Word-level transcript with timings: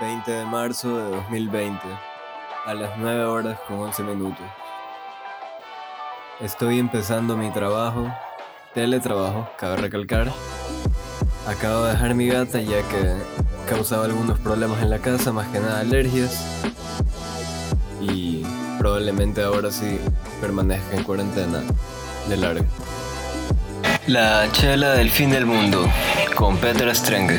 20 0.00 0.30
de 0.30 0.46
marzo 0.46 0.96
de 0.96 1.10
2020, 1.16 1.78
a 2.64 2.72
las 2.74 2.96
9 2.96 3.24
horas 3.24 3.58
con 3.68 3.80
11 3.80 4.02
minutos. 4.02 4.46
Estoy 6.40 6.78
empezando 6.78 7.36
mi 7.36 7.50
trabajo, 7.50 8.10
teletrabajo, 8.72 9.46
cabe 9.58 9.76
recalcar. 9.76 10.32
Acabo 11.46 11.84
de 11.84 11.92
dejar 11.92 12.14
mi 12.14 12.28
gata 12.28 12.62
ya 12.62 12.80
que 12.88 13.14
causaba 13.68 14.06
algunos 14.06 14.38
problemas 14.38 14.80
en 14.80 14.88
la 14.88 15.00
casa, 15.00 15.32
más 15.32 15.48
que 15.48 15.60
nada 15.60 15.80
alergias. 15.80 16.62
Y 18.00 18.42
probablemente 18.78 19.42
ahora 19.42 19.70
sí 19.70 19.98
permanezca 20.40 20.96
en 20.96 21.04
cuarentena 21.04 21.60
de 22.26 22.36
largo. 22.38 22.64
La 24.06 24.50
chela 24.52 24.94
del 24.94 25.10
fin 25.10 25.28
del 25.28 25.44
mundo, 25.44 25.86
con 26.36 26.56
Peter 26.56 26.94
Strenge. 26.96 27.38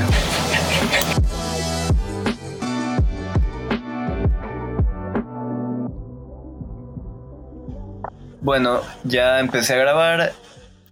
Bueno, 8.41 8.81
ya 9.04 9.39
empecé 9.39 9.75
a 9.75 9.77
grabar. 9.77 10.33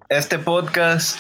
Este 0.08 0.38
podcast 0.38 1.17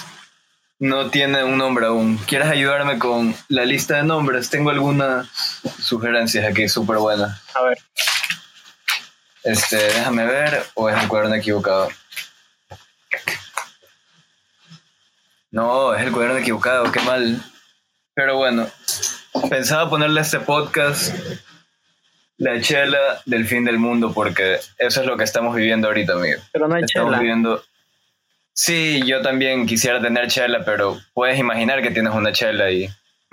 no 0.77 1.09
tiene 1.09 1.43
un 1.43 1.57
nombre 1.57 1.87
aún. 1.87 2.17
¿Quieres 2.17 2.49
ayudarme 2.49 2.99
con 2.99 3.35
la 3.47 3.65
lista 3.65 3.95
de 3.95 4.03
nombres? 4.03 4.51
Tengo 4.51 4.69
algunas 4.69 5.27
sugerencias 5.81 6.45
aquí 6.45 6.69
súper 6.69 6.97
buenas. 6.97 7.41
A 7.55 7.63
ver. 7.63 7.79
Este, 9.43 9.77
déjame 9.77 10.23
ver, 10.27 10.63
o 10.75 10.87
es 10.87 11.01
un 11.01 11.07
cuaderno 11.07 11.33
equivocado. 11.33 11.89
No, 15.49 15.95
es 15.95 16.03
el 16.03 16.11
cuaderno 16.11 16.37
equivocado, 16.37 16.91
qué 16.91 16.99
mal. 16.99 17.43
Pero 18.13 18.37
bueno, 18.37 18.67
pensaba 19.49 19.89
ponerle 19.89 20.21
este 20.21 20.39
podcast 20.39 21.11
la 22.39 22.59
chela 22.61 23.21
del 23.25 23.45
fin 23.45 23.63
del 23.65 23.77
mundo 23.79 24.11
porque 24.13 24.59
eso 24.77 25.01
es 25.01 25.05
lo 25.07 25.15
que 25.17 25.23
estamos 25.23 25.55
viviendo 25.55 25.87
ahorita, 25.87 26.13
amigo. 26.13 26.41
Pero 26.51 26.67
no 26.67 26.75
hay 26.75 26.83
estamos 26.83 27.09
chela. 27.11 27.19
viviendo... 27.19 27.63
Sí, 28.53 29.01
yo 29.05 29.21
también 29.21 29.65
quisiera 29.65 30.01
tener 30.01 30.27
chela, 30.27 30.65
pero 30.65 30.99
puedes 31.13 31.39
imaginar 31.39 31.81
que 31.81 31.91
tienes 31.91 32.13
una 32.13 32.31
chela 32.33 32.69
y, 32.71 32.83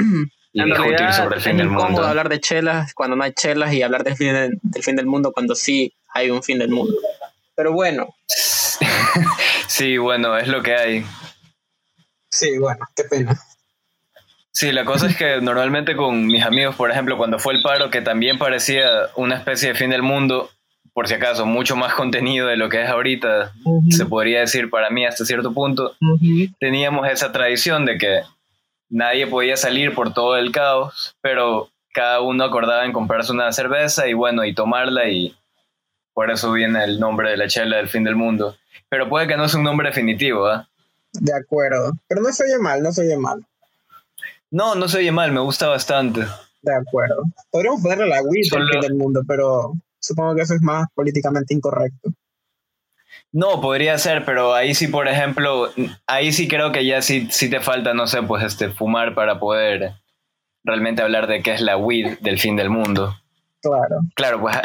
y 0.53 0.61
En 0.61 0.67
discutir 0.67 0.93
realidad, 0.99 1.17
sobre 1.17 1.37
el 1.37 1.43
fin 1.43 1.53
es 1.53 1.59
del 1.59 1.67
incómodo 1.67 1.89
mundo. 1.91 2.07
hablar 2.07 2.29
de 2.29 2.41
chelas 2.41 2.95
cuando 2.95 3.17
no 3.17 3.25
hay 3.25 3.33
chelas 3.33 3.73
y 3.73 3.83
hablar 3.83 4.05
del 4.05 4.17
fin, 4.17 4.33
del, 4.35 4.59
del 4.63 4.83
fin 4.85 4.95
del 4.97 5.07
mundo 5.07 5.33
cuando 5.33 5.55
sí 5.57 5.93
hay 6.15 6.31
un 6.31 6.43
fin 6.43 6.59
del 6.59 6.69
mundo. 6.71 6.95
Pero 7.55 7.73
bueno. 7.73 8.15
Sí, 9.69 9.97
bueno, 9.99 10.37
es 10.39 10.49
lo 10.49 10.63
que 10.63 10.75
hay. 10.75 11.05
Sí, 12.31 12.57
bueno, 12.59 12.85
qué 12.95 13.05
pena. 13.05 13.39
Sí, 14.57 14.73
la 14.73 14.87
cosa 14.87 15.07
es 15.07 15.19
que 15.19 15.43
normalmente 15.43 15.97
con 15.97 16.29
mis 16.29 16.43
amigos, 16.43 16.77
por 16.77 16.91
ejemplo, 16.91 17.19
cuando 17.19 17.39
fue 17.39 17.53
el 17.53 17.61
paro, 17.61 17.91
que 17.91 18.01
también 18.01 18.39
parecía 18.39 18.89
una 19.15 19.37
especie 19.37 19.69
de 19.69 19.75
fin 19.75 19.91
del 19.91 20.03
mundo, 20.03 20.49
por 20.95 21.09
si 21.09 21.13
acaso, 21.13 21.45
mucho 21.45 21.77
más 21.77 21.93
contenido 21.95 22.47
de 22.47 22.57
lo 22.57 22.71
que 22.71 22.83
es 22.83 22.89
ahorita, 22.89 23.53
se 23.91 24.07
podría 24.07 24.41
decir 24.41 24.71
para 24.71 24.89
mí 24.89 25.05
hasta 25.05 25.27
cierto 25.27 25.53
punto, 25.53 25.95
teníamos 26.59 27.07
esa 27.07 27.33
tradición 27.33 27.85
de 27.85 27.99
que 27.99 28.23
nadie 28.89 29.27
podía 29.27 29.59
salir 29.59 29.95
por 29.95 30.15
todo 30.15 30.39
el 30.39 30.53
caos, 30.53 31.15
pero 31.21 31.69
cada 31.93 32.23
uno 32.23 32.43
acordaba 32.43 32.87
en 32.87 32.95
comprarse 32.95 33.33
una 33.33 33.53
cerveza 33.53 34.09
y 34.09 34.15
bueno, 34.15 34.43
y 34.43 34.55
tomarla 34.55 35.07
y 35.11 35.37
por 36.15 36.31
eso 36.31 36.51
viene 36.51 36.83
el 36.83 36.99
nombre 36.99 37.29
de 37.29 37.37
la 37.37 37.47
chela 37.47 37.77
del 37.77 37.89
fin 37.89 38.05
del 38.05 38.17
mundo. 38.17 38.57
Pero 38.89 39.07
puede 39.11 39.27
que 39.27 39.37
no 39.37 39.51
sea 39.51 39.59
un 39.59 39.65
nombre 39.65 39.91
definitivo, 39.91 40.47
¿ah? 40.47 40.67
De 41.13 41.35
acuerdo. 41.35 41.93
Pero 42.09 42.23
no 42.23 42.33
se 42.33 42.45
oye 42.45 42.59
mal, 42.59 42.83
no 42.83 42.91
se 42.91 43.03
oye 43.03 43.19
mal. 43.19 43.45
No, 44.51 44.75
no 44.75 44.89
se 44.89 44.99
oye 44.99 45.13
mal, 45.13 45.33
me 45.33 45.41
gusta 45.41 45.69
bastante. 45.69 46.21
De 46.63 46.75
acuerdo. 46.75 47.23
Podríamos 47.51 47.83
ponerle 47.83 48.07
la 48.09 48.23
Wii 48.23 48.43
del 48.43 48.51
Solo- 48.51 48.69
fin 48.73 48.81
del 48.81 48.95
mundo, 48.95 49.23
pero 49.27 49.73
supongo 49.99 50.35
que 50.35 50.43
eso 50.43 50.55
es 50.55 50.63
más 50.63 50.87
políticamente 50.95 51.55
incorrecto. 51.55 52.11
No, 53.33 53.61
podría 53.61 53.99
ser, 53.99 54.25
pero 54.25 54.55
ahí 54.55 54.75
sí, 54.75 54.89
por 54.89 55.09
ejemplo, 55.09 55.71
ahí 56.07 56.33
sí 56.33 56.49
creo 56.49 56.73
que 56.73 56.87
ya 56.87 57.03
sí, 57.03 57.29
sí 57.31 57.51
te 57.51 57.61
falta, 57.61 57.93
no 57.93 58.07
sé, 58.07 58.23
pues 58.23 58.43
este, 58.45 58.71
fumar 58.71 59.15
para 59.15 59.39
poder 59.39 59.95
realmente 60.65 61.03
hablar 61.03 61.27
de 61.27 61.43
qué 61.43 61.53
es 61.53 61.61
la 61.61 61.77
weed 61.77 62.19
del 62.21 62.39
fin 62.39 62.57
del 62.57 62.71
mundo. 62.71 63.15
Claro. 63.61 64.01
Claro, 64.15 64.41
pues. 64.41 64.57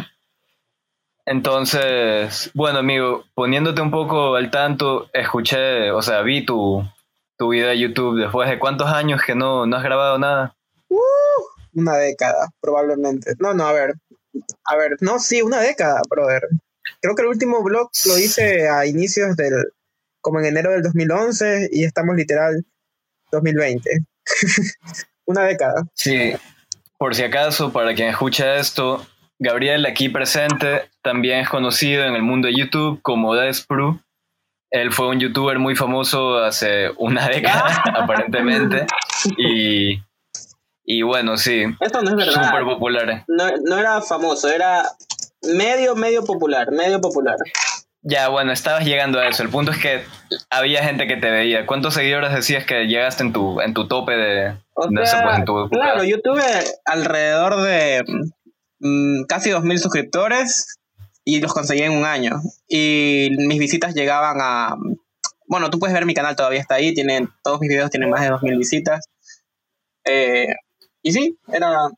Entonces, 1.25 2.49
bueno, 2.53 2.79
amigo, 2.79 3.25
poniéndote 3.35 3.81
un 3.81 3.91
poco 3.91 4.35
al 4.35 4.49
tanto, 4.49 5.09
escuché, 5.13 5.91
o 5.91 6.01
sea, 6.01 6.21
vi 6.21 6.43
tu, 6.45 6.83
tu 7.41 7.49
video 7.49 7.69
de 7.69 7.79
YouTube 7.79 8.19
después 8.19 8.47
de 8.47 8.59
cuántos 8.59 8.87
años 8.87 9.19
que 9.25 9.33
no, 9.33 9.65
no 9.65 9.75
has 9.75 9.81
grabado 9.81 10.19
nada. 10.19 10.55
Una 11.73 11.97
década, 11.97 12.51
probablemente. 12.61 13.33
No, 13.39 13.55
no, 13.55 13.65
a 13.65 13.73
ver. 13.73 13.95
A 14.65 14.75
ver, 14.77 14.97
no, 14.99 15.17
sí, 15.17 15.41
una 15.41 15.59
década, 15.59 16.03
brother. 16.07 16.47
Creo 17.01 17.15
que 17.15 17.23
el 17.23 17.29
último 17.29 17.63
blog 17.63 17.89
lo 18.05 18.19
hice 18.19 18.69
a 18.69 18.85
inicios 18.85 19.35
del, 19.37 19.53
como 20.21 20.39
en 20.39 20.45
enero 20.45 20.69
del 20.69 20.83
2011 20.83 21.69
y 21.71 21.83
estamos 21.83 22.15
literal 22.15 22.63
2020. 23.31 23.89
una 25.25 25.45
década. 25.45 25.83
Sí, 25.95 26.33
por 26.99 27.15
si 27.15 27.23
acaso, 27.23 27.73
para 27.73 27.95
quien 27.95 28.09
escucha 28.09 28.57
esto, 28.57 29.03
Gabriel 29.39 29.87
aquí 29.87 30.09
presente 30.09 30.91
también 31.01 31.39
es 31.39 31.49
conocido 31.49 32.05
en 32.05 32.13
el 32.13 32.21
mundo 32.21 32.49
de 32.49 32.55
YouTube 32.55 33.01
como 33.01 33.33
Despru. 33.33 33.99
Él 34.71 34.93
fue 34.93 35.09
un 35.09 35.19
youtuber 35.19 35.59
muy 35.59 35.75
famoso 35.75 36.37
hace 36.37 36.91
una 36.97 37.27
década, 37.29 37.83
aparentemente. 37.93 38.87
Y, 39.37 40.01
y 40.83 41.01
bueno, 41.03 41.37
sí, 41.37 41.65
Esto 41.79 42.01
no 42.01 42.19
es 42.19 42.33
súper 42.33 42.63
popular. 42.63 43.25
No, 43.27 43.45
no 43.65 43.77
era 43.77 44.01
famoso, 44.01 44.47
era 44.49 44.83
medio, 45.43 45.95
medio 45.95 46.23
popular, 46.23 46.71
medio 46.71 47.01
popular. 47.01 47.35
Ya, 48.03 48.29
bueno, 48.29 48.51
estabas 48.51 48.83
llegando 48.83 49.19
a 49.19 49.27
eso. 49.27 49.43
El 49.43 49.49
punto 49.49 49.71
es 49.71 49.77
que 49.77 50.03
había 50.49 50.83
gente 50.83 51.05
que 51.05 51.17
te 51.17 51.29
veía. 51.29 51.67
¿Cuántos 51.67 51.93
seguidores 51.93 52.33
decías 52.33 52.65
que 52.65 52.87
llegaste 52.87 53.21
en 53.21 53.31
tu, 53.31 53.61
en 53.61 53.75
tu 53.75 53.87
tope 53.87 54.13
de... 54.13 54.57
O 54.73 54.89
no 54.89 55.05
sé, 55.05 55.11
sea, 55.11 55.23
pues 55.23 55.37
en 55.37 55.45
tu 55.45 55.59
época? 55.59 55.77
claro, 55.77 56.03
yo 56.03 56.19
tuve 56.19 56.41
alrededor 56.85 57.61
de 57.61 58.03
mm, 58.79 59.25
casi 59.25 59.51
2.000 59.51 59.77
suscriptores 59.77 60.79
y 61.23 61.39
los 61.39 61.53
conseguí 61.53 61.81
en 61.81 61.93
un 61.93 62.05
año. 62.05 62.41
Y 62.67 63.29
mis 63.37 63.59
visitas 63.59 63.93
llegaban 63.93 64.37
a... 64.39 64.75
Bueno, 65.47 65.69
tú 65.69 65.79
puedes 65.79 65.93
ver 65.93 66.05
mi 66.05 66.13
canal, 66.13 66.35
todavía 66.35 66.61
está 66.61 66.75
ahí, 66.75 66.93
tiene, 66.93 67.27
todos 67.43 67.59
mis 67.59 67.69
videos 67.69 67.89
tienen 67.91 68.09
más 68.09 68.21
de 68.21 68.31
2.000 68.31 68.57
visitas. 68.57 69.05
Eh, 70.05 70.47
y 71.01 71.11
sí, 71.11 71.37
era 71.51 71.89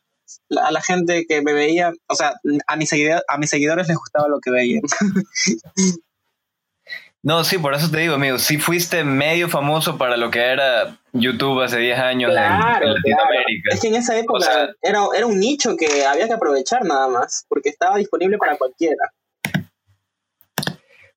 a 0.50 0.72
la 0.72 0.82
gente 0.82 1.26
que 1.28 1.42
me 1.42 1.54
veía, 1.54 1.92
o 2.08 2.16
sea, 2.16 2.34
a 2.68 2.76
mis, 2.76 2.90
seguidores, 2.90 3.24
a 3.28 3.38
mis 3.38 3.50
seguidores 3.50 3.88
les 3.88 3.98
gustaba 3.98 4.28
lo 4.28 4.40
que 4.40 4.52
veían. 4.52 4.82
No, 7.26 7.46
sí, 7.46 7.58
por 7.58 7.74
eso 7.74 7.90
te 7.90 8.00
digo, 8.00 8.16
amigo, 8.16 8.38
sí 8.38 8.58
fuiste 8.58 9.06
medio 9.06 9.48
famoso 9.48 9.98
para 9.98 10.18
lo 10.18 10.30
que 10.30 10.42
era 10.42 10.98
YouTube 11.14 11.62
hace 11.62 11.78
10 11.80 11.98
años 11.98 12.32
en- 12.32 12.36
Claro, 12.36 12.86
en, 12.88 12.94
Latinoamérica. 12.96 13.70
Es 13.74 13.80
que 13.80 13.88
en 13.88 13.96
esa 13.96 14.18
época 14.20 14.40
O 14.40 14.42
sea- 14.42 14.70
era, 14.82 15.00
era 15.16 15.26
un 15.26 15.40
nicho 15.40 15.78
que 15.78 16.06
había 16.06 16.28
que 16.28 16.34
aprovechar 16.34 16.84
nada 16.84 17.08
más, 17.08 17.46
porque 17.48 17.70
estaba 17.70 17.98
disponible 17.98 18.38
para 18.38 18.58
cualquiera. 18.58 18.98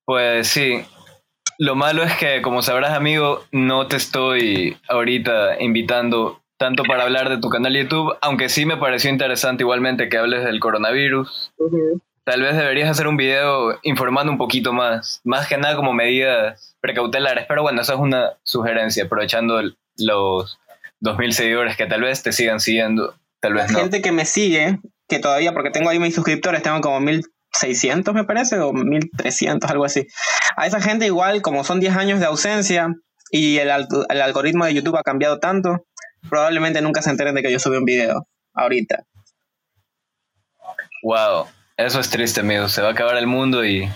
Pues 0.04 0.46
sí. 0.46 0.84
Lo 1.58 1.74
malo 1.74 2.04
es 2.04 2.14
que, 2.16 2.40
como 2.42 2.62
sabrás, 2.62 2.92
amigo, 2.92 3.42
no 3.50 3.88
te 3.88 3.96
estoy 3.96 4.76
ahorita 4.88 5.60
invitando 5.60 6.40
tanto 6.58 6.84
para 6.84 7.02
hablar 7.02 7.28
de 7.28 7.38
tu 7.38 7.48
canal 7.48 7.72
de 7.72 7.82
YouTube, 7.82 8.16
aunque 8.20 8.48
sí 8.48 8.64
me 8.64 8.76
pareció 8.76 9.10
interesante 9.10 9.64
igualmente 9.64 10.08
que 10.08 10.18
hables 10.18 10.44
del 10.44 10.60
coronavirus. 10.60 11.52
Tal 12.26 12.42
vez 12.42 12.56
deberías 12.56 12.91
hacer 12.91 13.06
un 13.06 13.16
video 13.16 13.78
informando 13.84 14.32
un 14.32 14.38
poquito 14.38 14.72
más, 14.72 15.20
más 15.22 15.47
que 15.47 15.59
nada 15.59 15.76
como 15.76 15.92
medidas 15.92 16.76
precautelares, 16.81 17.47
pero 17.47 17.62
bueno, 17.62 17.82
esa 17.82 17.92
es 17.94 18.00
una 18.00 18.32
sugerencia, 18.42 19.04
aprovechando 19.04 19.62
los 19.97 20.59
2.000 21.03 21.31
seguidores 21.31 21.76
que 21.76 21.86
tal 21.86 22.00
vez 22.00 22.25
te 22.25 22.32
sigan 22.32 22.59
siguiendo, 22.59 23.15
tal 23.38 23.54
La 23.54 23.62
vez 23.62 23.70
no. 23.70 23.78
gente 23.78 24.03
que 24.03 24.10
me 24.10 24.24
sigue, 24.24 24.80
que 25.09 25.21
todavía, 25.21 25.53
porque 25.53 25.71
tengo 25.71 25.89
ahí 25.89 26.00
mis 26.00 26.16
suscriptores, 26.16 26.65
tengo 26.65 26.80
como 26.80 26.98
1600 26.98 28.12
me 28.12 28.24
parece, 28.24 28.59
o 28.59 28.72
1300, 28.72 29.71
algo 29.71 29.84
así. 29.84 30.09
A 30.56 30.66
esa 30.66 30.80
gente 30.80 31.06
igual, 31.06 31.42
como 31.42 31.62
son 31.62 31.78
10 31.78 31.95
años 31.95 32.18
de 32.18 32.27
ausencia 32.27 32.92
y 33.30 33.59
el, 33.59 33.71
el 34.09 34.21
algoritmo 34.21 34.65
de 34.65 34.74
YouTube 34.74 34.97
ha 34.97 35.04
cambiado 35.04 35.39
tanto, 35.39 35.86
probablemente 36.28 36.80
nunca 36.80 37.03
se 37.03 37.10
enteren 37.10 37.36
de 37.36 37.42
que 37.42 37.53
yo 37.53 37.60
subí 37.60 37.77
un 37.77 37.84
video 37.84 38.27
ahorita. 38.53 39.04
Wow, 41.04 41.47
eso 41.76 42.00
es 42.00 42.10
triste, 42.10 42.40
amigo. 42.40 42.68
Se 42.68 42.82
va 42.82 42.88
a 42.88 42.92
acabar 42.92 43.16
el 43.16 43.26
mundo 43.26 43.64
y. 43.64 43.88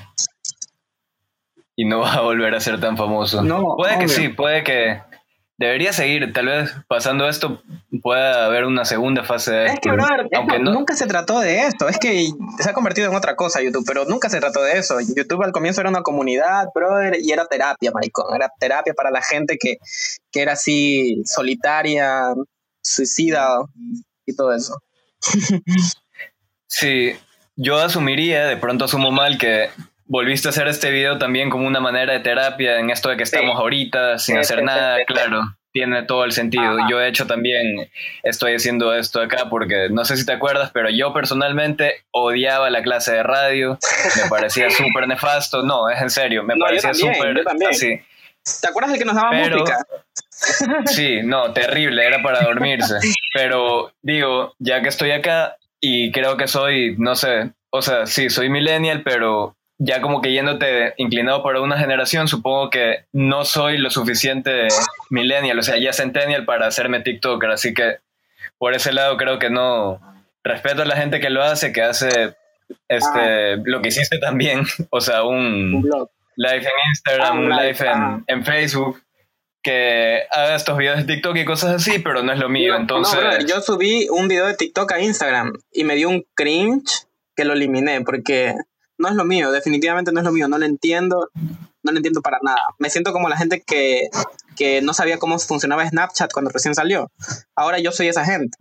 Y 1.76 1.84
no 1.84 2.00
va 2.00 2.14
a 2.14 2.20
volver 2.20 2.54
a 2.54 2.60
ser 2.60 2.80
tan 2.80 2.96
famoso. 2.96 3.42
No, 3.42 3.76
puede 3.76 3.98
que 3.98 4.08
sí, 4.08 4.28
puede 4.28 4.64
que. 4.64 5.00
Debería 5.56 5.92
seguir. 5.92 6.32
Tal 6.32 6.46
vez 6.46 6.74
pasando 6.88 7.28
esto 7.28 7.62
pueda 8.02 8.46
haber 8.46 8.64
una 8.64 8.86
segunda 8.86 9.24
fase 9.24 9.52
de 9.52 9.66
Es 9.66 9.72
esto. 9.74 9.90
que, 9.90 9.94
brother, 9.94 10.26
Aunque 10.34 10.58
no. 10.58 10.72
nunca 10.72 10.94
se 10.94 11.06
trató 11.06 11.38
de 11.40 11.66
esto. 11.66 11.86
Es 11.86 11.98
que 11.98 12.30
se 12.58 12.70
ha 12.70 12.72
convertido 12.72 13.10
en 13.10 13.14
otra 13.14 13.36
cosa 13.36 13.60
YouTube, 13.60 13.84
pero 13.86 14.06
nunca 14.06 14.30
se 14.30 14.40
trató 14.40 14.62
de 14.62 14.78
eso. 14.78 14.96
YouTube 15.14 15.42
al 15.42 15.52
comienzo 15.52 15.82
era 15.82 15.90
una 15.90 16.00
comunidad, 16.02 16.68
brother, 16.74 17.18
y 17.20 17.30
era 17.32 17.44
terapia, 17.44 17.90
maricón. 17.92 18.34
Era 18.34 18.50
terapia 18.58 18.94
para 18.94 19.10
la 19.10 19.20
gente 19.20 19.58
que, 19.58 19.76
que 20.32 20.40
era 20.40 20.52
así 20.54 21.20
solitaria, 21.26 22.32
suicida 22.82 23.58
y 24.24 24.34
todo 24.34 24.54
eso. 24.54 24.78
Sí, 26.72 27.12
yo 27.56 27.78
asumiría, 27.78 28.46
de 28.46 28.56
pronto 28.56 28.86
asumo 28.86 29.10
mal, 29.10 29.38
que 29.38 29.70
volviste 30.06 30.48
a 30.48 30.50
hacer 30.50 30.68
este 30.68 30.90
video 30.90 31.18
también 31.18 31.50
como 31.50 31.66
una 31.66 31.80
manera 31.80 32.12
de 32.12 32.20
terapia 32.20 32.78
en 32.78 32.90
esto 32.90 33.08
de 33.08 33.16
que 33.16 33.22
estamos 33.22 33.56
ahorita 33.56 34.18
sin 34.18 34.38
hacer 34.38 34.62
nada, 34.62 35.04
claro 35.04 35.42
tiene 35.72 36.02
todo 36.02 36.24
el 36.24 36.32
sentido. 36.32 36.76
Yo 36.88 36.98
de 36.98 37.08
hecho 37.08 37.26
también 37.26 37.90
estoy 38.22 38.54
haciendo 38.54 38.94
esto 38.94 39.20
acá 39.20 39.48
porque 39.48 39.88
no 39.90 40.04
sé 40.04 40.16
si 40.16 40.26
te 40.26 40.32
acuerdas, 40.32 40.70
pero 40.72 40.90
yo 40.90 41.12
personalmente 41.12 42.04
odiaba 42.10 42.70
la 42.70 42.82
clase 42.82 43.12
de 43.12 43.22
radio, 43.22 43.78
me 44.22 44.28
parecía 44.28 44.70
súper 44.70 45.06
nefasto, 45.06 45.62
no, 45.62 45.88
es 45.88 46.00
en 46.00 46.10
serio, 46.10 46.42
me 46.42 46.56
parecía 46.56 46.94
súper 46.94 47.44
así. 47.68 48.00
¿Te 48.60 48.68
acuerdas 48.68 48.92
de 48.92 48.98
que 48.98 49.04
nos 49.04 49.14
daba 49.14 49.32
música? 49.32 49.86
Sí, 50.86 51.20
no, 51.22 51.52
terrible, 51.52 52.04
era 52.04 52.22
para 52.22 52.42
dormirse. 52.42 52.94
Pero 53.34 53.92
digo, 54.02 54.54
ya 54.58 54.80
que 54.80 54.88
estoy 54.88 55.10
acá 55.10 55.56
y 55.80 56.12
creo 56.12 56.36
que 56.36 56.46
soy, 56.46 56.96
no 56.98 57.14
sé, 57.14 57.52
o 57.70 57.82
sea, 57.82 58.06
sí, 58.06 58.30
soy 58.30 58.50
millennial, 58.50 59.02
pero 59.02 59.56
ya 59.78 60.02
como 60.02 60.20
que 60.20 60.32
yéndote 60.32 60.92
inclinado 60.98 61.42
para 61.42 61.62
una 61.62 61.78
generación, 61.78 62.28
supongo 62.28 62.68
que 62.68 63.06
no 63.12 63.44
soy 63.44 63.78
lo 63.78 63.90
suficiente 63.90 64.68
millennial, 65.08 65.58
o 65.58 65.62
sea, 65.62 65.78
ya 65.78 65.92
centennial 65.92 66.44
para 66.44 66.66
hacerme 66.66 67.00
TikToker, 67.00 67.50
así 67.50 67.72
que 67.72 67.98
por 68.58 68.74
ese 68.74 68.92
lado 68.92 69.16
creo 69.16 69.38
que 69.38 69.48
no 69.48 70.00
respeto 70.44 70.82
a 70.82 70.84
la 70.84 70.96
gente 70.96 71.18
que 71.18 71.30
lo 71.30 71.42
hace, 71.42 71.72
que 71.72 71.82
hace 71.82 72.34
este 72.88 73.54
ah. 73.54 73.56
lo 73.64 73.80
que 73.80 73.88
hiciste 73.88 74.18
también, 74.18 74.64
o 74.90 75.00
sea, 75.00 75.24
un, 75.24 75.82
live 76.36 76.56
en 76.56 76.88
Instagram, 76.90 77.36
ah, 77.36 77.40
un 77.40 77.50
live, 77.50 77.76
en, 77.80 78.24
en, 78.26 78.44
Facebook, 78.44 79.00
que 79.62 80.22
haga 80.30 80.56
estos 80.56 80.76
videos 80.78 80.98
de 80.98 81.04
TikTok 81.04 81.36
y 81.36 81.44
cosas 81.44 81.74
así, 81.74 81.98
pero 81.98 82.22
no 82.22 82.32
es 82.32 82.38
lo 82.38 82.48
mío, 82.48 82.76
entonces... 82.76 83.20
yo 83.46 83.60
subí 83.60 84.08
un 84.10 84.28
video 84.28 84.46
de 84.46 84.54
TikTok 84.54 84.92
a 84.92 85.00
Instagram 85.00 85.52
y 85.72 85.84
me 85.84 85.96
dio 85.96 86.08
un 86.08 86.24
cringe 86.34 87.06
que 87.36 87.44
lo 87.44 87.52
eliminé 87.52 88.00
porque 88.02 88.54
no 88.98 89.08
es 89.08 89.14
lo 89.14 89.24
mío, 89.24 89.50
definitivamente 89.50 90.12
no 90.12 90.20
es 90.20 90.26
lo 90.26 90.32
mío, 90.32 90.48
no 90.48 90.58
lo 90.58 90.66
entiendo, 90.66 91.30
no 91.82 91.92
lo 91.92 91.96
entiendo 91.96 92.20
para 92.20 92.38
nada. 92.42 92.60
Me 92.78 92.90
siento 92.90 93.12
como 93.12 93.28
la 93.28 93.36
gente 93.36 93.62
que, 93.66 94.08
que 94.56 94.82
no 94.82 94.92
sabía 94.92 95.18
cómo 95.18 95.38
funcionaba 95.38 95.88
Snapchat 95.88 96.32
cuando 96.32 96.50
recién 96.50 96.74
salió. 96.74 97.10
Ahora 97.54 97.78
yo 97.78 97.92
soy 97.92 98.08
esa 98.08 98.24
gente. 98.24 98.56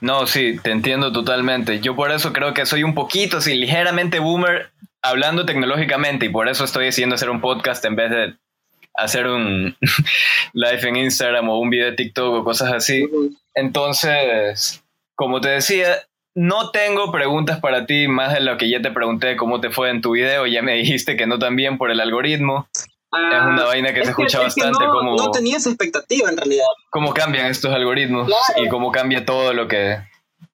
No, 0.00 0.26
sí, 0.26 0.58
te 0.62 0.70
entiendo 0.70 1.12
totalmente. 1.12 1.80
Yo 1.80 1.94
por 1.96 2.10
eso 2.10 2.32
creo 2.32 2.52
que 2.54 2.66
soy 2.66 2.82
un 2.82 2.94
poquito, 2.94 3.40
sí, 3.40 3.54
ligeramente 3.54 4.18
boomer 4.18 4.72
hablando 5.00 5.46
tecnológicamente 5.46 6.26
y 6.26 6.28
por 6.28 6.48
eso 6.48 6.64
estoy 6.64 6.86
decidiendo 6.86 7.14
hacer 7.14 7.30
un 7.30 7.40
podcast 7.40 7.84
en 7.84 7.96
vez 7.96 8.10
de 8.10 8.36
hacer 8.94 9.26
un 9.26 9.76
live 10.52 10.88
en 10.88 10.96
Instagram 10.96 11.48
o 11.48 11.58
un 11.58 11.70
video 11.70 11.86
de 11.86 11.96
TikTok 11.96 12.34
o 12.34 12.44
cosas 12.44 12.72
así. 12.72 13.08
Entonces, 13.54 14.82
como 15.14 15.40
te 15.40 15.48
decía, 15.48 16.02
no 16.34 16.70
tengo 16.70 17.12
preguntas 17.12 17.60
para 17.60 17.86
ti 17.86 18.08
más 18.08 18.34
de 18.34 18.40
lo 18.40 18.56
que 18.56 18.70
ya 18.70 18.80
te 18.80 18.90
pregunté 18.90 19.36
cómo 19.36 19.60
te 19.60 19.70
fue 19.70 19.90
en 19.90 20.00
tu 20.00 20.12
video. 20.12 20.46
Ya 20.46 20.62
me 20.62 20.74
dijiste 20.74 21.16
que 21.16 21.26
no 21.26 21.38
tan 21.38 21.56
bien 21.56 21.78
por 21.78 21.90
el 21.90 22.00
algoritmo. 22.00 22.68
es 22.74 22.88
una 23.12 23.62
ah, 23.62 23.66
vaina 23.66 23.92
que 23.92 24.04
se 24.04 24.10
escucha 24.10 24.40
bastante 24.40 24.84
no, 24.84 24.90
como... 24.90 25.16
No 25.16 25.30
tenías 25.30 25.66
expectativa 25.66 26.30
en 26.30 26.36
realidad. 26.36 26.64
Cómo 26.90 27.12
cambian 27.12 27.46
estos 27.46 27.74
algoritmos 27.74 28.30
y 28.56 28.68
cómo 28.68 28.92
cambia 28.92 29.26
todo 29.26 29.52
lo 29.52 29.68
que, 29.68 29.98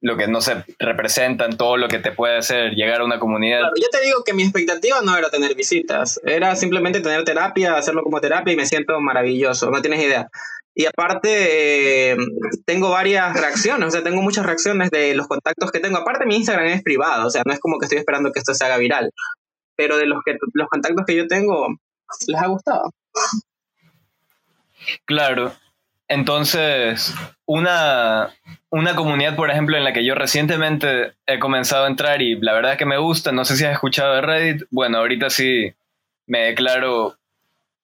lo 0.00 0.16
que 0.16 0.28
no 0.28 0.40
se 0.40 0.64
representan, 0.78 1.56
todo 1.56 1.76
lo 1.76 1.88
que 1.88 1.98
te 1.98 2.12
puede 2.12 2.38
hacer 2.38 2.72
llegar 2.72 3.00
a 3.00 3.04
una 3.04 3.18
comunidad. 3.18 3.62
yo 3.80 3.88
te 3.90 4.04
digo 4.04 4.22
que 4.24 4.32
mi 4.32 4.44
expectativa 4.44 5.00
no 5.02 5.16
era 5.16 5.30
tener 5.30 5.54
visitas, 5.54 6.20
era 6.24 6.54
simplemente 6.54 7.00
tener 7.00 7.24
terapia, 7.24 7.76
hacerlo 7.76 8.02
como 8.02 8.20
terapia 8.20 8.52
y 8.52 8.56
me 8.56 8.66
siento 8.66 9.00
maravilloso, 9.00 9.70
no 9.70 9.80
tienes 9.82 10.02
idea. 10.02 10.28
Y 10.74 10.86
aparte, 10.86 12.12
eh, 12.12 12.16
tengo 12.64 12.90
varias 12.90 13.34
reacciones, 13.34 13.88
o 13.88 13.90
sea, 13.90 14.04
tengo 14.04 14.22
muchas 14.22 14.46
reacciones 14.46 14.90
de 14.90 15.12
los 15.14 15.26
contactos 15.26 15.72
que 15.72 15.80
tengo. 15.80 15.98
Aparte, 15.98 16.24
mi 16.24 16.36
Instagram 16.36 16.66
es 16.66 16.84
privado, 16.84 17.26
o 17.26 17.30
sea, 17.30 17.42
no 17.44 17.52
es 17.52 17.58
como 17.58 17.78
que 17.78 17.86
estoy 17.86 17.98
esperando 17.98 18.30
que 18.30 18.38
esto 18.38 18.54
se 18.54 18.64
haga 18.64 18.76
viral. 18.76 19.10
Pero 19.74 19.96
de 19.96 20.06
los, 20.06 20.22
que, 20.24 20.36
los 20.52 20.68
contactos 20.68 21.04
que 21.04 21.16
yo 21.16 21.26
tengo, 21.26 21.66
les 22.28 22.40
ha 22.40 22.46
gustado. 22.46 22.92
Claro. 25.04 25.52
Entonces, 26.08 27.14
una, 27.44 28.34
una 28.70 28.96
comunidad, 28.96 29.36
por 29.36 29.50
ejemplo, 29.50 29.76
en 29.76 29.84
la 29.84 29.92
que 29.92 30.04
yo 30.04 30.14
recientemente 30.14 31.12
he 31.26 31.38
comenzado 31.38 31.84
a 31.84 31.88
entrar 31.88 32.22
y 32.22 32.40
la 32.40 32.54
verdad 32.54 32.78
que 32.78 32.86
me 32.86 32.98
gusta, 32.98 33.30
no 33.30 33.44
sé 33.44 33.56
si 33.56 33.64
has 33.64 33.72
escuchado 33.72 34.14
de 34.14 34.22
Reddit, 34.22 34.62
bueno, 34.70 34.98
ahorita 34.98 35.28
sí 35.28 35.74
me 36.26 36.44
declaro 36.44 37.18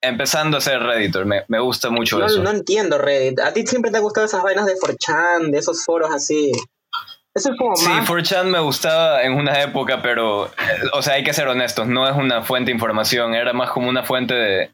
empezando 0.00 0.56
a 0.56 0.60
ser 0.60 0.80
Redditor, 0.80 1.24
me, 1.26 1.44
me 1.48 1.60
gusta 1.60 1.90
mucho 1.90 2.24
eso. 2.24 2.42
No 2.42 2.50
entiendo 2.50 2.98
Reddit. 2.98 3.40
¿A 3.40 3.52
ti 3.52 3.66
siempre 3.66 3.90
te 3.90 3.98
han 3.98 4.02
gustado 4.02 4.26
esas 4.26 4.42
vainas 4.42 4.66
de 4.66 4.74
4chan, 4.74 5.50
de 5.50 5.58
esos 5.58 5.84
foros 5.84 6.10
así? 6.10 6.52
Eso 7.34 7.50
es 7.50 7.58
como 7.58 7.74
sí, 7.74 7.90
4chan 7.90 8.44
me 8.44 8.60
gustaba 8.60 9.22
en 9.22 9.32
una 9.32 9.60
época, 9.60 10.00
pero, 10.02 10.50
o 10.92 11.02
sea, 11.02 11.14
hay 11.14 11.24
que 11.24 11.32
ser 11.32 11.48
honestos, 11.48 11.88
no 11.88 12.08
es 12.08 12.14
una 12.14 12.42
fuente 12.42 12.70
de 12.70 12.74
información, 12.74 13.34
era 13.34 13.52
más 13.52 13.70
como 13.70 13.88
una 13.88 14.04
fuente 14.04 14.34
de, 14.34 14.70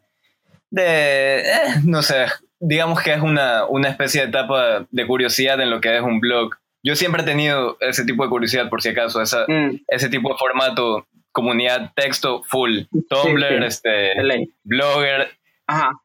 de 0.70 1.40
eh, 1.40 1.74
no 1.84 2.02
sé, 2.02 2.26
digamos 2.60 3.02
que 3.02 3.12
es 3.12 3.20
una, 3.20 3.64
una 3.66 3.88
especie 3.88 4.20
de 4.20 4.28
etapa 4.28 4.86
de 4.90 5.06
curiosidad 5.06 5.60
en 5.60 5.70
lo 5.70 5.80
que 5.80 5.96
es 5.96 6.02
un 6.02 6.20
blog. 6.20 6.56
Yo 6.82 6.94
siempre 6.94 7.22
he 7.22 7.26
tenido 7.26 7.76
ese 7.80 8.04
tipo 8.04 8.22
de 8.22 8.30
curiosidad, 8.30 8.68
por 8.68 8.82
si 8.82 8.90
acaso, 8.90 9.20
esa, 9.20 9.44
mm. 9.48 9.80
ese 9.88 10.08
tipo 10.08 10.30
de 10.30 10.38
formato 10.38 11.06
comunidad 11.32 11.92
texto 11.94 12.42
full. 12.42 12.82
Tumblr, 13.08 13.64
este, 13.64 14.12
Blogger, 14.64 15.30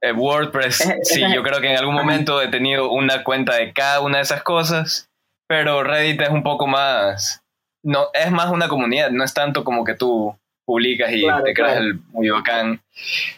eh, 0.01 0.11
WordPress. 0.11 0.93
sí, 1.03 1.23
yo 1.33 1.43
creo 1.43 1.61
que 1.61 1.71
en 1.71 1.77
algún 1.77 1.95
momento 1.95 2.41
he 2.41 2.47
tenido 2.47 2.91
una 2.91 3.23
cuenta 3.23 3.55
de 3.55 3.73
cada 3.73 4.01
una 4.01 4.17
de 4.17 4.23
esas 4.23 4.43
cosas, 4.43 5.09
pero 5.47 5.83
Reddit 5.83 6.21
es 6.21 6.29
un 6.29 6.43
poco 6.43 6.67
más, 6.67 7.43
no, 7.83 8.07
es 8.13 8.31
más 8.31 8.51
una 8.51 8.67
comunidad, 8.67 9.11
no 9.11 9.23
es 9.23 9.33
tanto 9.33 9.63
como 9.63 9.83
que 9.83 9.95
tú 9.95 10.37
publicas 10.65 11.11
y 11.11 11.23
te 11.43 11.53
creas 11.53 11.77
el 11.77 11.99
muy 12.11 12.29
bacán. 12.29 12.81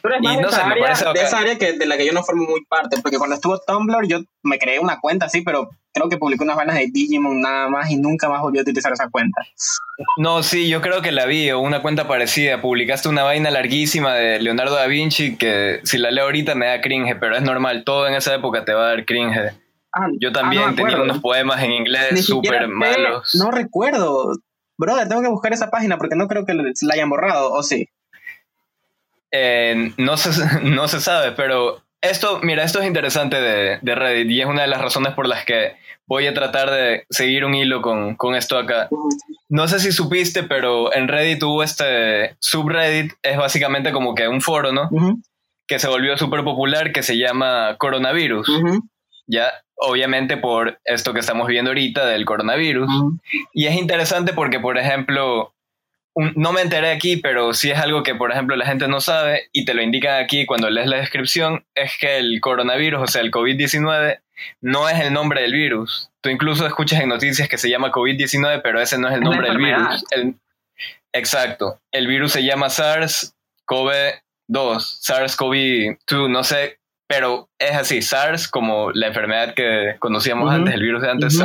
Pero 0.01 0.15
es 0.15 0.21
más 0.21 0.35
y 0.35 0.37
no 0.41 0.51
sé, 0.51 0.63
me 0.65 0.77
parece 0.77 1.05
de 1.13 1.21
esa 1.21 1.39
área 1.39 1.57
que, 1.57 1.73
de 1.73 1.85
la 1.85 1.97
que 1.97 2.05
yo 2.05 2.13
no 2.13 2.23
formo 2.23 2.45
muy 2.45 2.63
parte, 2.65 2.97
porque 3.01 3.17
cuando 3.17 3.35
estuvo 3.35 3.59
Tumblr 3.59 4.07
yo 4.07 4.19
me 4.43 4.57
creé 4.57 4.79
una 4.79 4.99
cuenta 4.99 5.25
así, 5.25 5.41
pero 5.41 5.69
creo 5.93 6.09
que 6.09 6.17
publicó 6.17 6.43
unas 6.43 6.55
vainas 6.55 6.75
de 6.75 6.87
Digimon 6.91 7.41
nada 7.41 7.67
más 7.67 7.89
y 7.89 7.97
nunca 7.97 8.29
más 8.29 8.41
volví 8.41 8.59
a 8.59 8.61
utilizar 8.61 8.93
esa 8.93 9.09
cuenta. 9.09 9.41
No, 10.17 10.43
sí, 10.43 10.69
yo 10.69 10.81
creo 10.81 11.01
que 11.01 11.11
la 11.11 11.25
vi, 11.25 11.49
o 11.51 11.59
una 11.59 11.81
cuenta 11.81 12.07
parecida. 12.07 12.61
Publicaste 12.61 13.09
una 13.09 13.23
vaina 13.23 13.51
larguísima 13.51 14.13
de 14.13 14.39
Leonardo 14.39 14.75
da 14.75 14.87
Vinci 14.87 15.35
que 15.37 15.81
si 15.83 15.97
la 15.97 16.11
leo 16.11 16.25
ahorita 16.25 16.55
me 16.55 16.67
da 16.67 16.81
cringe, 16.81 17.17
pero 17.19 17.35
es 17.35 17.41
normal, 17.41 17.83
todo 17.83 18.07
en 18.07 18.13
esa 18.13 18.33
época 18.35 18.63
te 18.63 18.73
va 18.73 18.85
a 18.85 18.89
dar 18.89 19.05
cringe. 19.05 19.53
Ah, 19.93 20.07
yo 20.19 20.31
también 20.31 20.63
ah, 20.67 20.73
tenía 20.75 21.01
unos 21.01 21.19
poemas 21.19 21.63
en 21.63 21.71
inglés 21.71 22.25
súper 22.25 22.67
malos. 22.67 23.33
No 23.35 23.51
recuerdo. 23.51 24.33
Brother, 24.77 25.07
tengo 25.07 25.21
que 25.21 25.27
buscar 25.27 25.53
esa 25.53 25.69
página 25.69 25.97
porque 25.97 26.15
no 26.15 26.27
creo 26.27 26.45
que 26.45 26.53
la 26.53 26.93
hayan 26.93 27.09
borrado, 27.09 27.51
¿o 27.51 27.63
sí? 27.63 27.89
Eh, 29.31 29.93
no, 29.97 30.17
se, 30.17 30.61
no 30.63 30.87
se 30.87 31.01
sabe, 31.01 31.31
pero 31.31 31.81
esto, 32.01 32.39
mira, 32.43 32.63
esto 32.63 32.79
es 32.79 32.87
interesante 32.87 33.41
de, 33.41 33.79
de, 33.81 33.95
Reddit 33.95 34.29
y 34.29 34.41
es 34.41 34.47
una 34.47 34.61
de 34.61 34.67
las 34.67 34.81
razones 34.81 35.13
por 35.13 35.27
las 35.27 35.45
que 35.45 35.75
voy 36.05 36.27
a 36.27 36.33
tratar 36.33 36.69
de 36.69 37.05
seguir 37.09 37.43
un 37.43 37.55
hilo 37.55 37.81
con, 37.81 38.15
con, 38.15 38.35
esto 38.35 38.57
acá. 38.57 38.87
No 39.49 39.67
sé 39.67 39.79
si 39.79 39.91
supiste, 39.91 40.43
pero 40.43 40.93
en 40.93 41.07
Reddit 41.07 41.43
hubo 41.43 41.63
este 41.63 42.37
subreddit, 42.39 43.13
es 43.23 43.37
básicamente 43.37 43.91
como 43.91 44.15
que 44.15 44.27
un 44.27 44.41
foro, 44.41 44.71
¿no? 44.71 44.89
Que 45.67 45.79
se 45.79 45.87
volvió 45.87 46.17
súper 46.17 46.43
popular, 46.43 46.91
que 46.91 47.03
se 47.03 47.17
llama 47.17 47.75
Coronavirus. 47.77 48.47
Ya, 49.25 49.51
obviamente 49.77 50.37
por 50.37 50.79
esto 50.83 51.13
que 51.13 51.19
estamos 51.19 51.47
viendo 51.47 51.71
ahorita 51.71 52.05
del 52.05 52.25
coronavirus. 52.25 52.89
Y 53.53 53.67
es 53.67 53.75
interesante 53.75 54.33
porque, 54.33 54.59
por 54.59 54.77
ejemplo, 54.77 55.53
no 56.35 56.51
me 56.51 56.61
enteré 56.61 56.91
aquí, 56.91 57.17
pero 57.17 57.53
sí 57.53 57.69
es 57.69 57.77
algo 57.77 58.01
que, 58.03 58.15
por 58.15 58.31
ejemplo, 58.31 58.55
la 58.55 58.65
gente 58.65 58.87
no 58.87 58.99
sabe 59.01 59.49
y 59.51 59.65
te 59.65 59.75
lo 59.75 59.83
indican 59.83 60.23
aquí 60.23 60.45
cuando 60.45 60.69
lees 60.69 60.87
la 60.87 60.97
descripción, 60.97 61.65
es 61.75 61.97
que 61.99 62.17
el 62.17 62.41
coronavirus, 62.41 63.01
o 63.03 63.07
sea, 63.07 63.21
el 63.21 63.31
COVID-19, 63.31 64.19
no 64.61 64.89
es 64.89 64.99
el 64.99 65.13
nombre 65.13 65.41
del 65.41 65.53
virus. 65.53 66.09
Tú 66.21 66.29
incluso 66.29 66.65
escuchas 66.65 67.01
en 67.01 67.09
noticias 67.09 67.47
que 67.47 67.59
se 67.59 67.69
llama 67.69 67.91
COVID-19, 67.91 68.61
pero 68.63 68.81
ese 68.81 68.97
no 68.97 69.07
es 69.07 69.13
el 69.13 69.21
nombre 69.21 69.47
del 69.47 69.57
virus. 69.57 70.03
exacto. 71.13 71.79
El 71.91 72.07
virus 72.07 72.31
se 72.31 72.43
llama 72.43 72.67
SARS-CoV-2, 72.67 74.21
SARS-CoV-2, 74.49 76.29
no 76.29 76.43
sé, 76.43 76.79
pero 77.07 77.49
es 77.57 77.75
así, 77.75 78.01
SARS 78.01 78.47
como 78.47 78.91
la 78.91 79.07
enfermedad 79.07 79.53
que 79.53 79.95
conocíamos 79.99 80.51
antes, 80.51 80.73
el 80.73 80.81
virus 80.81 81.01
de 81.01 81.09
antes, 81.09 81.39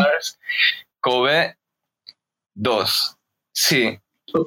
SARS-CoV-2. 1.05 3.17
Sí, 3.55 3.99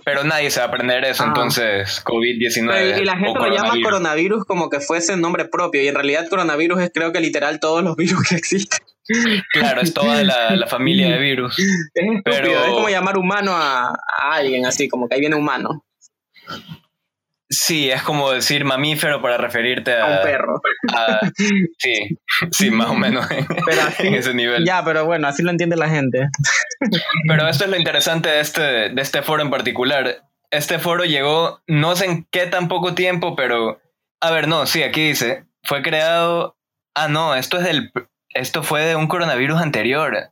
pero 0.03 0.23
nadie 0.23 0.49
se 0.49 0.59
va 0.59 0.65
a 0.65 0.69
aprender 0.69 1.05
eso, 1.05 1.23
ah. 1.23 1.27
entonces 1.27 2.03
COVID-19. 2.03 3.01
Y 3.01 3.05
la 3.05 3.17
gente 3.17 3.39
lo 3.39 3.49
llama 3.49 3.73
coronavirus 3.81 4.45
como 4.45 4.69
que 4.69 4.79
fuese 4.79 5.15
nombre 5.17 5.45
propio, 5.45 5.81
y 5.81 5.87
en 5.87 5.95
realidad 5.95 6.27
coronavirus 6.29 6.81
es 6.81 6.91
creo 6.93 7.11
que 7.11 7.19
literal 7.19 7.59
todos 7.59 7.83
los 7.83 7.95
virus 7.97 8.27
que 8.27 8.35
existen. 8.35 8.79
Claro, 9.53 9.81
es 9.81 9.93
toda 9.93 10.23
la, 10.23 10.65
familia 10.67 11.11
de 11.11 11.19
virus. 11.19 11.59
Es 11.59 12.21
pero... 12.23 12.47
es 12.47 12.71
como 12.71 12.89
llamar 12.89 13.17
humano 13.17 13.51
a, 13.55 13.95
alguien 14.31 14.65
así, 14.65 14.89
como 14.89 15.07
que 15.07 15.15
ahí 15.15 15.21
viene 15.21 15.35
humano. 15.35 15.85
Sí, 17.57 17.89
es 17.89 18.01
como 18.03 18.31
decir 18.31 18.65
mamífero 18.65 19.21
para 19.21 19.37
referirte 19.37 19.93
a, 19.95 20.03
A 20.05 20.17
un 20.17 20.23
perro. 20.23 20.61
a- 20.93 21.19
sí, 21.77 22.17
sí, 22.51 22.69
más 22.71 22.89
o 22.89 22.95
menos 22.95 23.29
en, 23.31 23.45
Pero 23.47 23.81
así- 23.87 24.07
en 24.07 24.15
ese 24.15 24.33
nivel. 24.33 24.65
Ya, 24.65 24.83
pero 24.83 25.05
bueno, 25.05 25.27
así 25.27 25.41
lo 25.43 25.51
entiende 25.51 25.75
la 25.75 25.89
gente. 25.89 26.27
Pero 27.27 27.47
esto 27.47 27.63
es 27.65 27.69
lo 27.69 27.77
interesante 27.77 28.29
de 28.29 28.39
este, 28.41 28.61
de 28.89 29.01
este 29.01 29.21
foro 29.21 29.41
en 29.41 29.49
particular. 29.49 30.23
Este 30.51 30.79
foro 30.79 31.05
llegó, 31.05 31.61
no 31.67 31.95
sé 31.95 32.05
en 32.05 32.27
qué 32.31 32.45
tan 32.47 32.67
poco 32.67 32.93
tiempo, 32.93 33.35
pero... 33.35 33.81
A 34.21 34.31
ver, 34.31 34.47
no, 34.47 34.65
sí, 34.65 34.83
aquí 34.83 35.07
dice, 35.07 35.45
fue 35.63 35.81
creado... 35.81 36.57
Ah, 36.95 37.07
no, 37.07 37.35
esto 37.35 37.57
es 37.57 37.63
del... 37.65 37.91
Esto 38.29 38.63
fue 38.63 38.81
de 38.85 38.95
un 38.95 39.07
coronavirus 39.07 39.61
anterior. 39.61 40.31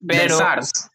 Del 0.00 0.18
Pero- 0.20 0.38
SARS. 0.38 0.90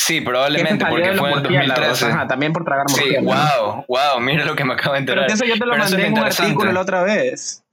Sí, 0.00 0.20
probablemente, 0.20 0.86
porque 0.86 1.12
fue 1.14 1.30
en 1.32 1.36
el 1.38 1.42
murciélagos, 1.42 1.76
2013. 2.00 2.06
Ajá, 2.06 2.26
también 2.28 2.52
por 2.52 2.64
tragar 2.64 2.88
Sí, 2.88 3.16
wow, 3.20 3.84
wow, 3.88 4.20
mira 4.20 4.44
lo 4.44 4.54
que 4.54 4.64
me 4.64 4.74
acabo 4.74 4.94
de 4.94 5.02
Pero 5.02 5.22
enterar. 5.22 5.26
que 5.26 5.32
eso 5.34 5.44
yo 5.44 5.54
te 5.58 5.66
lo 5.66 5.72
Pero 5.72 5.82
mandé 5.84 6.06
en 6.06 6.12
un 6.12 6.18
artículo 6.20 6.72
la 6.72 6.80
otra 6.80 7.02
vez. 7.02 7.64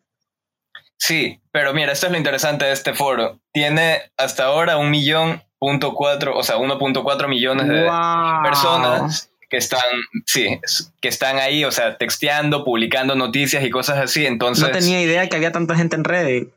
Sí, 0.98 1.40
pero 1.52 1.74
mira, 1.74 1.92
esto 1.92 2.08
es 2.08 2.12
lo 2.12 2.18
interesante 2.18 2.66
de 2.66 2.72
este 2.72 2.94
foro. 2.94 3.40
Tiene 3.54 4.02
hasta 4.18 4.46
ahora 4.46 4.78
un 4.78 4.90
millón 4.90 5.44
punto 5.60 5.94
cuatro, 5.94 6.36
o 6.36 6.44
sea, 6.44 6.58
1.4 6.58 7.28
millones 7.28 7.68
de 7.68 7.84
Wow. 7.84 8.44
personas 8.44 9.30
que 9.50 9.58
están, 9.58 9.82
sí, 10.26 10.60
que 11.02 11.08
están 11.08 11.38
ahí, 11.38 11.64
o 11.64 11.72
sea, 11.72 11.98
texteando, 11.98 12.64
publicando 12.66 13.16
noticias 13.16 13.64
y 13.64 13.70
cosas 13.70 14.00
así. 14.00 14.26
Entonces, 14.26 14.66
No 14.66 14.72
tenía 14.72 15.00
idea 15.02 15.30
que 15.30 15.36
había 15.36 15.52
tanta 15.52 15.76
gente 15.76 15.96
en 15.96 16.04
Reddit. 16.04 16.50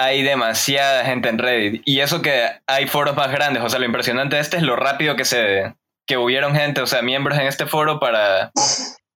Hay 0.00 0.22
demasiada 0.22 1.04
gente 1.04 1.28
en 1.28 1.38
Reddit. 1.38 1.82
Y 1.84 2.00
eso 2.00 2.22
que 2.22 2.48
hay 2.66 2.86
foros 2.86 3.14
más 3.16 3.30
grandes. 3.30 3.62
O 3.62 3.68
sea, 3.68 3.78
lo 3.78 3.84
impresionante 3.84 4.36
de 4.36 4.42
este 4.42 4.56
es 4.56 4.62
lo 4.62 4.74
rápido 4.74 5.14
que 5.14 5.26
se, 5.26 5.74
que 6.06 6.16
hubieron 6.16 6.54
gente, 6.54 6.80
o 6.80 6.86
sea, 6.86 7.02
miembros 7.02 7.38
en 7.38 7.46
este 7.46 7.66
foro 7.66 8.00
para, 8.00 8.50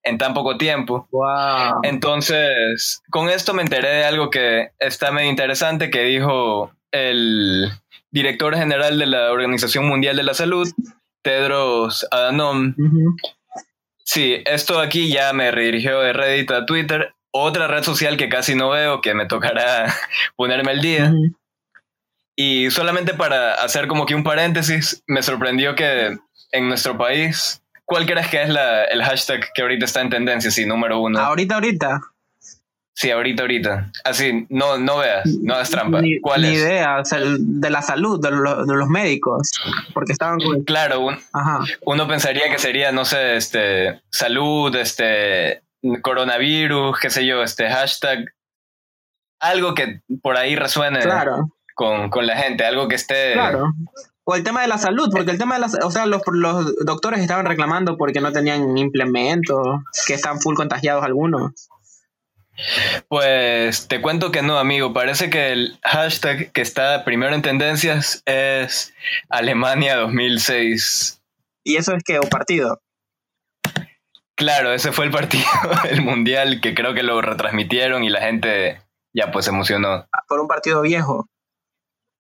en 0.02 0.18
tan 0.18 0.34
poco 0.34 0.58
tiempo. 0.58 1.08
Wow. 1.10 1.80
Entonces, 1.84 3.02
con 3.10 3.30
esto 3.30 3.54
me 3.54 3.62
enteré 3.62 3.88
de 3.88 4.04
algo 4.04 4.28
que 4.28 4.72
está 4.78 5.10
medio 5.10 5.30
interesante 5.30 5.88
que 5.88 6.02
dijo 6.02 6.70
el 6.92 7.70
director 8.10 8.54
general 8.54 8.98
de 8.98 9.06
la 9.06 9.32
Organización 9.32 9.88
Mundial 9.88 10.16
de 10.16 10.22
la 10.22 10.34
Salud, 10.34 10.70
Tedros 11.22 12.06
Adhanom. 12.10 12.74
Sí, 14.04 14.42
esto 14.44 14.80
aquí 14.80 15.10
ya 15.10 15.32
me 15.32 15.50
redirigió 15.50 16.00
de 16.00 16.12
Reddit 16.12 16.50
a 16.50 16.66
Twitter, 16.66 17.13
otra 17.36 17.66
red 17.66 17.82
social 17.82 18.16
que 18.16 18.28
casi 18.28 18.54
no 18.54 18.70
veo, 18.70 19.00
que 19.00 19.12
me 19.12 19.26
tocará 19.26 19.92
ponerme 20.36 20.70
al 20.70 20.80
día. 20.80 21.06
Ujú. 21.12 21.36
Y 22.36 22.70
solamente 22.70 23.14
para 23.14 23.54
hacer 23.54 23.86
como 23.88 24.06
que 24.06 24.14
un 24.14 24.22
paréntesis, 24.24 25.02
me 25.06 25.22
sorprendió 25.22 25.74
que 25.74 26.16
en 26.52 26.68
nuestro 26.68 26.96
país, 26.96 27.60
¿cuál 27.84 28.06
crees 28.06 28.28
que 28.28 28.42
es 28.42 28.48
la, 28.48 28.84
el 28.84 29.02
hashtag 29.02 29.48
que 29.54 29.62
ahorita 29.62 29.84
está 29.84 30.00
en 30.00 30.10
tendencia? 30.10 30.50
Sí, 30.50 30.64
número 30.64 31.00
uno. 31.00 31.18
Ahorita, 31.18 31.56
ahorita. 31.56 32.00
Sí, 32.96 33.10
ahorita, 33.10 33.42
ahorita. 33.42 33.90
Así, 34.04 34.46
no, 34.50 34.78
no 34.78 34.98
veas, 34.98 35.26
no 35.42 35.54
hagas 35.54 35.70
trampa. 35.70 36.00
Ni, 36.00 36.20
¿Cuál 36.20 36.42
ni 36.42 36.48
es? 36.48 36.54
idea. 36.62 36.98
O 37.00 37.04
sea, 37.04 37.18
de 37.20 37.70
la 37.70 37.82
salud, 37.82 38.20
de, 38.22 38.30
lo- 38.30 38.64
de 38.64 38.74
los 38.76 38.88
médicos. 38.88 39.50
Porque 39.92 40.12
estaban 40.12 40.38
con. 40.38 40.62
Claro, 40.62 41.00
un- 41.00 41.18
Ajá. 41.32 41.64
uno 41.86 42.06
pensaría 42.06 42.48
que 42.48 42.58
sería, 42.60 42.92
no 42.92 43.04
sé, 43.04 43.34
este, 43.34 44.00
salud, 44.10 44.74
este, 44.76 45.63
coronavirus, 46.02 46.98
qué 46.98 47.10
sé 47.10 47.26
yo, 47.26 47.42
este 47.42 47.68
hashtag, 47.70 48.34
algo 49.40 49.74
que 49.74 50.00
por 50.22 50.36
ahí 50.36 50.56
resuene 50.56 51.00
Claro, 51.00 51.48
con, 51.74 52.10
con 52.10 52.26
la 52.26 52.36
gente, 52.36 52.64
algo 52.64 52.88
que 52.88 52.94
esté... 52.94 53.32
claro. 53.34 53.72
O 54.26 54.34
el 54.34 54.42
tema 54.42 54.62
de 54.62 54.68
la 54.68 54.78
salud, 54.78 55.10
porque 55.12 55.32
el 55.32 55.38
tema 55.38 55.56
de 55.56 55.60
la 55.60 55.66
o 55.84 55.90
sea, 55.90 56.06
los, 56.06 56.22
los 56.32 56.74
doctores 56.86 57.20
estaban 57.20 57.44
reclamando 57.44 57.98
porque 57.98 58.22
no 58.22 58.32
tenían 58.32 58.78
implementos, 58.78 59.58
que 60.06 60.14
están 60.14 60.40
full 60.40 60.54
contagiados 60.54 61.04
algunos. 61.04 61.68
Pues 63.08 63.88
te 63.88 64.00
cuento 64.00 64.30
que 64.30 64.42
no, 64.42 64.58
amigo. 64.58 64.92
Parece 64.92 65.28
que 65.28 65.52
el 65.52 65.78
hashtag 65.82 66.52
que 66.52 66.62
está 66.62 67.04
primero 67.04 67.34
en 67.34 67.42
tendencias 67.42 68.22
es 68.26 68.94
Alemania 69.28 69.96
2006. 69.96 71.20
Y 71.64 71.76
eso 71.76 71.94
es 71.94 72.02
que, 72.04 72.18
o 72.18 72.22
partido. 72.22 72.80
Claro, 74.36 74.72
ese 74.72 74.92
fue 74.92 75.04
el 75.04 75.10
partido, 75.10 75.44
el 75.90 76.02
mundial, 76.02 76.60
que 76.60 76.74
creo 76.74 76.94
que 76.94 77.02
lo 77.02 77.20
retransmitieron 77.20 78.04
y 78.04 78.10
la 78.10 78.20
gente 78.20 78.80
ya 79.12 79.30
pues 79.30 79.44
se 79.44 79.52
emocionó 79.52 80.06
Por 80.28 80.40
un 80.40 80.48
partido 80.48 80.82
viejo. 80.82 81.28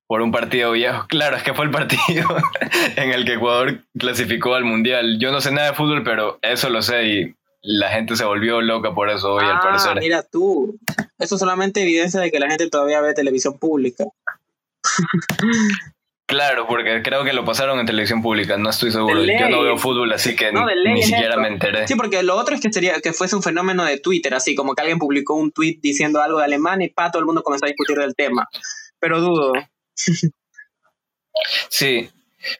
por 0.06 0.22
un 0.22 0.30
partido 0.30 0.72
viejo. 0.72 1.06
Claro, 1.08 1.36
es 1.36 1.42
que 1.42 1.54
fue 1.54 1.64
el 1.64 1.70
partido 1.72 2.28
en 2.96 3.10
el 3.10 3.24
que 3.24 3.34
Ecuador 3.34 3.80
clasificó 3.98 4.54
al 4.54 4.64
mundial. 4.64 5.18
Yo 5.18 5.32
no 5.32 5.40
sé 5.40 5.50
nada 5.50 5.70
de 5.70 5.74
fútbol, 5.76 6.04
pero 6.04 6.38
eso 6.42 6.68
lo 6.68 6.82
sé 6.82 7.04
y 7.04 7.34
la 7.62 7.90
gente 7.90 8.14
se 8.14 8.24
volvió 8.24 8.60
loca 8.60 8.94
por 8.94 9.08
eso 9.08 9.34
hoy, 9.34 9.44
al 9.44 9.56
ah, 9.56 9.60
parecer. 9.60 9.98
mira 9.98 10.22
tú. 10.22 10.78
Eso 11.18 11.38
solamente 11.38 11.82
evidencia 11.82 12.20
de 12.20 12.30
que 12.30 12.38
la 12.38 12.48
gente 12.48 12.68
todavía 12.68 13.00
ve 13.00 13.14
televisión 13.14 13.58
pública. 13.58 14.04
Claro, 16.26 16.66
porque 16.66 17.02
creo 17.02 17.22
que 17.22 17.34
lo 17.34 17.44
pasaron 17.44 17.78
en 17.80 17.86
televisión 17.86 18.22
pública, 18.22 18.56
no 18.56 18.70
estoy 18.70 18.90
seguro. 18.90 19.14
Ley. 19.20 19.38
Yo 19.38 19.48
no 19.50 19.62
veo 19.62 19.76
fútbol, 19.76 20.10
así 20.12 20.34
que 20.34 20.52
No, 20.52 20.64
ni, 20.66 20.74
ley 20.82 20.94
ni 20.94 21.00
es 21.00 21.06
siquiera 21.06 21.30
esto. 21.30 21.40
me 21.42 21.48
enteré. 21.48 21.86
Sí, 21.86 21.96
porque 21.96 22.22
lo 22.22 22.36
otro 22.36 22.54
es 22.54 22.62
que 22.62 22.72
sería 22.72 22.98
que 23.02 23.12
fuese 23.12 23.36
un 23.36 23.42
fenómeno 23.42 23.84
de 23.84 23.98
Twitter, 24.00 24.32
así 24.34 24.54
como 24.54 24.74
que 24.74 24.80
alguien 24.80 24.98
publicó 24.98 25.34
un 25.34 25.52
tweet 25.52 25.80
diciendo 25.82 26.22
algo 26.22 26.38
de 26.38 26.44
Alemania 26.44 26.86
y 26.86 26.90
pa, 26.90 27.10
todo 27.10 27.20
el 27.20 27.26
mundo 27.26 27.42
comenzó 27.42 27.66
a 27.66 27.68
discutir 27.68 27.98
del 27.98 28.14
tema. 28.14 28.48
Pero 28.98 29.20
dudo. 29.20 29.52
Sí, 31.68 32.08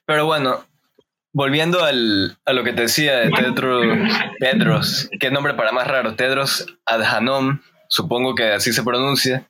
pero 0.05 0.27
bueno, 0.27 0.65
volviendo 1.33 1.85
al, 1.85 2.37
a 2.45 2.53
lo 2.53 2.65
que 2.65 2.73
te 2.73 2.83
decía 2.83 3.19
de 3.21 3.31
Tedros, 3.31 3.87
Tedros, 4.41 5.11
qué 5.21 5.31
nombre 5.31 5.55
para 5.55 5.73
más 5.73 5.87
raro, 5.87 6.17
Tedros 6.17 6.67
Adhanom, 6.85 7.61
supongo 7.89 8.35
que 8.35 8.53
así 8.53 8.73
se 8.73 8.83
pronuncia. 8.83 9.49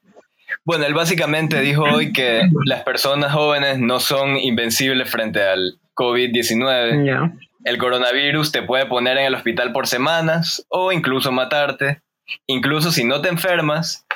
Bueno, 0.65 0.87
él 0.87 0.95
básicamente 0.95 1.61
dijo 1.61 1.83
hoy 1.85 2.13
que 2.13 2.43
las 2.67 2.83
personas 2.83 3.33
jóvenes 3.33 3.79
no 3.79 4.01
son 4.01 4.37
invencibles 4.37 5.11
frente 5.11 5.43
al 5.43 5.79
COVID-19. 5.97 7.05
Ya. 7.07 7.33
El 7.65 7.79
coronavirus 7.79 8.53
te 8.53 8.63
puede 8.63 8.87
poner 8.87 9.17
en 9.19 9.25
el 9.25 9.35
hospital 9.35 9.73
por 9.73 9.87
semanas 9.87 10.65
o 10.69 10.93
incluso 10.93 11.33
matarte. 11.33 12.01
Incluso 12.47 12.91
si 12.93 13.05
no 13.05 13.21
te 13.21 13.29
enfermas, 13.29 14.07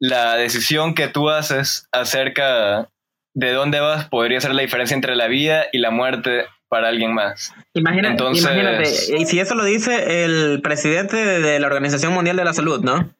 la 0.00 0.36
decisión 0.36 0.94
que 0.94 1.08
tú 1.08 1.30
haces 1.30 1.88
acerca 1.92 2.88
de 3.34 3.52
dónde 3.52 3.80
vas 3.80 4.08
podría 4.08 4.40
ser 4.40 4.54
la 4.54 4.62
diferencia 4.62 4.94
entre 4.94 5.16
la 5.16 5.26
vida 5.26 5.64
y 5.72 5.78
la 5.78 5.90
muerte 5.90 6.44
para 6.68 6.88
alguien 6.88 7.12
más. 7.14 7.52
Imagina- 7.74 8.08
Entonces- 8.08 8.44
Imagínate, 8.44 8.88
y 9.18 9.26
si 9.26 9.38
eso 9.40 9.54
lo 9.54 9.64
dice 9.64 10.24
el 10.24 10.60
presidente 10.62 11.16
de 11.16 11.58
la 11.60 11.66
Organización 11.66 12.12
Mundial 12.14 12.36
de 12.36 12.44
la 12.44 12.52
Salud, 12.52 12.82
¿no? 12.82 13.10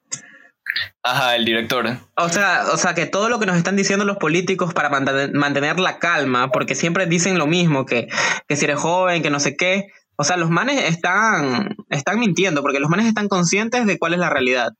Ajá, 1.02 1.37
el 1.37 1.45
director. 1.45 1.99
O 2.17 2.29
sea, 2.29 2.64
o 2.73 2.76
sea, 2.76 2.95
que 2.95 3.07
todo 3.07 3.29
lo 3.29 3.38
que 3.38 3.47
nos 3.47 3.57
están 3.57 3.76
diciendo 3.76 4.05
los 4.05 4.17
políticos 4.17 4.73
para 4.73 4.88
mantener, 4.88 5.33
mantener 5.33 5.81
la 5.81 5.99
calma, 5.99 6.50
porque 6.50 6.75
siempre 6.75 7.07
dicen 7.07 7.38
lo 7.38 7.47
mismo, 7.47 7.85
que, 7.87 8.09
que 8.49 8.57
si 8.57 8.64
eres 8.64 8.79
joven, 8.79 9.23
que 9.23 9.31
no 9.31 9.41
sé 9.41 9.57
qué. 9.57 9.88
O 10.17 10.25
sea, 10.25 10.37
los 10.37 10.50
manes 10.50 10.85
están, 10.85 11.76
están 11.91 12.21
mintiendo, 12.21 12.62
porque 12.62 12.81
los 12.81 12.91
manes 12.91 13.07
están 13.07 13.29
conscientes 13.29 13.87
de 13.87 13.99
cuál 13.99 14.14
es 14.14 14.21
la 14.21 14.31
realidad. 14.31 14.73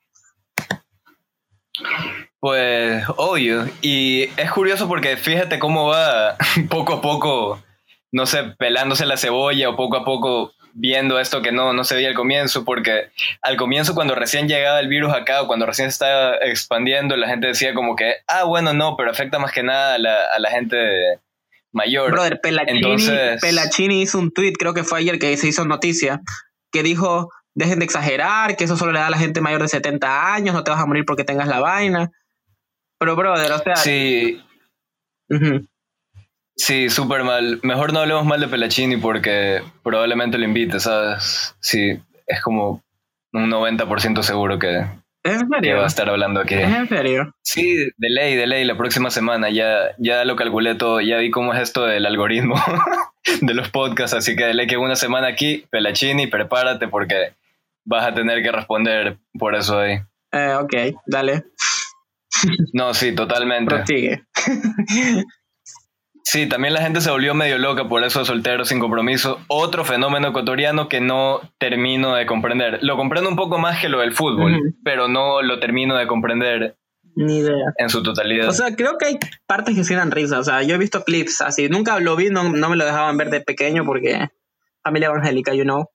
Pues 2.39 3.05
obvio. 3.17 3.67
Y 3.81 4.23
es 4.37 4.51
curioso 4.51 4.89
porque 4.89 5.17
fíjate 5.17 5.59
cómo 5.59 5.89
va 5.89 6.37
poco 6.69 6.95
a 6.95 7.01
poco, 7.01 7.63
no 8.11 8.27
sé, 8.27 8.45
pelándose 8.59 9.07
la 9.07 9.17
cebolla 9.17 9.71
o 9.71 9.77
poco 9.77 9.97
a 9.97 10.05
poco 10.05 10.53
viendo 10.75 11.19
esto 11.21 11.43
que 11.43 11.53
no, 11.53 11.73
no 11.73 11.85
se 11.85 11.95
veía 11.95 12.09
al 12.09 12.15
comienzo, 12.15 12.65
porque 12.65 13.11
al 13.43 13.57
comienzo 13.57 13.95
cuando 13.95 14.15
recién 14.15 14.49
llegaba 14.49 14.81
el 14.81 14.89
virus 14.89 15.13
acá 15.13 15.43
o 15.43 15.47
cuando 15.47 15.67
recién 15.67 15.89
se 15.91 15.95
estaba 15.95 16.37
expandiendo, 16.37 17.17
la 17.17 17.29
gente 17.29 17.47
decía 17.49 17.75
como 17.75 17.97
que, 17.97 18.17
ah, 18.29 18.45
bueno, 18.45 18.73
no, 18.73 18.97
pero 18.97 19.11
afecta 19.11 19.39
más 19.39 19.53
que 19.53 19.63
nada 19.63 19.95
a 19.95 19.99
la, 19.99 20.17
a 20.35 20.39
la 20.39 20.51
gente 20.51 20.77
mayor. 21.73 22.11
Brother, 22.13 22.41
Pelachini, 22.41 22.79
Entonces- 22.79 23.41
Pelachini 23.41 24.03
hizo 24.03 24.19
un 24.19 24.33
tweet, 24.33 24.53
creo 24.59 24.75
que 24.75 24.85
fue 24.85 24.99
ayer 25.01 25.19
que 25.19 25.37
se 25.37 25.49
hizo 25.49 25.65
noticia, 25.65 26.21
que 26.71 26.83
dijo, 26.83 27.31
dejen 27.55 27.79
de 27.79 27.85
exagerar, 27.85 28.57
que 28.57 28.65
eso 28.65 28.77
solo 28.77 28.93
le 28.93 29.01
da 29.01 29.07
a 29.09 29.11
la 29.11 29.19
gente 29.19 29.41
mayor 29.41 29.63
de 29.63 29.69
70 29.69 30.35
años, 30.35 30.55
no 30.55 30.65
te 30.65 30.71
vas 30.71 30.81
a 30.81 30.87
morir 30.87 31.05
porque 31.07 31.25
tengas 31.25 31.49
la 31.49 31.61
vaina. 31.61 32.11
Pero, 32.99 33.17
brother, 33.17 33.53
o 33.53 33.59
sea... 33.59 33.77
Sí. 33.77 34.41
Sí, 36.63 36.89
súper 36.89 37.25
mal. 37.25 37.59
Mejor 37.63 37.93
no 37.93 38.01
hablemos 38.01 38.25
mal 38.25 38.41
de 38.41 38.49
Pelachini 38.49 38.97
porque 38.97 39.63
probablemente 39.83 40.39
lo 40.39 40.45
invite, 40.45 40.79
¿sabes? 40.81 41.57
Sí, 41.61 41.99
es 42.27 42.41
como 42.41 42.83
un 43.33 43.51
90% 43.51 44.23
seguro 44.23 44.59
que, 44.59 44.87
va 45.25 45.85
a 45.85 45.87
estar 45.87 46.09
hablando 46.09 46.41
aquí. 46.41 46.55
¿Es 46.55 46.69
en 46.69 46.89
serio? 46.89 47.35
Sí, 47.43 47.77
de 47.97 48.11
ley, 48.11 48.37
de 48.37 48.47
ley, 48.47 48.65
la 48.65 48.77
próxima 48.77 49.11
semana 49.11 49.51
ya, 49.51 49.95
ya 49.99 50.25
lo 50.25 50.37
calculé 50.37 50.75
todo, 50.75 51.01
ya 51.01 51.19
vi 51.19 51.31
cómo 51.31 51.53
es 51.53 51.61
esto 51.61 51.85
del 51.85 52.07
algoritmo 52.07 52.55
de 53.41 53.55
los 53.55 53.69
podcasts, 53.71 54.17
así 54.17 54.37
que 54.37 54.45
de 54.45 54.55
ley 54.55 54.67
que 54.67 54.77
una 54.77 54.97
semana 54.97 55.29
aquí, 55.29 55.67
Pelachini, 55.71 56.27
prepárate 56.27 56.89
porque 56.89 57.33
vas 57.85 58.07
a 58.07 58.15
tener 58.15 58.43
que 58.43 58.53
responder 58.53 59.19
por 59.39 59.55
eso 59.55 59.79
ahí. 59.79 59.99
Eh, 60.33 60.55
ok, 60.55 60.75
dale, 61.07 61.45
No, 62.73 62.95
sí, 62.95 63.15
totalmente. 63.15 63.75
prosigue. 63.75 64.23
Sí, 66.25 66.49
también 66.49 66.75
la 66.75 66.83
gente 66.83 67.01
se 67.01 67.11
volvió 67.11 67.35
medio 67.35 67.59
loca 67.59 67.89
por 67.89 68.05
eso 68.05 68.21
de 68.21 68.25
solteros 68.25 68.69
sin 68.69 68.79
compromiso. 68.79 69.41
Otro 69.49 69.85
fenómeno 69.85 70.29
ecuatoriano 70.29 70.89
que 70.89 71.01
no 71.01 71.41
termino 71.59 72.15
de 72.15 72.27
comprender. 72.27 72.79
Lo 72.83 72.97
comprendo 72.97 73.29
un 73.29 73.37
poco 73.37 73.59
más 73.59 73.81
que 73.81 73.89
lo 73.89 74.01
del 74.01 74.13
fútbol, 74.13 74.75
pero 74.85 75.09
no 75.09 75.43
lo 75.43 75.59
termino 75.59 75.97
de 75.97 76.07
comprender. 76.07 76.77
Ni 77.15 77.39
idea. 77.39 77.75
En 77.77 77.91
su 77.91 78.03
totalidad. 78.03 78.49
O 78.49 78.53
sea, 78.53 78.75
creo 78.75 78.97
que 78.99 79.07
hay 79.07 79.19
partes 79.47 79.75
que 79.75 79.85
sí 79.85 79.95
dan 79.95 80.11
risa. 80.11 80.39
O 80.39 80.45
sea, 80.45 80.63
yo 80.63 80.77
he 80.77 80.79
visto 80.79 81.05
clips 81.05 81.43
así. 81.43 81.69
Nunca 81.69 81.99
lo 81.99 82.17
vi, 82.17 82.31
no, 82.31 82.45
me 82.45 82.77
lo 82.77 82.85
dejaban 82.85 83.17
ver 83.17 83.29
de 83.29 83.41
pequeño 83.41 83.85
porque 83.85 84.29
familia 84.83 85.09
evangélica, 85.09 85.55
you 85.55 85.65
know. 85.65 85.87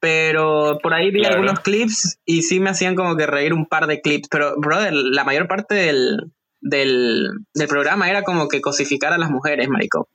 Pero 0.00 0.78
por 0.82 0.94
ahí 0.94 1.10
vi 1.10 1.24
algunos 1.24 1.60
clips 1.60 2.20
y 2.24 2.42
sí 2.42 2.60
me 2.60 2.70
hacían 2.70 2.94
como 2.94 3.16
que 3.16 3.26
reír 3.26 3.52
un 3.52 3.66
par 3.66 3.86
de 3.86 4.00
clips. 4.00 4.28
Pero, 4.30 4.54
brother, 4.56 4.92
la 4.92 5.24
mayor 5.24 5.48
parte 5.48 5.74
del, 5.74 6.32
del, 6.64 7.30
programa 7.68 8.08
era 8.08 8.22
como 8.22 8.48
que 8.48 8.60
cosificar 8.60 9.12
a 9.12 9.18
las 9.18 9.30
mujeres, 9.30 9.68
marico. 9.68 10.08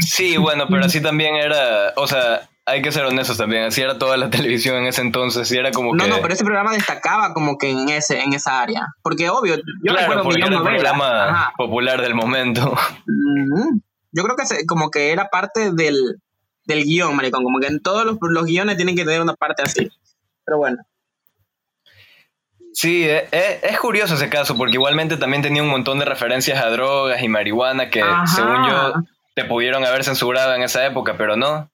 Sí, 0.00 0.36
bueno, 0.36 0.66
pero 0.68 0.84
así 0.84 1.00
también 1.00 1.36
era, 1.36 1.92
o 1.96 2.06
sea, 2.06 2.48
hay 2.66 2.82
que 2.82 2.90
ser 2.90 3.04
honestos 3.04 3.36
también, 3.38 3.64
así 3.64 3.80
era 3.80 3.96
toda 3.98 4.16
la 4.16 4.28
televisión 4.30 4.76
en 4.76 4.86
ese 4.86 5.02
entonces, 5.02 5.50
y 5.52 5.56
era 5.56 5.70
como 5.70 5.94
no, 5.94 6.02
que... 6.02 6.10
No, 6.10 6.16
no, 6.16 6.22
pero 6.22 6.34
ese 6.34 6.44
programa 6.44 6.72
destacaba 6.72 7.32
como 7.32 7.58
que 7.58 7.70
en 7.70 7.88
ese 7.90 8.20
en 8.20 8.32
esa 8.32 8.60
área, 8.60 8.88
porque 9.02 9.30
obvio, 9.30 9.56
yo 9.56 9.92
claro, 9.92 10.22
porque 10.22 10.42
era 10.42 10.56
el 10.56 10.62
programa 10.62 11.52
popular 11.56 12.02
del 12.02 12.14
momento. 12.14 12.74
Yo 14.12 14.24
creo 14.24 14.36
que 14.36 14.66
como 14.66 14.90
que 14.90 15.12
era 15.12 15.28
parte 15.28 15.70
del, 15.72 16.20
del 16.64 16.84
guion, 16.84 17.14
maricón, 17.14 17.44
como 17.44 17.60
que 17.60 17.68
en 17.68 17.80
todos 17.80 18.04
los, 18.04 18.18
los 18.20 18.44
guiones 18.44 18.76
tienen 18.76 18.96
que 18.96 19.04
tener 19.04 19.20
una 19.20 19.34
parte 19.34 19.62
así, 19.62 19.88
pero 20.44 20.58
bueno. 20.58 20.78
Sí, 22.80 23.04
e, 23.04 23.28
e, 23.30 23.60
es, 23.62 23.78
curioso 23.78 24.14
ese 24.14 24.30
caso, 24.30 24.56
porque 24.56 24.76
igualmente 24.76 25.18
también 25.18 25.42
tenía 25.42 25.62
un 25.62 25.68
montón 25.68 25.98
de 25.98 26.06
referencias 26.06 26.64
a 26.64 26.70
drogas 26.70 27.22
y 27.22 27.28
marihuana 27.28 27.90
que, 27.90 28.02
según 28.34 28.70
yo, 28.70 28.94
te 29.34 29.44
pudieron 29.44 29.84
haber 29.84 30.02
censurado 30.02 30.54
en 30.54 30.62
esa 30.62 30.86
época, 30.86 31.16
pero 31.18 31.36
no. 31.36 31.70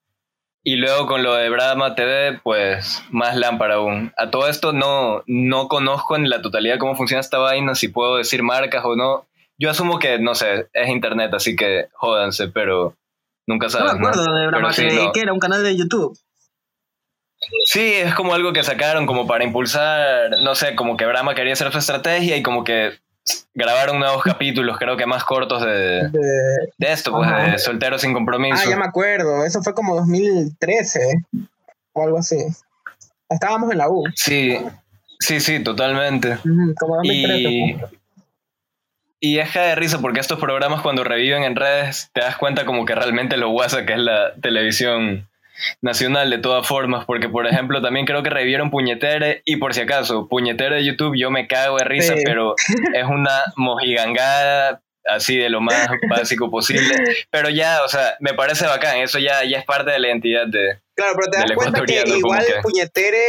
Y 0.64 0.74
luego 0.74 1.06
con 1.06 1.22
lo 1.22 1.34
de 1.34 1.48
Brahma 1.48 1.94
TV, 1.94 2.40
pues 2.42 3.04
más 3.10 3.36
lámpara 3.36 3.76
aún. 3.76 4.12
A 4.16 4.32
todo 4.32 4.48
esto 4.48 4.72
no, 4.72 5.22
no 5.28 5.68
conozco 5.68 6.16
en 6.16 6.28
la 6.28 6.42
totalidad 6.42 6.78
cómo 6.78 6.96
funciona 6.96 7.20
esta 7.20 7.38
vaina, 7.38 7.76
si 7.76 7.86
puedo 7.86 8.16
decir 8.16 8.42
marcas 8.42 8.84
o 8.84 8.96
no. 8.96 9.28
Yo 9.58 9.70
asumo 9.70 10.00
que, 10.00 10.18
no 10.18 10.34
sé, 10.34 10.66
es 10.72 10.88
internet, 10.88 11.32
así 11.34 11.54
que 11.54 11.86
jódanse, 11.92 12.48
pero 12.48 12.96
nunca 13.46 13.70
sabes. 13.70 13.92
No 13.92 14.00
me 14.00 14.08
acuerdo 14.08 14.34
de 14.34 14.46
Brahma 14.48 14.72
TV, 14.72 15.12
que 15.14 15.20
era 15.20 15.32
un 15.32 15.38
canal 15.38 15.62
de 15.62 15.76
YouTube. 15.76 16.18
Sí, 17.64 17.94
es 17.94 18.14
como 18.14 18.34
algo 18.34 18.52
que 18.52 18.62
sacaron 18.62 19.06
como 19.06 19.26
para 19.26 19.44
impulsar, 19.44 20.30
no 20.42 20.54
sé, 20.54 20.74
como 20.74 20.96
que 20.96 21.06
Brahma 21.06 21.34
quería 21.34 21.52
hacer 21.52 21.70
su 21.72 21.78
estrategia 21.78 22.36
y 22.36 22.42
como 22.42 22.64
que 22.64 22.98
grabaron 23.54 23.98
nuevos 23.98 24.22
capítulos, 24.22 24.78
creo 24.78 24.96
que 24.96 25.06
más 25.06 25.24
cortos 25.24 25.62
de, 25.62 26.08
de, 26.10 26.92
esto, 26.92 27.12
pues 27.12 27.28
de 27.30 27.58
Soltero 27.58 27.98
sin 27.98 28.12
compromiso. 28.12 28.62
Ah, 28.64 28.70
ya 28.70 28.76
me 28.76 28.84
acuerdo, 28.84 29.44
eso 29.44 29.62
fue 29.62 29.74
como 29.74 29.96
2013 29.96 31.24
o 31.92 32.02
algo 32.02 32.18
así. 32.18 32.36
Estábamos 33.28 33.70
en 33.72 33.78
la 33.78 33.88
U. 33.88 34.04
Sí, 34.14 34.58
sí, 35.18 35.40
sí, 35.40 35.62
totalmente. 35.62 36.38
como 36.78 36.96
2013. 36.96 37.48
Y, 37.50 37.76
y 39.20 39.38
es 39.38 39.52
de 39.54 39.74
risa 39.74 39.98
porque 40.00 40.20
estos 40.20 40.38
programas 40.38 40.82
cuando 40.82 41.02
reviven 41.02 41.42
en 41.42 41.56
redes 41.56 42.10
te 42.12 42.20
das 42.20 42.36
cuenta 42.36 42.64
como 42.64 42.84
que 42.84 42.94
realmente 42.94 43.36
lo 43.36 43.50
guasa 43.50 43.84
que 43.84 43.94
es 43.94 43.98
la 43.98 44.34
televisión 44.34 45.28
nacional 45.80 46.30
de 46.30 46.38
todas 46.38 46.66
formas, 46.66 47.04
porque 47.04 47.28
por 47.28 47.46
ejemplo 47.46 47.82
también 47.82 48.06
creo 48.06 48.22
que 48.22 48.30
revivieron 48.30 48.70
Puñetere 48.70 49.42
y 49.44 49.56
por 49.56 49.74
si 49.74 49.80
acaso, 49.80 50.28
Puñetere 50.28 50.76
de 50.76 50.84
YouTube 50.84 51.16
yo 51.16 51.30
me 51.30 51.46
cago 51.46 51.78
de 51.78 51.84
risa, 51.84 52.14
pero 52.24 52.54
es 52.94 53.04
una 53.04 53.42
mojigangada 53.56 54.82
así 55.04 55.36
de 55.36 55.48
lo 55.48 55.60
más 55.60 55.88
básico 56.10 56.50
posible, 56.50 56.94
pero 57.30 57.48
ya, 57.48 57.84
o 57.84 57.88
sea, 57.88 58.16
me 58.20 58.34
parece 58.34 58.66
bacán, 58.66 58.98
eso 58.98 59.18
ya, 59.18 59.44
ya 59.44 59.58
es 59.58 59.64
parte 59.64 59.92
de 59.92 59.98
la 59.98 60.08
identidad 60.08 60.46
de 60.46 60.80
Claro, 60.96 61.12
pero 61.14 61.30
te 61.30 61.38
das 61.38 61.52
cuenta 61.54 61.84
que 61.84 62.02
igual 62.16 62.44
Puñetere 62.62 63.20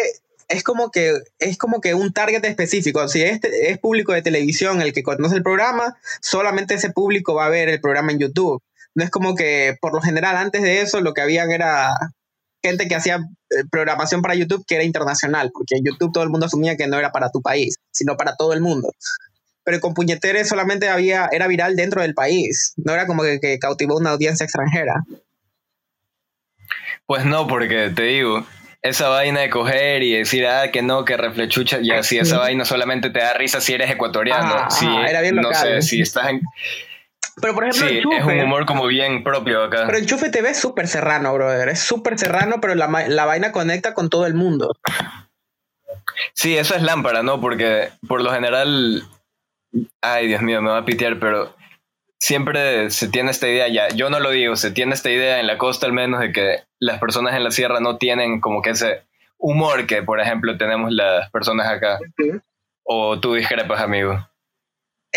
es 0.48 0.64
como 0.64 0.90
que 0.92 1.14
es 1.40 1.58
como 1.58 1.82
que 1.82 1.94
un 1.94 2.14
target 2.14 2.44
específico. 2.46 3.06
Si 3.08 3.22
es, 3.22 3.42
es 3.44 3.78
público 3.80 4.14
de 4.14 4.22
televisión 4.22 4.82
el 4.82 4.94
que 4.94 5.04
conoce 5.04 5.36
el 5.36 5.44
programa, 5.44 5.98
solamente 6.22 6.76
ese 6.76 6.92
público 6.92 7.36
va 7.36 7.48
a 7.48 7.50
ver 7.50 7.70
el 7.70 7.82
programa 7.82 8.14
en 8.14 8.20
YouTube. 8.20 8.62
No 8.96 9.04
es 9.04 9.12
como 9.12 9.36
que 9.36 9.78
por 9.82 9.94
lo 9.94 10.02
general 10.02 10.38
antes 10.38 10.64
de 10.64 10.82
eso 10.82 11.02
lo 11.02 11.14
que 11.14 11.22
habían 11.22 11.52
era 11.52 11.92
gente 12.68 12.88
que 12.88 12.96
hacía 12.96 13.16
eh, 13.16 13.64
programación 13.72 14.22
para 14.22 14.36
YouTube 14.36 14.64
que 14.68 14.76
era 14.76 14.84
internacional, 14.84 15.52
porque 15.54 15.76
en 15.76 15.84
YouTube 15.86 16.12
todo 16.14 16.24
el 16.24 16.30
mundo 16.30 16.46
asumía 16.46 16.76
que 16.76 16.88
no 16.88 16.98
era 16.98 17.12
para 17.12 17.30
tu 17.32 17.42
país, 17.42 17.76
sino 17.92 18.16
para 18.18 18.36
todo 18.36 18.54
el 18.54 18.62
mundo. 18.62 18.90
Pero 19.64 19.80
con 19.80 19.94
Puñetere 19.94 20.46
solamente 20.46 20.88
había, 20.88 21.28
era 21.32 21.48
viral 21.48 21.76
dentro 21.76 22.02
del 22.02 22.14
país, 22.14 22.74
no 22.78 22.94
era 22.94 23.06
como 23.06 23.24
que, 23.24 23.40
que 23.40 23.60
cautivó 23.60 23.98
una 23.98 24.12
audiencia 24.12 24.44
extranjera. 24.44 24.94
Pues 27.06 27.26
no, 27.26 27.48
porque 27.48 27.90
te 27.90 28.04
digo, 28.04 28.46
esa 28.82 29.10
vaina 29.10 29.42
de 29.42 29.50
coger 29.50 30.04
y 30.04 30.14
decir, 30.14 30.46
ah, 30.46 30.72
que 30.72 30.82
no, 30.82 31.06
que 31.06 31.18
reflechucha, 31.18 31.80
y 31.82 31.92
así 31.92 32.18
esa 32.18 32.38
vaina 32.38 32.66
solamente 32.66 33.10
te 33.10 33.20
da 33.20 33.34
risa 33.34 33.62
si 33.62 33.74
eres 33.74 33.90
ecuatoriano. 33.90 34.70
si, 34.70 34.86
era 34.86 35.22
bien 35.22 35.36
No 35.36 35.54
sé, 35.54 35.82
si 35.82 36.02
estás 36.02 36.30
en, 36.30 36.42
pero 37.42 37.54
por 37.54 37.66
ejemplo, 37.66 37.88
sí, 37.88 37.98
es 38.00 38.26
un 38.26 38.40
humor 38.40 38.66
como 38.66 38.88
bien 38.88 39.24
propio 39.24 39.64
acá. 39.64 39.84
Pero 39.86 39.98
Enchufe 39.98 40.30
TV 40.30 40.50
es 40.50 40.60
súper 40.60 40.88
serrano, 40.88 41.34
brother. 41.34 41.70
Es 41.70 41.80
súper 41.80 42.18
serrano, 42.18 42.60
pero 42.60 42.74
la, 42.74 42.88
la, 43.08 43.26
vaina 43.26 43.52
conecta 43.52 43.94
con 43.94 44.10
todo 44.10 44.26
el 44.26 44.34
mundo. 44.34 44.76
Sí, 46.34 46.58
eso 46.58 46.76
es 46.76 46.82
lámpara, 46.82 47.22
¿no? 47.22 47.40
Porque 47.40 47.90
por 48.08 48.22
lo 48.22 48.32
general. 48.32 49.04
Ay, 50.02 50.28
Dios 50.28 50.42
mío, 50.42 50.62
me 50.62 50.72
va 50.72 50.80
a 50.80 50.86
pitear, 50.86 51.20
pero 51.20 51.56
siempre 52.20 52.90
se 52.90 53.08
tiene 53.08 53.30
esta 53.30 53.48
idea 53.48 53.68
ya. 53.68 53.90
Yo 53.90 54.10
no 54.10 54.20
lo 54.20 54.32
digo, 54.32 54.56
se 54.56 54.72
tiene 54.72 54.96
esta 54.96 55.12
idea 55.12 55.40
en 55.40 55.46
la 55.46 55.60
costa 55.60 55.86
al 55.86 55.94
menos 55.94 56.20
de 56.20 56.32
que 56.32 56.64
las 56.80 57.00
personas 57.00 57.36
en 57.36 57.44
la 57.44 57.52
sierra 57.52 57.80
no 57.80 57.98
tienen 57.98 58.42
como 58.42 58.64
que 58.64 58.72
ese 58.72 59.04
humor 59.38 59.86
que, 59.86 60.02
por 60.02 60.20
ejemplo, 60.20 60.58
tenemos 60.58 60.92
las 60.92 61.30
personas 61.30 61.68
acá. 61.68 62.00
O 62.84 63.20
tú 63.20 63.36
discrepas, 63.36 63.82
amigo. 63.82 64.28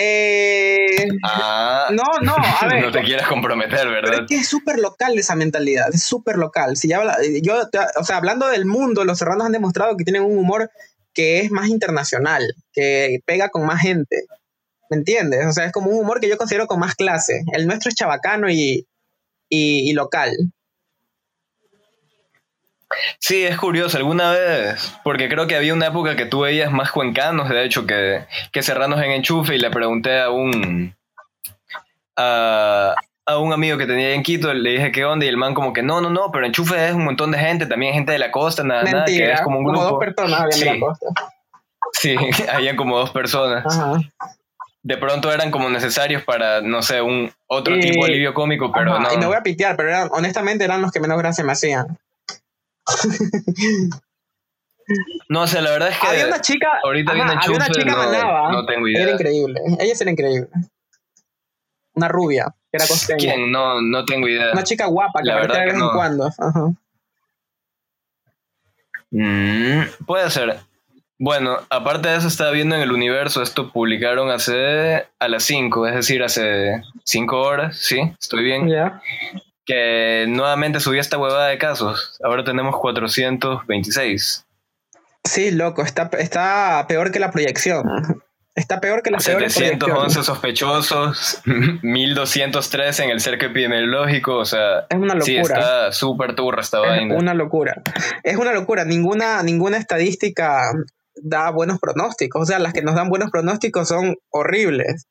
Eh, 0.03 1.09
ah, 1.25 1.91
no, 1.93 2.03
no, 2.23 2.35
a 2.35 2.67
ver. 2.69 2.83
No 2.83 2.91
te 2.91 3.03
quieras 3.03 3.29
comprometer, 3.29 3.87
¿verdad? 3.89 4.21
es 4.23 4.27
que 4.27 4.37
es 4.37 4.49
súper 4.49 4.79
local 4.79 5.19
esa 5.19 5.37
mentalidad, 5.37 5.89
es 5.93 6.03
súper 6.03 6.37
local. 6.37 6.77
Si 6.79 6.89
ya, 6.89 7.03
yo, 7.43 7.63
o 7.99 8.05
sea, 8.05 8.17
hablando 8.17 8.49
del 8.49 8.65
mundo, 8.65 9.05
los 9.05 9.19
serranos 9.19 9.45
han 9.45 9.53
demostrado 9.53 9.97
que 9.97 10.05
tienen 10.05 10.23
un 10.23 10.39
humor 10.39 10.71
que 11.13 11.41
es 11.41 11.51
más 11.51 11.69
internacional, 11.69 12.43
que 12.73 13.21
pega 13.27 13.51
con 13.51 13.67
más 13.67 13.83
gente. 13.83 14.25
¿Me 14.89 14.97
entiendes? 14.97 15.47
O 15.47 15.53
sea, 15.53 15.67
es 15.67 15.73
como 15.73 15.91
un 15.91 16.03
humor 16.03 16.21
que 16.21 16.29
yo 16.29 16.39
considero 16.39 16.67
con 16.67 16.81
más 16.81 16.95
clase. 16.95 17.43
El 17.53 17.67
nuestro 17.67 17.91
es 17.91 17.95
chabacano 17.95 18.51
y, 18.51 18.87
y 19.49 19.93
local. 19.93 20.35
Sí, 23.19 23.45
es 23.45 23.57
curioso. 23.57 23.97
Alguna 23.97 24.33
vez, 24.33 24.95
porque 25.05 25.29
creo 25.29 25.47
que 25.47 25.57
había 25.57 25.75
una 25.75 25.87
época 25.87 26.17
que 26.17 26.27
tú 26.27 26.41
veías 26.41 26.73
más 26.73 26.91
cuencanos, 26.91 27.49
de 27.49 27.65
hecho, 27.65 27.87
que, 27.87 28.25
que 28.53 28.63
serranos 28.63 29.01
en 29.01 29.13
enchufe, 29.13 29.55
y 29.55 29.59
le 29.59 29.71
pregunté 29.71 30.21
a 30.21 30.31
un. 30.31 30.95
A, 32.17 32.95
un 33.39 33.53
amigo 33.53 33.79
que 33.79 33.87
tenía 33.87 34.13
en 34.13 34.25
Quito, 34.25 34.53
le 34.53 34.71
dije 34.71 34.91
qué 34.91 35.05
onda, 35.05 35.25
y 35.25 35.29
el 35.29 35.37
man, 35.37 35.55
como 35.55 35.73
que 35.73 35.85
no, 35.85 36.01
no, 36.01 36.11
no, 36.11 36.33
pero 36.33 36.45
enchufe 36.47 36.89
es 36.89 36.95
un 36.95 37.05
montón 37.05 37.31
de 37.31 37.39
gente, 37.39 37.65
también 37.67 37.95
gente 37.95 38.11
de 38.11 38.19
la 38.19 38.33
costa, 38.33 38.65
nada, 38.65 38.83
nada, 38.83 39.05
que 39.05 39.33
es 39.33 39.41
como 39.43 39.59
un 39.61 39.65
grupo. 39.65 39.85
dos 39.85 40.01
personas 40.01 40.57
sí. 40.57 40.65
la 40.65 40.81
costa. 40.81 41.07
Sí, 41.93 42.17
habían 42.53 42.77
como 42.77 42.99
dos 42.99 43.11
personas. 43.11 43.65
De 44.83 44.97
pronto 44.97 45.33
eran 45.33 45.53
como 45.53 45.69
necesarios 45.69 46.25
para, 46.25 46.61
no 46.61 46.83
sé, 46.83 47.01
un 47.03 47.33
otro 47.47 47.79
tipo 47.79 48.05
de 48.05 48.13
alivio 48.13 48.35
cómico, 48.35 48.73
pero 48.73 48.99
no. 48.99 49.13
Y 49.13 49.19
me 49.19 49.27
voy 49.27 49.37
a 49.37 49.43
pitear, 49.43 49.77
pero 49.77 50.07
honestamente 50.11 50.65
eran 50.65 50.83
los 50.83 50.91
que 50.91 50.99
menos 50.99 51.19
gracia 51.19 51.45
me 51.45 51.53
hacían. 51.53 51.99
No 55.29 55.47
sé, 55.47 55.63
la 55.63 55.71
verdad 55.71 55.91
es 55.91 55.99
que. 55.99 56.07
Había 56.07 56.27
una 56.27 56.41
chica. 56.41 56.69
Ahorita 56.83 57.13
había 57.13 57.25
una 57.25 57.41
chica 57.41 57.61
no, 57.85 58.53
no 58.53 58.67
tengo 58.67 58.89
idea. 58.89 59.03
Era 59.03 59.13
increíble. 59.13 59.61
Ella 59.79 59.95
era 60.01 60.11
increíble. 60.11 60.49
Una 61.95 62.09
rubia, 62.09 62.47
que 62.71 62.77
era 62.77 62.87
costeña. 62.87 63.19
¿Quién? 63.19 63.53
No, 63.53 63.81
no 63.81 64.05
tengo 64.05 64.29
idea. 64.29 64.53
Una 64.53 64.65
chica 64.65 64.87
guapa 64.87 65.21
que 65.21 65.29
la 65.29 65.37
verdad 65.37 65.61
de 65.61 65.65
vez 65.67 65.75
en 65.75 65.91
cuando. 65.91 66.31
Ajá. 66.39 66.73
Mm, 69.11 69.83
puede 70.07 70.31
ser. 70.31 70.59
Bueno, 71.19 71.59
aparte 71.69 72.09
de 72.09 72.17
eso, 72.17 72.29
estaba 72.29 72.51
viendo 72.53 72.77
en 72.77 72.83
el 72.83 72.93
universo. 72.93 73.43
Esto 73.43 73.71
publicaron 73.71 74.31
hace. 74.31 75.07
a 75.19 75.29
las 75.29 75.43
5, 75.45 75.87
es 75.89 75.95
decir, 75.95 76.23
hace 76.23 76.83
5 77.05 77.41
horas. 77.41 77.77
Sí, 77.77 78.01
estoy 78.19 78.45
bien. 78.45 78.69
Ya 78.69 79.01
que 79.71 80.27
nuevamente 80.29 80.81
subió 80.81 81.01
esta 81.01 81.17
huevada 81.19 81.49
de 81.49 81.59
casos. 81.59 82.19
Ahora 82.25 82.43
tenemos 82.45 82.77
426. 82.79 84.47
Sí, 85.25 85.51
loco, 85.51 85.83
está, 85.83 86.11
está 86.19 86.85
peor 86.89 87.13
que 87.13 87.21
la 87.21 87.31
proyección. 87.31 87.85
Está 88.57 88.81
peor 88.81 89.03
que 89.03 89.11
la 89.13 89.21
711 89.21 90.23
sospechosos, 90.25 91.41
1203 91.83 93.01
en 93.01 93.11
el 93.11 93.21
cerco 93.21 93.47
epidemiológico, 93.47 94.37
o 94.39 94.45
sea, 94.45 94.87
es 94.89 94.97
una 94.99 95.15
locura. 95.15 95.25
Sí, 95.25 95.37
está 95.37 95.93
súper 95.93 96.35
turra 96.35 96.61
esta 96.61 96.79
es 96.83 96.89
vaina. 96.89 97.15
Una 97.15 97.35
locura. 97.35 97.81
Es 98.25 98.37
una 98.37 98.53
locura. 98.53 98.85
Ninguna, 98.85 99.43
ninguna 99.43 99.77
estadística 99.77 100.73
da 101.15 101.51
buenos 101.51 101.79
pronósticos. 101.79 102.43
O 102.43 102.45
sea, 102.47 102.59
las 102.59 102.73
que 102.73 102.83
nos 102.83 102.97
dan 102.97 103.09
buenos 103.09 103.31
pronósticos 103.31 103.87
son 103.89 104.17
horribles. 104.31 105.07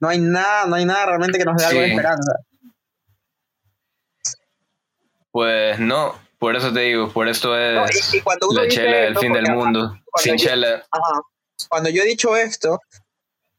No 0.00 0.08
hay 0.08 0.18
nada, 0.18 0.66
no 0.66 0.74
hay 0.74 0.84
nada 0.84 1.06
realmente 1.06 1.38
que 1.38 1.44
nos 1.44 1.56
dé 1.56 1.66
algo 1.66 1.80
de 1.80 1.86
Sí. 1.86 1.92
esperanza. 1.92 2.32
Pues 5.36 5.78
no, 5.78 6.14
por 6.38 6.56
eso 6.56 6.72
te 6.72 6.80
digo, 6.80 7.12
por 7.12 7.28
esto 7.28 7.48
No, 7.50 7.84
es 7.84 8.14
y, 8.14 8.16
y 8.16 8.20
cuando 8.22 8.48
uno 8.48 8.62
la 8.62 8.68
chela 8.70 8.96
del 8.96 9.18
fin 9.18 9.34
del 9.34 9.52
mundo. 9.52 9.94
Sin 10.16 10.38
yo- 10.38 10.46
chela, 10.48 10.82
Ajá. 10.90 11.20
Cuando 11.68 11.90
yo 11.90 12.02
he 12.02 12.06
dicho 12.06 12.34
esto, 12.38 12.80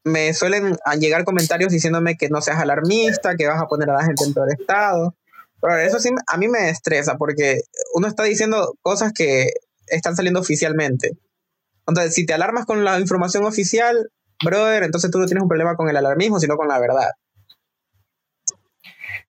me 0.02 0.34
suelen 0.34 0.76
a 0.84 0.96
llegar 0.96 1.22
comentarios 1.22 1.70
diciéndome 1.70 2.16
que 2.16 2.30
no 2.30 2.40
seas 2.40 2.58
alarmista, 2.58 3.36
que 3.36 3.46
vas 3.46 3.62
a 3.62 3.68
poner 3.68 3.88
a 3.90 3.94
la 3.94 4.04
gente 4.04 4.24
en 4.24 4.34
peor 4.34 4.48
estado. 4.50 5.14
Pero 5.60 5.76
eso 5.78 6.00
sí, 6.00 6.10
a 6.26 6.36
mí 6.36 6.48
me 6.48 6.68
estresa 6.68 7.16
porque 7.16 7.60
uno 7.94 8.08
está 8.08 8.24
diciendo 8.24 8.74
cosas 8.82 9.12
que 9.12 9.50
están 9.86 10.16
saliendo 10.16 10.40
oficialmente. 10.40 11.12
Entonces, 11.86 12.12
si 12.12 12.26
te 12.26 12.34
alarmas 12.34 12.66
con 12.66 12.84
la 12.84 12.98
información 12.98 13.44
oficial, 13.44 14.10
brother, 14.44 14.82
entonces 14.82 15.12
tú 15.12 15.20
no 15.20 15.26
tienes 15.26 15.42
un 15.42 15.48
problema 15.48 15.76
con 15.76 15.88
el 15.88 15.96
alarmismo, 15.96 16.40
sino 16.40 16.56
con 16.56 16.66
la 16.66 16.80
verdad. 16.80 17.10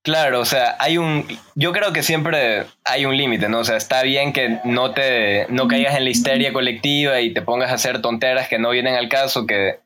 Claro, 0.01 0.39
o 0.39 0.45
sea, 0.45 0.77
hay 0.79 0.97
un. 0.97 1.25
Yo 1.55 1.73
creo 1.73 1.91
que 1.91 2.03
siempre 2.03 2.65
hay 2.85 3.05
un 3.05 3.17
límite, 3.17 3.49
¿no? 3.49 3.59
O 3.59 3.63
sea, 3.65 3.75
está 3.75 4.01
bien 4.03 4.31
que 4.31 4.59
no 4.63 4.91
te. 4.91 5.45
no 5.49 5.67
caigas 5.67 5.95
en 5.95 6.05
la 6.05 6.09
histeria 6.09 6.53
colectiva 6.53 7.19
y 7.19 7.33
te 7.33 7.41
pongas 7.41 7.71
a 7.71 7.75
hacer 7.75 8.01
tonteras 8.01 8.47
que 8.47 8.59
no 8.59 8.69
vienen 8.69 8.95
al 8.95 9.09
caso, 9.09 9.45
que. 9.45 9.79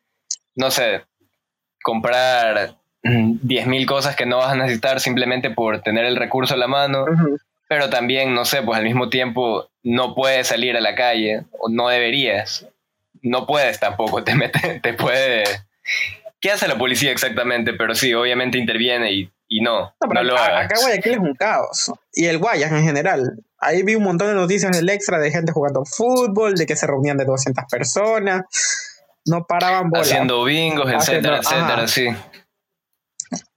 no 0.55 0.69
sé. 0.69 1.01
comprar 1.81 2.75
mm, 3.03 3.39
10.000 3.43 3.85
cosas 3.85 4.15
que 4.15 4.27
no 4.27 4.37
vas 4.37 4.51
a 4.51 4.55
necesitar 4.55 4.99
simplemente 4.99 5.49
por 5.49 5.81
tener 5.81 6.05
el 6.05 6.15
recurso 6.15 6.53
a 6.53 6.57
la 6.57 6.67
mano. 6.67 7.05
Pero 7.67 7.89
también, 7.89 8.35
no 8.35 8.45
sé, 8.45 8.61
pues 8.61 8.77
al 8.77 8.85
mismo 8.85 9.09
tiempo 9.09 9.67
no 9.81 10.13
puedes 10.13 10.47
salir 10.47 10.77
a 10.77 10.81
la 10.81 10.93
calle, 10.93 11.43
o 11.59 11.69
no 11.69 11.89
deberías. 11.89 12.67
No 13.23 13.47
puedes 13.47 13.79
tampoco, 13.79 14.23
te 14.23 14.35
mete, 14.35 14.79
te 14.79 14.93
puede. 14.93 15.43
¿Qué 16.39 16.51
hace 16.51 16.67
la 16.67 16.77
policía 16.77 17.11
exactamente? 17.11 17.73
Pero 17.73 17.95
sí, 17.95 18.13
obviamente 18.13 18.57
interviene 18.57 19.11
y, 19.13 19.31
y 19.57 19.61
no, 19.61 19.93
No, 20.13 20.23
lo 20.23 20.35
a- 20.37 20.45
hagas. 20.45 20.65
acá 20.65 20.75
Guayaquil 20.81 21.11
es 21.13 21.19
un 21.19 21.33
caos. 21.35 21.91
Y 22.13 22.25
el 22.25 22.39
Guayas 22.39 22.71
en 22.71 22.83
general. 22.83 23.39
Ahí 23.59 23.83
vi 23.83 23.95
un 23.95 24.03
montón 24.03 24.27
de 24.29 24.33
noticias 24.33 24.71
del 24.75 24.89
extra 24.89 25.19
de 25.19 25.29
gente 25.31 25.51
jugando 25.51 25.85
fútbol, 25.85 26.55
de 26.55 26.65
que 26.65 26.75
se 26.75 26.87
reunían 26.87 27.17
de 27.17 27.25
200 27.25 27.65
personas. 27.69 28.41
No 29.25 29.45
paraban 29.45 29.89
bola. 29.89 30.01
haciendo 30.01 30.43
bingos, 30.43 30.91
etcétera, 30.91 31.37
etcétera, 31.37 31.87
sí. 31.87 32.07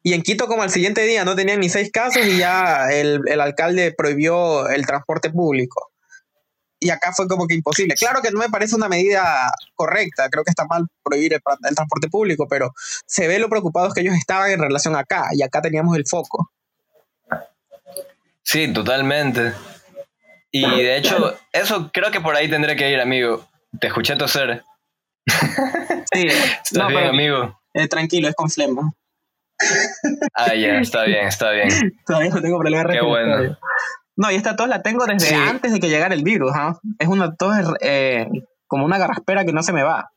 Y 0.02 0.12
en 0.14 0.22
Quito, 0.22 0.46
como 0.46 0.62
al 0.62 0.70
siguiente 0.70 1.02
día, 1.02 1.24
no 1.24 1.34
tenían 1.34 1.60
ni 1.60 1.68
seis 1.68 1.90
casos 1.90 2.24
y 2.24 2.38
ya 2.38 2.88
el, 2.92 3.20
el 3.26 3.40
alcalde 3.40 3.92
prohibió 3.96 4.68
el 4.68 4.86
transporte 4.86 5.30
público. 5.30 5.90
Y 6.86 6.90
acá 6.90 7.12
fue 7.12 7.26
como 7.26 7.48
que 7.48 7.54
imposible. 7.54 7.94
Claro 7.96 8.20
que 8.22 8.30
no 8.30 8.38
me 8.38 8.48
parece 8.48 8.76
una 8.76 8.88
medida 8.88 9.50
correcta, 9.74 10.28
creo 10.30 10.44
que 10.44 10.50
está 10.50 10.66
mal 10.66 10.86
prohibir 11.02 11.32
el, 11.34 11.40
el 11.68 11.74
transporte 11.74 12.08
público, 12.08 12.46
pero 12.48 12.72
se 13.06 13.26
ve 13.26 13.40
lo 13.40 13.48
preocupados 13.48 13.92
que 13.92 14.02
ellos 14.02 14.14
estaban 14.14 14.50
en 14.52 14.60
relación 14.60 14.94
a 14.94 15.00
acá, 15.00 15.30
y 15.32 15.42
acá 15.42 15.60
teníamos 15.60 15.96
el 15.96 16.06
foco. 16.06 16.52
Sí, 18.42 18.72
totalmente. 18.72 19.52
Y 20.52 20.62
de 20.64 20.96
hecho, 20.96 21.36
eso 21.52 21.90
creo 21.92 22.10
que 22.12 22.20
por 22.20 22.36
ahí 22.36 22.48
tendré 22.48 22.76
que 22.76 22.88
ir, 22.90 23.00
amigo. 23.00 23.46
Te 23.80 23.88
escuché 23.88 24.14
toser. 24.16 24.62
Sí, 26.12 26.26
¿Estás 26.28 26.72
no, 26.72 26.86
bien, 26.86 27.00
pero 27.00 27.10
amigo? 27.10 27.60
eh, 27.74 27.88
tranquilo, 27.88 28.28
es 28.28 28.34
con 28.36 28.48
flema. 28.48 28.92
Ah, 30.34 30.54
ya, 30.54 30.78
está 30.78 31.02
bien, 31.04 31.26
está 31.26 31.50
bien. 31.50 31.68
Todavía 32.06 32.30
no 32.30 32.40
tengo 32.40 32.58
problema 32.58 32.82
Qué 32.84 32.88
respiratorio. 32.92 33.36
bueno. 33.38 33.58
No, 34.16 34.30
y 34.30 34.34
esta 34.34 34.56
tos 34.56 34.68
la 34.68 34.82
tengo 34.82 35.04
desde 35.06 35.28
Sí. 35.28 35.34
antes 35.34 35.72
de 35.72 35.80
que 35.80 35.88
llegara 35.88 36.14
el 36.14 36.22
virus. 36.24 36.52
¿ah? 36.54 36.78
Es 36.98 37.08
una 37.08 37.34
tos 37.34 37.54
eh, 37.80 38.26
como 38.66 38.84
una 38.84 38.98
garraspera 38.98 39.44
que 39.44 39.52
no 39.52 39.62
se 39.62 39.72
me 39.72 39.82
va. 39.82 40.10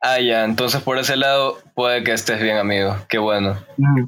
Ah, 0.00 0.20
ya, 0.20 0.44
entonces 0.44 0.82
por 0.82 0.98
ese 0.98 1.16
lado 1.16 1.58
puede 1.74 2.04
que 2.04 2.12
estés 2.12 2.40
bien, 2.40 2.58
amigo. 2.58 2.96
Qué 3.08 3.18
bueno. 3.18 3.56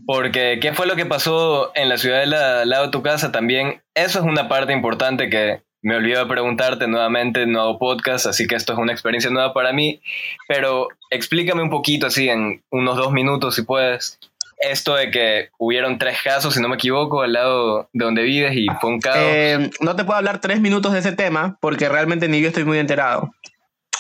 Porque, 0.07 0.59
¿qué 0.61 0.75
fue 0.75 0.87
lo 0.87 0.95
que 0.97 1.07
pasó 1.07 1.73
en 1.75 1.89
la 1.89 1.97
ciudad 1.97 2.23
al 2.23 2.69
lado 2.69 2.85
de 2.85 2.91
tu 2.91 3.03
casa? 3.03 3.33
También, 3.33 3.83
eso 3.95 4.19
es 4.19 4.25
una 4.25 4.49
parte 4.49 4.73
importante 4.75 5.31
que 5.31 5.63
me 5.83 5.97
olvidé 5.97 6.19
de 6.19 6.27
preguntarte 6.27 6.87
nuevamente, 6.89 7.47
no 7.47 7.61
hago 7.63 7.79
podcast, 7.79 8.27
así 8.27 8.47
que 8.47 8.55
esto 8.57 8.73
es 8.75 8.79
una 8.79 8.93
experiencia 8.93 9.31
nueva 9.31 9.55
para 9.55 9.73
mí. 9.73 10.01
Pero 10.47 10.89
explícame 11.11 11.63
un 11.63 11.71
poquito, 11.71 12.07
así, 12.07 12.29
en 12.29 12.63
unos 12.71 12.97
dos 12.97 13.13
minutos, 13.13 13.55
si 13.55 13.63
puedes, 13.63 14.19
esto 14.59 14.95
de 14.95 15.11
que 15.11 15.51
hubieron 15.59 15.99
tres 15.99 16.19
casos, 16.23 16.55
si 16.55 16.61
no 16.61 16.69
me 16.69 16.77
equivoco, 16.77 17.23
al 17.23 17.33
lado 17.33 17.89
de 17.93 18.05
donde 18.05 18.23
vives 18.23 18.53
y 18.55 18.67
fue 18.81 18.91
un. 18.91 19.01
Eh, 19.15 19.71
no 19.81 19.97
te 19.97 20.05
puedo 20.05 20.17
hablar 20.17 20.41
tres 20.41 20.61
minutos 20.61 20.93
de 20.93 21.01
ese 21.01 21.13
tema 21.13 21.59
porque 21.61 21.89
realmente 21.89 22.29
ni 22.29 22.41
yo 22.41 22.49
estoy 22.49 22.65
muy 22.65 22.79
enterado. 22.79 23.31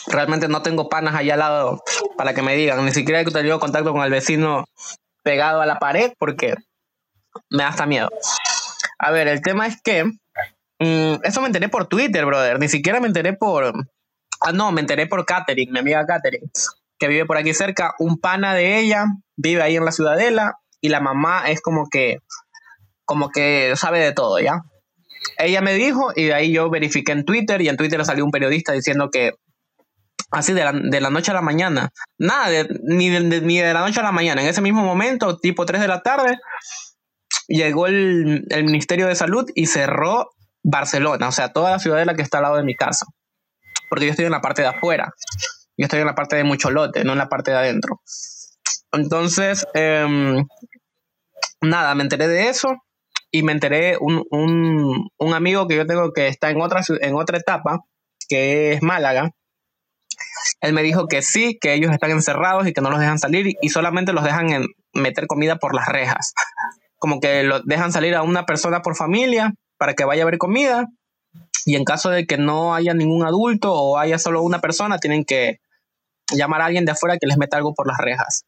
Realmente 0.06 0.48
no 0.48 0.62
tengo 0.62 0.88
panas 0.88 1.14
allá 1.14 1.34
al 1.34 1.40
lado 1.40 1.82
para 2.16 2.32
que 2.32 2.42
me 2.42 2.56
digan. 2.56 2.84
Ni 2.84 2.92
siquiera 2.92 3.20
he 3.20 3.24
tenido 3.24 3.58
contacto 3.58 3.92
con 3.92 4.02
el 4.02 4.10
vecino 4.10 4.64
pegado 5.22 5.60
a 5.60 5.66
la 5.66 5.78
pared 5.78 6.12
porque 6.18 6.54
me 7.50 7.64
da 7.64 7.68
hasta 7.68 7.86
miedo. 7.86 8.08
A 8.98 9.10
ver, 9.10 9.28
el 9.28 9.42
tema 9.42 9.66
es 9.66 9.80
que 9.82 10.04
mm, 10.04 11.24
eso 11.24 11.40
me 11.40 11.48
enteré 11.48 11.68
por 11.68 11.86
Twitter, 11.86 12.24
brother. 12.24 12.58
Ni 12.58 12.68
siquiera 12.68 13.00
me 13.00 13.08
enteré 13.08 13.32
por. 13.32 13.72
Ah, 14.40 14.52
no, 14.52 14.70
me 14.72 14.80
enteré 14.80 15.06
por 15.06 15.24
Katherine, 15.24 15.72
mi 15.72 15.78
amiga 15.78 16.06
Katherine, 16.06 16.46
que 16.98 17.08
vive 17.08 17.26
por 17.26 17.36
aquí 17.36 17.52
cerca. 17.54 17.94
Un 17.98 18.18
pana 18.18 18.54
de 18.54 18.78
ella 18.78 19.04
vive 19.36 19.62
ahí 19.62 19.76
en 19.76 19.84
la 19.84 19.92
ciudadela 19.92 20.54
y 20.80 20.88
la 20.88 21.00
mamá 21.00 21.48
es 21.50 21.60
como 21.60 21.88
que. 21.90 22.18
Como 23.04 23.30
que 23.30 23.74
sabe 23.76 24.00
de 24.00 24.12
todo, 24.12 24.40
¿ya? 24.40 24.62
Ella 25.38 25.60
me 25.60 25.74
dijo 25.74 26.12
y 26.16 26.24
de 26.24 26.34
ahí 26.34 26.52
yo 26.52 26.68
verifiqué 26.70 27.12
en 27.12 27.24
Twitter 27.24 27.60
y 27.62 27.68
en 27.68 27.76
Twitter 27.76 28.04
salió 28.04 28.24
un 28.24 28.32
periodista 28.32 28.72
diciendo 28.72 29.10
que 29.12 29.32
así 30.32 30.52
de 30.52 30.64
la, 30.64 30.72
de 30.72 31.00
la 31.00 31.10
noche 31.10 31.30
a 31.30 31.34
la 31.34 31.40
mañana, 31.40 31.90
nada, 32.18 32.48
de- 32.48 32.68
ni, 32.82 33.08
de, 33.08 33.20
de- 33.20 33.40
ni 33.42 33.58
de 33.58 33.72
la 33.72 33.80
noche 33.80 34.00
a 34.00 34.02
la 34.02 34.10
mañana, 34.10 34.42
en 34.42 34.48
ese 34.48 34.60
mismo 34.60 34.82
momento, 34.82 35.38
tipo 35.38 35.64
3 35.66 35.80
de 35.80 35.86
la 35.88 36.02
tarde, 36.02 36.36
llegó 37.48 37.86
el, 37.86 38.44
el 38.50 38.64
Ministerio 38.64 39.06
de 39.06 39.14
Salud 39.14 39.48
y 39.54 39.66
cerró 39.66 40.30
Barcelona, 40.64 41.28
o 41.28 41.32
sea, 41.32 41.52
toda 41.52 41.70
la 41.70 41.78
ciudadela 41.78 42.14
que 42.14 42.22
está 42.22 42.38
al 42.38 42.42
lado 42.44 42.56
de 42.56 42.64
mi 42.64 42.74
casa, 42.74 43.06
porque 43.88 44.06
yo 44.06 44.10
estoy 44.10 44.24
en 44.26 44.32
la 44.32 44.40
parte 44.40 44.62
de 44.62 44.68
afuera, 44.68 45.12
yo 45.76 45.84
estoy 45.84 46.00
en 46.00 46.06
la 46.06 46.14
parte 46.14 46.36
de 46.36 46.44
Mucholote, 46.44 47.04
no 47.04 47.12
en 47.12 47.18
la 47.18 47.28
parte 47.28 47.50
de 47.50 47.58
adentro. 47.58 48.00
Entonces, 48.92 49.66
em, 49.74 50.46
nada, 51.60 51.94
me 51.94 52.02
enteré 52.02 52.28
de 52.28 52.48
eso 52.48 52.76
y 53.30 53.42
me 53.42 53.52
enteré 53.52 53.98
un, 54.00 54.24
un, 54.30 55.10
un 55.18 55.34
amigo 55.34 55.66
que 55.68 55.76
yo 55.76 55.86
tengo 55.86 56.12
que 56.12 56.28
está 56.28 56.50
en 56.50 56.60
otra, 56.60 56.82
en 57.00 57.14
otra 57.14 57.38
etapa, 57.38 57.84
que 58.28 58.72
es 58.72 58.82
Málaga. 58.82 59.32
Él 60.60 60.72
me 60.72 60.82
dijo 60.82 61.08
que 61.08 61.22
sí, 61.22 61.58
que 61.60 61.74
ellos 61.74 61.92
están 61.92 62.10
encerrados 62.10 62.66
y 62.66 62.72
que 62.72 62.80
no 62.80 62.90
los 62.90 63.00
dejan 63.00 63.18
salir 63.18 63.54
y 63.60 63.68
solamente 63.68 64.12
los 64.12 64.24
dejan 64.24 64.50
en 64.50 64.66
meter 64.94 65.26
comida 65.26 65.56
por 65.56 65.74
las 65.74 65.88
rejas. 65.88 66.32
Como 66.98 67.20
que 67.20 67.42
lo 67.42 67.60
dejan 67.60 67.92
salir 67.92 68.14
a 68.14 68.22
una 68.22 68.46
persona 68.46 68.80
por 68.80 68.96
familia 68.96 69.52
para 69.76 69.94
que 69.94 70.04
vaya 70.04 70.22
a 70.22 70.26
ver 70.26 70.38
comida 70.38 70.86
y 71.66 71.76
en 71.76 71.84
caso 71.84 72.10
de 72.10 72.26
que 72.26 72.38
no 72.38 72.74
haya 72.74 72.94
ningún 72.94 73.26
adulto 73.26 73.74
o 73.74 73.98
haya 73.98 74.18
solo 74.18 74.40
una 74.42 74.60
persona, 74.60 74.98
tienen 74.98 75.24
que 75.24 75.60
llamar 76.32 76.62
a 76.62 76.66
alguien 76.66 76.84
de 76.84 76.92
afuera 76.92 77.18
que 77.18 77.26
les 77.26 77.38
meta 77.38 77.56
algo 77.56 77.74
por 77.74 77.86
las 77.86 77.98
rejas. 77.98 78.44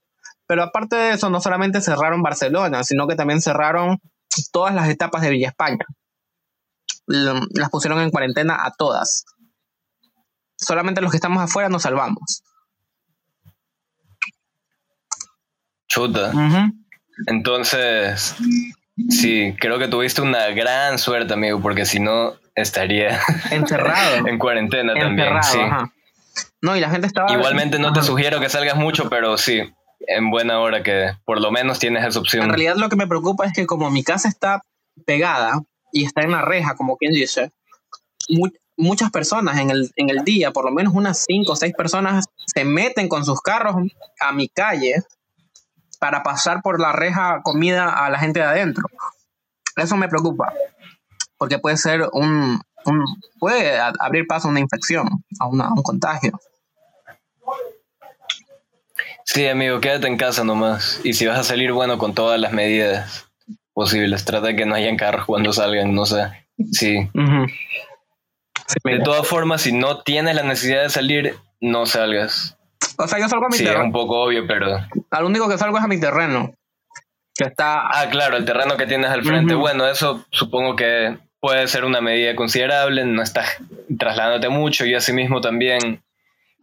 Pero 0.47 0.63
aparte 0.63 0.97
de 0.97 1.11
eso, 1.13 1.31
no 1.31 1.41
solamente 1.41 1.81
cerraron 1.81 2.23
Barcelona, 2.23 2.83
sino 2.83 3.07
que 3.07 3.17
también 3.17 3.41
cerraron 3.43 4.01
todas 4.51 4.75
las 4.75 4.89
etapas 4.89 5.23
de 5.23 5.31
Villa 5.31 5.49
España. 5.49 5.85
Las 7.07 7.71
pusieron 7.71 8.01
en 8.01 8.11
cuarentena 8.11 8.65
a 8.65 8.73
todas. 8.73 9.25
Solamente 10.57 11.01
los 11.01 11.11
que 11.11 11.19
estamos 11.19 11.43
afuera 11.43 11.69
nos 11.69 11.83
salvamos. 11.83 12.43
Chuta. 15.87 16.33
Entonces, 17.27 18.37
sí, 19.09 19.55
creo 19.59 19.79
que 19.79 19.89
tuviste 19.89 20.23
una 20.23 20.49
gran 20.49 20.99
suerte, 20.99 21.35
amigo, 21.35 21.61
porque 21.61 21.85
si 21.87 22.01
no, 22.01 22.35
estaría 22.55 23.21
Encerrado. 23.51 24.17
en 24.27 24.39
cuarentena 24.39 24.95
también. 24.95 25.43
Sí. 25.43 25.59
ajá. 25.59 25.93
No, 26.63 26.77
y 26.77 26.81
la 26.81 26.91
gente 26.91 27.07
estaba. 27.07 27.33
Igualmente 27.33 27.79
no 27.79 27.93
te 27.93 28.03
sugiero 28.03 28.41
que 28.41 28.49
salgas 28.49 28.77
mucho, 28.77 29.09
pero 29.09 29.39
sí, 29.39 29.63
en 30.01 30.31
buena 30.31 30.61
hora 30.61 30.83
que 30.83 31.13
por 31.25 31.41
lo 31.41 31.51
menos 31.51 31.79
tienes 31.79 32.05
esa 32.05 32.19
En 32.19 32.23
opción. 32.23 32.49
realidad 32.49 32.77
lo 32.77 32.89
que 32.89 32.97
me 32.97 33.07
preocupa 33.07 33.47
es 33.47 33.53
que 33.53 33.67
como 33.67 33.91
mi 33.91 34.03
casa 34.05 34.29
está 34.29 34.63
pegada 35.07 35.61
y 35.93 36.05
está 36.05 36.23
en 36.23 36.33
la 36.33 36.43
reja, 36.43 36.75
como 36.77 36.97
quien 36.97 37.13
dice, 37.13 37.51
mu- 38.29 38.51
muchas 38.77 39.11
personas 39.11 39.59
en 39.59 39.71
el, 39.71 39.91
en 39.97 40.11
el 40.11 40.25
día, 40.25 40.53
por 40.53 40.65
lo 40.65 40.71
menos 40.71 40.95
unas 40.95 41.25
cinco 41.27 41.53
o 41.53 41.57
seis 41.57 41.75
personas, 41.77 42.27
se 42.47 42.65
meten 42.65 43.09
con 43.09 43.25
sus 43.25 43.41
carros 43.41 43.75
a 44.21 44.33
mi 44.33 44.49
calle 44.49 45.03
para 45.99 46.23
pasar 46.23 46.63
por 46.63 46.81
la 46.81 46.93
reja 46.93 47.41
comida 47.43 47.89
a 47.91 48.09
la 48.11 48.19
gente 48.19 48.39
de 48.41 48.47
adentro. 48.47 48.85
Eso 49.77 49.97
me 49.97 50.09
preocupa, 50.09 50.53
porque 51.39 51.59
puede 51.59 51.77
ser 51.77 52.09
un, 52.13 52.61
un- 52.89 53.05
puede 53.39 53.79
a- 53.79 53.93
abrir 54.01 54.27
paso 54.27 54.49
a 54.49 54.51
una 54.51 54.61
infección, 54.61 55.09
a, 55.41 55.47
una- 55.47 55.67
a 55.67 55.73
un 55.73 55.83
contagio. 55.83 56.33
Sí, 59.25 59.47
amigo, 59.47 59.81
quédate 59.81 60.07
en 60.07 60.17
casa 60.17 60.43
nomás. 60.45 61.01
Y 61.05 61.13
si 61.13 61.27
vas 61.27 61.39
a 61.39 61.45
salir, 61.45 61.73
bueno, 61.73 61.99
con 61.99 62.15
todas 62.15 62.41
las 62.41 62.53
medidas 62.53 63.29
posibles. 63.75 64.25
Trata 64.25 64.49
de 64.49 64.57
que 64.57 64.67
no 64.67 64.75
hayan 64.75 64.97
carros 64.97 65.27
cuando 65.27 65.53
salgan, 65.53 65.95
no 65.95 66.07
sé. 66.07 66.47
Sí. 66.73 67.09
De 68.85 69.01
todas 69.05 69.27
formas, 69.27 69.63
si 69.63 69.73
no 69.73 70.01
tienes 70.03 70.35
la 70.35 70.43
necesidad 70.43 70.83
de 70.83 70.91
salir, 70.91 71.37
no 71.61 71.87
salgas. 71.87 72.57
O 72.97 73.07
sea, 73.07 73.19
yo 73.19 73.29
salgo 73.29 73.47
a 73.47 73.49
mi 73.49 73.57
Sí, 73.57 73.63
es 73.65 73.69
terreno. 73.69 73.87
un 73.87 73.93
poco 73.93 74.21
obvio, 74.23 74.47
pero... 74.47 74.79
Al 75.11 75.25
único 75.25 75.49
que 75.49 75.59
salgo 75.59 75.79
es 75.79 75.85
a 75.85 75.89
mi 75.89 76.01
terreno. 76.01 76.53
Que 77.35 77.45
está. 77.45 77.87
Ah, 77.87 78.09
claro, 78.11 78.37
el 78.37 78.45
terreno 78.45 78.77
que 78.77 78.87
tienes 78.87 79.11
al 79.11 79.23
frente. 79.23 79.55
Bueno, 79.55 79.87
eso 79.87 80.25
supongo 80.31 80.75
que 80.75 81.17
puede 81.41 81.67
ser 81.69 81.85
una 81.85 82.01
medida 82.01 82.35
considerable, 82.35 83.05
no 83.05 83.23
estás 83.23 83.59
trasladándote 83.99 84.49
mucho. 84.49 84.85
Yo 84.85 84.99
asimismo 84.99 85.41
también... 85.41 86.03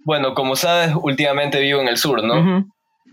Bueno, 0.03 0.35
como 0.35 0.55
sabes, 0.55 0.91
últimamente 1.01 1.59
vivo 1.59 1.81
en 1.81 1.87
el 1.87 1.97
sur, 1.97 2.23
¿no? 2.23 2.39
Ujú. 2.39 2.67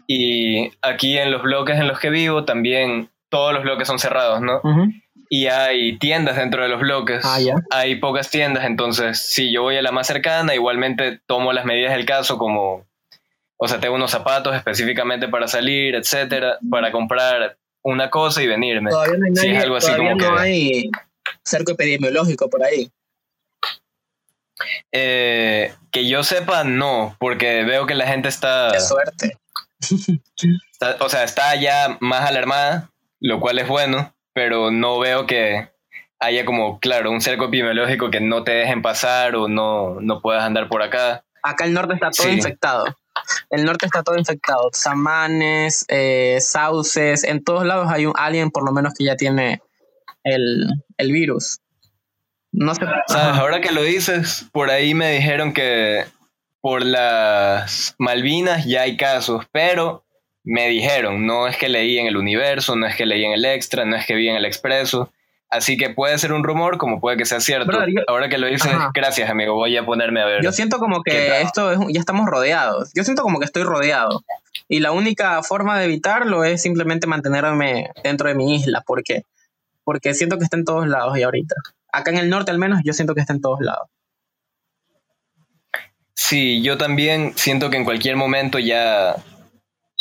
Y 0.06 0.70
aquí 0.82 1.16
en 1.16 1.30
los 1.30 1.42
bloques 1.42 1.78
en 1.78 1.88
los 1.88 1.98
que 1.98 2.10
vivo 2.10 2.44
también 2.44 3.08
todos 3.30 3.54
los 3.54 3.62
bloques 3.62 3.86
son 3.88 3.98
cerrados, 3.98 4.42
¿no? 4.42 4.58
Ujú. 4.62 4.88
Y 5.30 5.46
hay 5.46 5.96
tiendas 5.98 6.36
dentro 6.36 6.62
de 6.62 6.68
los 6.68 6.80
bloques. 6.80 7.24
Ah, 7.24 7.40
ya. 7.40 7.54
Hay 7.70 7.94
pocas 7.96 8.28
tiendas, 8.28 8.66
entonces 8.66 9.18
si 9.26 9.50
yo 9.50 9.62
voy 9.62 9.76
a 9.78 9.82
la 9.82 9.90
más 9.90 10.06
cercana, 10.06 10.54
igualmente 10.54 11.20
tomo 11.26 11.54
las 11.54 11.64
medidas 11.64 11.94
del 11.94 12.04
caso 12.04 12.36
como, 12.36 12.84
o 13.56 13.68
sea, 13.68 13.80
tengo 13.80 13.94
unos 13.94 14.10
zapatos 14.10 14.54
específicamente 14.54 15.28
para 15.28 15.48
salir, 15.48 15.94
etcétera, 15.94 16.58
para 16.70 16.92
comprar 16.92 17.56
una 17.82 18.10
cosa 18.10 18.42
y 18.42 18.46
venirme. 18.48 18.90
Todavía 18.90 19.16
no 19.18 19.24
hay, 19.24 19.36
Sí, 19.36 19.48
es 19.48 19.62
algo 19.62 19.76
así 19.76 19.86
todavía 19.86 20.10
como 20.12 20.20
no 20.26 20.34
que- 20.36 20.40
hay 20.42 20.90
cerco 21.44 21.72
epidemiológico 21.72 22.48
por 22.48 22.62
ahí. 22.64 22.90
Eh, 24.92 25.74
que 25.90 26.08
yo 26.08 26.22
sepa, 26.22 26.64
no, 26.64 27.16
porque 27.18 27.64
veo 27.64 27.86
que 27.86 27.94
la 27.94 28.06
gente 28.06 28.28
está, 28.28 28.70
Qué 28.72 28.80
suerte. 28.80 29.36
está- 30.72 30.96
o 31.00 31.08
sea, 31.08 31.24
está 31.24 31.54
ya 31.56 31.96
más 32.00 32.28
alarmada, 32.28 32.90
lo 33.20 33.40
cual 33.40 33.58
es 33.58 33.66
bueno, 33.68 34.14
pero 34.32 34.70
no 34.70 34.98
veo 34.98 35.26
que 35.26 35.68
haya 36.20 36.44
como, 36.44 36.78
claro, 36.78 37.10
un 37.10 37.20
cerco 37.20 37.46
epidemiológico 37.46 38.10
que 38.10 38.20
no 38.20 38.44
te 38.44 38.52
dejen 38.52 38.82
pasar 38.82 39.34
o 39.34 39.48
no, 39.48 40.00
no 40.00 40.20
puedas 40.20 40.44
andar 40.44 40.68
por 40.68 40.82
acá. 40.82 41.24
Acá 41.42 41.64
el 41.64 41.72
norte 41.74 41.94
está 41.94 42.10
todo 42.12 42.28
Sí. 42.28 42.34
infectado. 42.34 42.84
El 43.50 43.64
norte 43.64 43.86
está 43.86 44.02
todo 44.04 44.16
infectado. 44.16 44.70
Samanes, 44.72 45.84
eh, 45.88 46.38
sauces, 46.40 47.24
en 47.24 47.42
todos 47.42 47.66
lados 47.66 47.88
hay 47.90 48.06
un 48.06 48.14
alguien 48.16 48.50
por 48.50 48.64
lo 48.64 48.70
menos 48.72 48.94
que 48.96 49.04
ya 49.04 49.16
tiene 49.16 49.60
el, 50.24 50.66
el 50.98 51.12
virus. 51.12 51.58
No 52.52 52.74
sé. 52.74 52.82
¿Sabes? 53.08 53.38
Ahora 53.38 53.60
que 53.60 53.72
lo 53.72 53.82
dices, 53.82 54.46
por 54.52 54.70
ahí 54.70 54.94
me 54.94 55.10
dijeron 55.12 55.52
que 55.52 56.04
por 56.60 56.84
las 56.84 57.94
Malvinas 57.98 58.64
ya 58.66 58.82
hay 58.82 58.96
casos, 58.96 59.46
pero 59.52 60.04
me 60.44 60.68
dijeron, 60.68 61.24
no 61.26 61.46
es 61.48 61.56
que 61.56 61.68
leí 61.68 61.98
en 61.98 62.06
el 62.06 62.16
universo, 62.16 62.76
no 62.76 62.86
es 62.86 62.94
que 62.96 63.06
leí 63.06 63.24
en 63.24 63.32
el 63.32 63.44
extra, 63.44 63.84
no 63.84 63.96
es 63.96 64.06
que 64.06 64.14
vi 64.14 64.28
en 64.28 64.36
el 64.36 64.44
expreso. 64.44 65.12
Así 65.48 65.76
que 65.76 65.90
puede 65.90 66.16
ser 66.18 66.32
un 66.32 66.44
rumor 66.44 66.78
como 66.78 66.98
puede 67.00 67.16
que 67.18 67.26
sea 67.26 67.38
cierto. 67.40 67.66
Brother, 67.66 67.90
yo- 67.94 68.02
Ahora 68.08 68.28
que 68.28 68.38
lo 68.38 68.46
dices, 68.46 68.72
Ajá. 68.72 68.90
gracias 68.94 69.28
amigo, 69.28 69.54
voy 69.54 69.76
a 69.76 69.84
ponerme 69.84 70.20
a 70.22 70.24
ver. 70.26 70.42
Yo 70.42 70.50
siento 70.52 70.78
como 70.78 71.02
¿Qué 71.02 71.10
que 71.12 71.40
esto 71.42 71.72
es, 71.72 71.78
ya 71.90 72.00
estamos 72.00 72.26
rodeados. 72.26 72.90
Yo 72.94 73.04
siento 73.04 73.22
como 73.22 73.38
que 73.38 73.44
estoy 73.44 73.62
rodeado. 73.64 74.24
Y 74.68 74.80
la 74.80 74.92
única 74.92 75.42
forma 75.42 75.78
de 75.78 75.84
evitarlo 75.84 76.44
es 76.44 76.62
simplemente 76.62 77.06
mantenerme 77.06 77.90
dentro 78.02 78.28
de 78.28 78.34
mi 78.34 78.54
isla. 78.56 78.80
¿Por 78.80 79.02
qué? 79.04 79.24
Porque 79.84 80.14
siento 80.14 80.38
que 80.38 80.44
está 80.44 80.56
en 80.56 80.64
todos 80.64 80.86
lados 80.86 81.16
y 81.18 81.22
ahorita. 81.22 81.54
Acá 81.92 82.10
en 82.10 82.18
el 82.18 82.30
norte 82.30 82.50
al 82.50 82.58
menos 82.58 82.80
yo 82.84 82.92
siento 82.92 83.14
que 83.14 83.20
está 83.20 83.32
en 83.32 83.40
todos 83.40 83.60
lados. 83.60 83.88
Sí, 86.14 86.62
yo 86.62 86.78
también 86.78 87.32
siento 87.36 87.68
que 87.68 87.76
en 87.76 87.84
cualquier 87.84 88.16
momento 88.16 88.58
ya, 88.58 89.16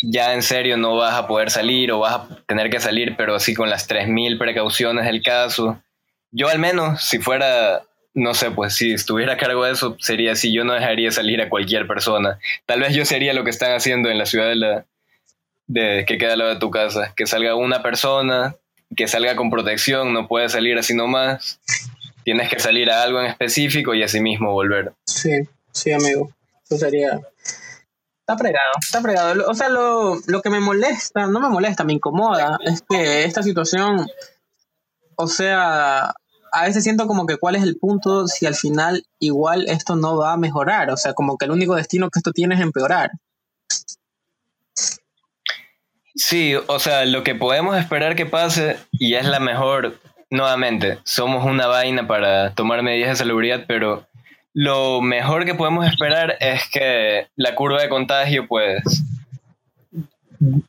ya 0.01 0.33
en 0.33 0.43
serio 0.43 0.77
no 0.77 0.95
vas 0.95 1.15
a 1.15 1.27
poder 1.27 1.49
salir 1.49 1.91
o 1.91 1.99
vas 1.99 2.13
a 2.13 2.43
tener 2.47 2.69
que 2.69 2.79
salir, 2.79 3.15
pero 3.17 3.35
así 3.35 3.53
con 3.53 3.69
las 3.69 3.89
3.000 3.89 4.37
precauciones 4.37 5.05
del 5.05 5.23
caso. 5.23 5.81
Yo 6.31 6.47
al 6.49 6.59
menos, 6.59 7.03
si 7.03 7.19
fuera, 7.19 7.83
no 8.13 8.33
sé, 8.33 8.51
pues 8.51 8.75
si 8.75 8.93
estuviera 8.93 9.33
a 9.33 9.37
cargo 9.37 9.63
de 9.65 9.71
eso, 9.71 9.95
sería 9.99 10.33
así, 10.33 10.53
yo 10.53 10.63
no 10.63 10.73
dejaría 10.73 11.11
salir 11.11 11.41
a 11.41 11.49
cualquier 11.49 11.87
persona. 11.87 12.39
Tal 12.65 12.81
vez 12.81 12.93
yo 12.93 13.03
sería 13.05 13.33
lo 13.33 13.43
que 13.43 13.49
están 13.49 13.73
haciendo 13.73 14.09
en 14.09 14.17
la 14.17 14.25
ciudad 14.25 14.47
de 14.47 14.55
la, 14.55 14.85
de, 15.67 16.05
que 16.05 16.17
queda 16.17 16.33
al 16.33 16.39
lado 16.39 16.53
de 16.53 16.59
tu 16.59 16.71
casa, 16.71 17.13
que 17.15 17.25
salga 17.25 17.55
una 17.55 17.81
persona, 17.81 18.55
que 18.95 19.07
salga 19.07 19.35
con 19.35 19.49
protección, 19.49 20.13
no 20.13 20.27
puede 20.27 20.49
salir 20.49 20.77
así 20.77 20.93
nomás. 20.93 21.59
Tienes 22.23 22.49
que 22.49 22.59
salir 22.59 22.91
a 22.91 23.03
algo 23.03 23.19
en 23.19 23.27
específico 23.27 23.93
y 23.93 24.03
así 24.03 24.19
mismo 24.19 24.53
volver. 24.53 24.93
Sí, 25.05 25.31
sí, 25.71 25.91
amigo. 25.91 26.29
Eso 26.65 26.77
sería. 26.77 27.19
Está 28.19 28.37
fregado, 28.37 28.71
está 28.79 29.01
fregado. 29.01 29.49
O 29.49 29.53
sea, 29.53 29.69
lo, 29.69 30.19
lo 30.27 30.41
que 30.41 30.49
me 30.49 30.59
molesta, 30.59 31.27
no 31.27 31.39
me 31.39 31.49
molesta, 31.49 31.83
me 31.83 31.93
incomoda, 31.93 32.57
es 32.63 32.83
que 32.87 33.23
esta 33.23 33.41
situación, 33.41 34.05
o 35.15 35.27
sea, 35.27 36.13
a 36.51 36.65
veces 36.65 36.83
siento 36.83 37.07
como 37.07 37.25
que 37.25 37.37
cuál 37.37 37.55
es 37.55 37.63
el 37.63 37.77
punto 37.77 38.27
si 38.27 38.45
al 38.45 38.55
final 38.55 39.05
igual 39.19 39.65
esto 39.67 39.95
no 39.95 40.17
va 40.17 40.33
a 40.33 40.37
mejorar. 40.37 40.91
O 40.91 40.97
sea, 40.97 41.13
como 41.13 41.37
que 41.37 41.45
el 41.45 41.51
único 41.51 41.75
destino 41.75 42.09
que 42.09 42.19
esto 42.19 42.31
tiene 42.31 42.55
es 42.55 42.61
empeorar. 42.61 43.11
Sí, 46.15 46.55
o 46.55 46.79
sea, 46.79 47.05
lo 47.05 47.23
que 47.23 47.35
podemos 47.35 47.77
esperar 47.77 48.15
que 48.15 48.25
pase, 48.25 48.77
y 48.91 49.15
es 49.15 49.25
la 49.25 49.39
mejor, 49.39 49.97
nuevamente, 50.29 50.97
somos 51.03 51.45
una 51.45 51.67
vaina 51.67 52.07
para 52.07 52.53
tomar 52.53 52.83
medidas 52.83 53.11
de 53.11 53.15
salubridad, 53.15 53.65
pero 53.67 54.05
lo 54.53 55.01
mejor 55.01 55.45
que 55.45 55.55
podemos 55.55 55.87
esperar 55.87 56.35
es 56.39 56.69
que 56.69 57.27
la 57.35 57.55
curva 57.55 57.81
de 57.81 57.89
contagio, 57.89 58.47
pues, 58.47 59.03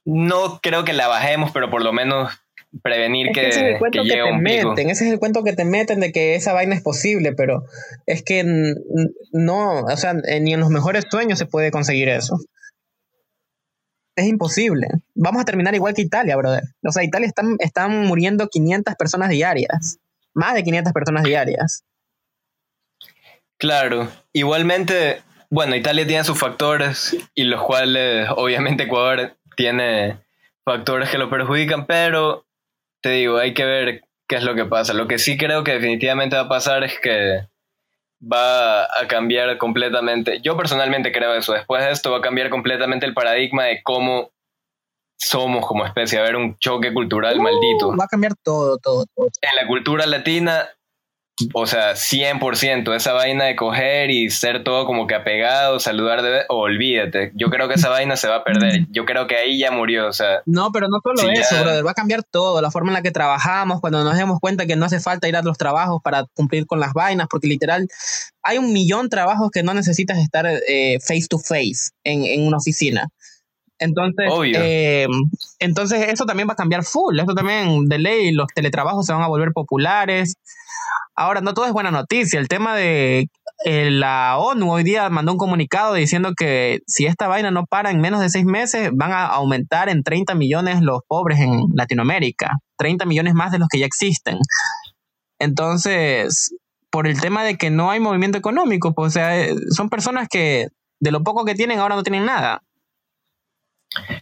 no 0.04 0.60
creo 0.62 0.84
que 0.84 0.92
la 0.92 1.08
bajemos, 1.08 1.50
pero 1.50 1.70
por 1.70 1.82
lo 1.82 1.92
menos 1.92 2.32
prevenir 2.82 3.28
Es 3.28 3.34
que, 3.34 3.40
que 3.40 3.48
ese 3.48 3.60
es 3.60 3.72
el 3.74 3.78
cuento 3.78 4.02
que, 4.02 4.08
te 4.08 4.22
un 4.22 4.42
pico. 4.42 4.70
meten, 4.70 4.90
ese 4.90 5.06
es 5.06 5.12
el 5.12 5.18
cuento 5.18 5.44
que 5.44 5.52
te 5.52 5.64
meten 5.64 6.00
de 6.00 6.12
que 6.12 6.34
esa 6.34 6.52
vaina 6.52 6.74
es 6.74 6.82
posible, 6.82 7.32
pero 7.32 7.64
es 8.06 8.22
que 8.22 8.44
no, 9.32 9.80
o 9.80 9.96
sea, 9.96 10.14
ni 10.14 10.54
en 10.54 10.60
los 10.60 10.70
mejores 10.70 11.04
sueños 11.10 11.38
se 11.38 11.46
puede 11.46 11.70
conseguir 11.70 12.08
eso. 12.08 12.38
Es 14.16 14.26
imposible. 14.26 14.88
Vamos 15.24 15.42
a 15.42 15.44
terminar 15.44 15.72
igual 15.72 15.94
que 15.94 16.02
Italia, 16.02 16.36
brother. 16.36 16.64
O 16.84 16.90
sea, 16.90 17.04
Italia 17.04 17.28
están, 17.28 17.54
están 17.60 18.06
muriendo 18.06 18.48
500 18.48 18.96
personas 18.96 19.28
diarias. 19.28 20.00
Más 20.34 20.54
de 20.54 20.64
500 20.64 20.92
personas 20.92 21.22
diarias. 21.22 21.84
Claro, 23.56 24.08
igualmente, 24.32 25.22
bueno, 25.48 25.76
Italia 25.76 26.04
tiene 26.08 26.24
sus 26.24 26.40
factores 26.40 27.16
y 27.36 27.44
los 27.44 27.62
cuales 27.62 28.30
obviamente 28.34 28.82
Ecuador 28.82 29.36
tiene 29.56 30.18
factores 30.64 31.08
que 31.08 31.18
lo 31.18 31.30
perjudican, 31.30 31.86
pero 31.86 32.44
te 33.00 33.10
digo, 33.10 33.38
hay 33.38 33.54
que 33.54 33.64
ver 33.64 34.02
qué 34.26 34.36
es 34.36 34.42
lo 34.42 34.56
que 34.56 34.64
pasa. 34.64 34.92
Lo 34.92 35.06
que 35.06 35.20
sí 35.20 35.36
creo 35.38 35.62
que 35.62 35.74
definitivamente 35.74 36.34
va 36.34 36.42
a 36.42 36.48
pasar 36.48 36.82
es 36.82 36.98
que 36.98 37.46
va 38.20 38.82
a 38.82 39.06
cambiar 39.06 39.56
completamente, 39.56 40.40
yo 40.40 40.56
personalmente 40.56 41.12
creo 41.12 41.34
eso, 41.34 41.52
después 41.52 41.84
de 41.84 41.92
esto 41.92 42.10
va 42.10 42.18
a 42.18 42.22
cambiar 42.22 42.50
completamente 42.50 43.06
el 43.06 43.14
paradigma 43.14 43.64
de 43.64 43.82
cómo 43.84 44.32
somos 45.22 45.66
como 45.66 45.86
especie, 45.86 46.18
a 46.18 46.22
haber 46.22 46.36
un 46.36 46.56
choque 46.58 46.92
cultural 46.92 47.40
maldito 47.40 47.96
Va 47.96 48.04
a 48.04 48.08
cambiar 48.08 48.34
todo, 48.42 48.78
todo, 48.78 49.04
todo. 49.14 49.28
en 49.40 49.56
la 49.56 49.66
cultura 49.68 50.04
latina, 50.06 50.68
o 51.54 51.66
sea, 51.66 51.92
100%, 51.94 52.94
esa 52.94 53.12
vaina 53.12 53.44
de 53.44 53.54
coger 53.56 54.10
y 54.10 54.30
ser 54.30 54.64
todo 54.64 54.84
como 54.84 55.06
que 55.06 55.14
apegado, 55.14 55.78
saludar 55.80 56.22
de... 56.22 56.42
olvídate, 56.48 57.30
yo 57.34 57.50
creo 57.50 57.68
que 57.68 57.74
esa 57.74 57.88
vaina 57.88 58.16
se 58.16 58.28
va 58.28 58.36
a 58.36 58.44
perder, 58.44 58.86
yo 58.90 59.04
creo 59.04 59.28
que 59.28 59.36
ahí 59.36 59.58
ya 59.58 59.70
murió, 59.70 60.08
o 60.08 60.12
sea, 60.12 60.42
No, 60.44 60.72
pero 60.72 60.88
no 60.88 60.98
solo 61.02 61.30
eso, 61.30 61.54
ya. 61.54 61.62
brother. 61.62 61.86
Va 61.86 61.92
a 61.92 61.94
cambiar 61.94 62.24
todo, 62.24 62.60
la 62.60 62.70
forma 62.72 62.90
en 62.90 62.94
la 62.94 63.02
que 63.02 63.12
trabajamos, 63.12 63.80
cuando 63.80 64.02
nos 64.02 64.16
demos 64.16 64.40
cuenta 64.40 64.66
que 64.66 64.74
no 64.76 64.86
hace 64.86 64.98
falta 65.00 65.28
ir 65.28 65.36
a 65.36 65.42
los 65.42 65.56
trabajos 65.56 66.00
para 66.02 66.24
cumplir 66.34 66.66
con 66.66 66.80
las 66.80 66.92
vainas, 66.92 67.28
porque 67.30 67.46
literal 67.46 67.86
hay 68.42 68.58
un 68.58 68.72
millón 68.72 69.04
de 69.04 69.10
trabajos 69.10 69.50
que 69.52 69.62
no 69.62 69.72
necesitas 69.72 70.18
estar 70.18 70.46
eh, 70.46 70.98
face 71.00 71.26
to 71.30 71.38
face 71.38 71.92
en, 72.02 72.24
en 72.24 72.44
una 72.46 72.56
oficina. 72.56 73.08
Entonces, 73.82 74.30
eh, 74.56 75.06
entonces 75.58 76.08
eso 76.08 76.24
también 76.24 76.48
va 76.48 76.52
a 76.52 76.56
cambiar 76.56 76.84
full. 76.84 77.18
Esto 77.18 77.34
también 77.34 77.86
de 77.86 77.98
ley, 77.98 78.32
los 78.32 78.46
teletrabajos 78.54 79.06
se 79.06 79.12
van 79.12 79.22
a 79.22 79.28
volver 79.28 79.52
populares. 79.52 80.34
Ahora, 81.14 81.40
no 81.40 81.52
todo 81.54 81.66
es 81.66 81.72
buena 81.72 81.90
noticia. 81.90 82.40
El 82.40 82.48
tema 82.48 82.74
de 82.74 83.28
eh, 83.64 83.90
la 83.90 84.38
ONU 84.38 84.72
hoy 84.72 84.82
día 84.82 85.08
mandó 85.10 85.32
un 85.32 85.38
comunicado 85.38 85.94
diciendo 85.94 86.32
que 86.36 86.80
si 86.86 87.06
esta 87.06 87.28
vaina 87.28 87.50
no 87.50 87.66
para 87.66 87.90
en 87.90 88.00
menos 88.00 88.20
de 88.20 88.30
seis 88.30 88.44
meses, 88.44 88.90
van 88.92 89.12
a 89.12 89.26
aumentar 89.26 89.88
en 89.88 90.02
30 90.02 90.34
millones 90.34 90.80
los 90.80 91.00
pobres 91.06 91.40
en 91.40 91.66
Latinoamérica. 91.74 92.58
30 92.78 93.04
millones 93.04 93.34
más 93.34 93.52
de 93.52 93.58
los 93.58 93.68
que 93.68 93.78
ya 93.78 93.86
existen. 93.86 94.38
Entonces, 95.38 96.54
por 96.90 97.06
el 97.06 97.20
tema 97.20 97.44
de 97.44 97.56
que 97.56 97.70
no 97.70 97.90
hay 97.90 98.00
movimiento 98.00 98.38
económico, 98.38 98.94
pues, 98.94 99.08
o 99.08 99.10
sea, 99.10 99.38
eh, 99.38 99.54
son 99.70 99.88
personas 99.88 100.28
que 100.28 100.68
de 101.00 101.10
lo 101.10 101.22
poco 101.22 101.44
que 101.44 101.54
tienen 101.54 101.78
ahora 101.78 101.96
no 101.96 102.02
tienen 102.02 102.24
nada. 102.24 102.62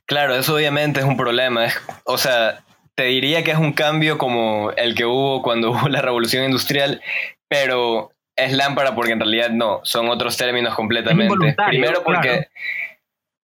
Claro, 0.07 0.35
eso 0.37 0.55
obviamente 0.55 1.01
es 1.01 1.07
un 1.07 1.17
problema, 1.17 1.67
es- 1.67 1.81
o 2.05 2.19
sea, 2.19 2.61
te 2.95 3.05
diría 3.05 3.43
que 3.45 3.51
es 3.53 3.59
un 3.59 3.73
cambio 3.73 4.19
como 4.19 4.73
el 4.77 4.95
que 4.95 5.05
hubo 5.05 5.43
cuando 5.43 5.71
hubo 5.73 5.89
la 5.89 6.03
revolución 6.03 6.45
industrial, 6.45 7.03
pero 7.49 8.13
es 8.37 8.53
lámpara 8.53 8.95
porque 8.95 9.13
en 9.13 9.21
realidad 9.21 9.51
no, 9.51 9.81
son 9.85 10.09
otros 10.09 10.37
términos 10.37 10.75
completamente. 10.75 11.35
Primero 11.69 12.03
porque... 12.05 12.29
claro. 12.29 12.47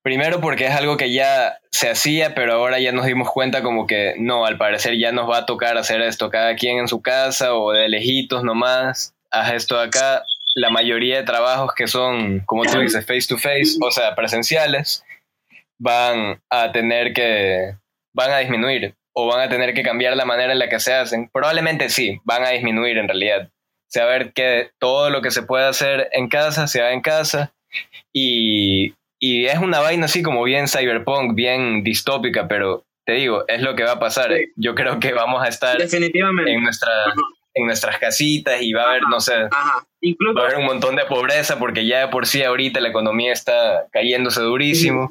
Primero 0.03 0.41
porque 0.41 0.67
es 0.67 0.71
algo 0.71 0.97
que 0.97 1.13
ya 1.13 1.59
se 1.73 1.91
hacía, 1.91 2.33
pero 2.33 2.53
ahora 2.53 2.79
ya 2.79 2.93
nos 2.93 3.07
dimos 3.07 3.29
cuenta 3.29 3.65
como 3.65 3.89
que 3.89 4.15
no, 4.19 4.47
al 4.47 4.57
parecer 4.57 4.97
ya 4.97 5.11
nos 5.11 5.29
va 5.29 5.39
a 5.39 5.47
tocar 5.47 5.77
hacer 5.79 6.01
esto 6.01 6.31
cada 6.31 6.55
quien 6.55 6.79
en 6.79 6.87
su 6.87 7.03
casa 7.03 7.55
o 7.55 7.73
de 7.73 7.89
lejitos 7.89 8.45
nomás, 8.45 9.17
haz 9.33 9.53
esto 9.53 9.81
acá 9.81 10.23
la 10.55 10.71
mayoría 10.71 11.17
de 11.17 11.25
trabajos 11.25 11.73
que 11.75 11.89
son, 11.89 12.39
como 12.47 12.63
tú 12.65 12.79
dices, 12.79 13.05
face 13.05 13.27
to 13.29 13.37
face, 13.37 13.77
o 13.83 13.91
sea, 13.91 14.15
presenciales, 14.15 15.05
van 15.79 16.41
a 16.51 16.73
tener 16.73 17.13
que, 17.13 17.77
van 18.15 18.31
a 18.31 18.39
disminuir 18.39 18.95
o 19.13 19.27
van 19.27 19.41
a 19.41 19.49
tener 19.49 19.75
que 19.75 19.83
cambiar 19.83 20.17
la 20.17 20.25
manera 20.25 20.53
en 20.53 20.59
la 20.59 20.69
que 20.69 20.81
se 20.81 20.93
hacen. 20.93 21.31
Probablemente 21.33 21.89
sí, 21.89 22.21
van 22.25 22.45
a 22.45 22.51
disminuir 22.51 22.99
en 22.99 23.09
realidad. 23.09 23.51
Se 23.89 24.01
va 24.01 24.07
a 24.07 24.19
ver 24.19 24.33
que 24.33 24.71
todo 24.79 25.11
lo 25.11 25.23
que 25.23 25.31
se 25.31 25.43
puede 25.43 25.65
hacer 25.65 26.09
en 26.13 26.29
casa 26.29 26.67
se 26.67 26.81
haga 26.81 26.93
en 26.93 27.01
casa 27.01 27.55
y, 28.13 28.95
y 29.19 29.47
es 29.47 29.59
una 29.59 29.81
vaina 29.81 30.07
así 30.07 30.23
como 30.23 30.43
bien 30.43 30.69
cyberpunk, 30.69 31.35
bien 31.35 31.83
distópica, 31.83 32.49
pero 32.49 32.85
te 33.07 33.13
digo, 33.13 33.45
es 33.49 33.63
lo 33.63 33.77
que 33.77 33.85
va 33.85 33.93
a 33.93 34.01
pasar. 34.01 34.31
Yo 34.57 34.75
creo 34.75 34.99
que 34.99 35.13
vamos 35.13 35.43
a 35.43 35.49
estar 35.49 35.79
Definitivamente. 35.79 36.53
en 36.53 36.63
nuestra 36.63 36.91
en 37.55 37.65
nuestras 37.65 37.99
casitas 37.99 38.61
y 38.61 38.75
va 38.75 38.83
a 38.83 38.91
haber, 38.91 39.03
no 39.09 39.19
sé, 39.19 39.33
Ajá. 39.51 39.87
Incluso, 40.03 40.35
va 40.35 40.43
a 40.43 40.45
haber 40.47 40.59
un 40.59 40.67
montón 40.67 40.95
de 40.95 41.07
pobreza 41.07 41.59
porque 41.59 41.87
ya 41.87 42.01
de 42.01 42.09
por 42.09 42.27
sí 42.27 42.43
ahorita 42.43 42.81
la 42.81 42.89
economía 42.89 43.33
está 43.33 43.87
cayéndose 43.93 44.43
durísimo. 44.43 45.11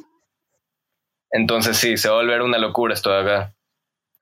Entonces 1.31 1.77
sí, 1.77 1.97
se 1.97 2.09
va 2.09 2.15
a 2.15 2.21
volver 2.21 2.41
una 2.41 2.57
locura 2.57 2.93
esto 2.93 3.09
de 3.09 3.21
acá. 3.21 3.55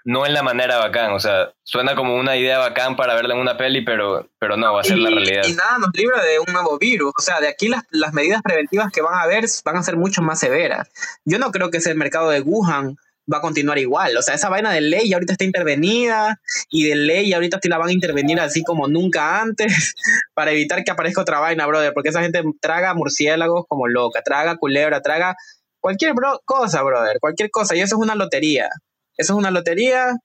No 0.06 0.26
en 0.26 0.34
la 0.34 0.44
manera 0.44 0.80
bacán, 0.80 1.14
o 1.14 1.20
sea, 1.20 1.54
suena 1.64 1.96
como 1.96 2.18
una 2.18 2.36
idea 2.36 2.58
bacán 2.58 2.98
para 2.98 3.16
verla 3.16 3.36
en 3.36 3.40
una 3.40 3.56
peli, 3.56 3.86
pero, 3.86 4.30
pero 4.38 4.58
no, 4.58 4.74
va 4.74 4.82
a 4.82 4.84
ser 4.84 4.98
la 4.98 5.10
realidad. 5.10 5.44
Y 5.48 5.54
nada 5.54 5.78
nos 5.78 5.92
libra 5.94 6.22
de 6.22 6.40
un 6.40 6.52
nuevo 6.52 6.78
virus. 6.78 7.14
O 7.18 7.22
sea, 7.22 7.40
de 7.40 7.48
aquí 7.48 7.70
las, 7.70 7.84
las 7.90 8.12
medidas 8.14 8.42
preventivas 8.42 8.92
que 8.92 9.02
van 9.02 9.14
a 9.14 9.22
haber 9.22 9.46
van 9.64 9.78
a 9.78 9.84
ser 9.84 9.96
mucho 9.96 10.22
más 10.22 10.40
severas. 10.40 10.90
Yo 11.24 11.40
no 11.40 11.52
creo 11.52 11.72
que 11.72 11.78
ese 11.78 11.96
mercado 11.96 12.30
de 12.32 12.42
Wuhan 12.42 12.98
va 13.32 13.38
a 13.38 13.42
continuar 13.42 13.78
igual. 13.78 14.16
O 14.18 14.22
sea, 14.22 14.36
esa 14.36 14.50
vaina 14.50 14.72
de 14.72 14.82
ley 14.82 15.14
ahorita 15.14 15.34
está 15.34 15.46
intervenida 15.46 16.40
y 16.70 16.88
de 16.88 16.96
ley 16.96 17.34
ahorita 17.34 17.60
sí 17.62 17.70
la 17.70 17.78
van 17.78 17.90
a 17.90 17.94
intervenir 17.94 18.40
así 18.40 18.64
como 18.64 18.88
nunca 18.88 19.42
antes 19.42 19.96
para 20.34 20.52
evitar 20.52 20.84
que 20.84 20.92
aparezca 20.92 21.22
otra 21.22 21.40
vaina, 21.40 21.66
brother. 21.66 21.94
Porque 21.94 22.10
esa 22.10 22.22
gente 22.22 22.44
traga 22.60 22.94
murciélagos 22.94 23.66
como 23.68 23.88
loca, 23.88 24.22
traga 24.22 24.58
culebra, 24.58 25.02
traga 25.02 25.36
cualquier 25.84 26.14
bro- 26.14 26.42
cosa, 26.46 26.82
brother, 26.82 27.20
cualquier 27.20 27.52
cosa. 27.52 27.76
Y 27.76 27.82
eso 27.82 27.98
es 27.98 28.02
una 28.02 28.16
lotería. 28.16 28.70
Eso 29.18 29.34
es 29.34 29.38
una 29.38 29.52
lotería 29.52 30.16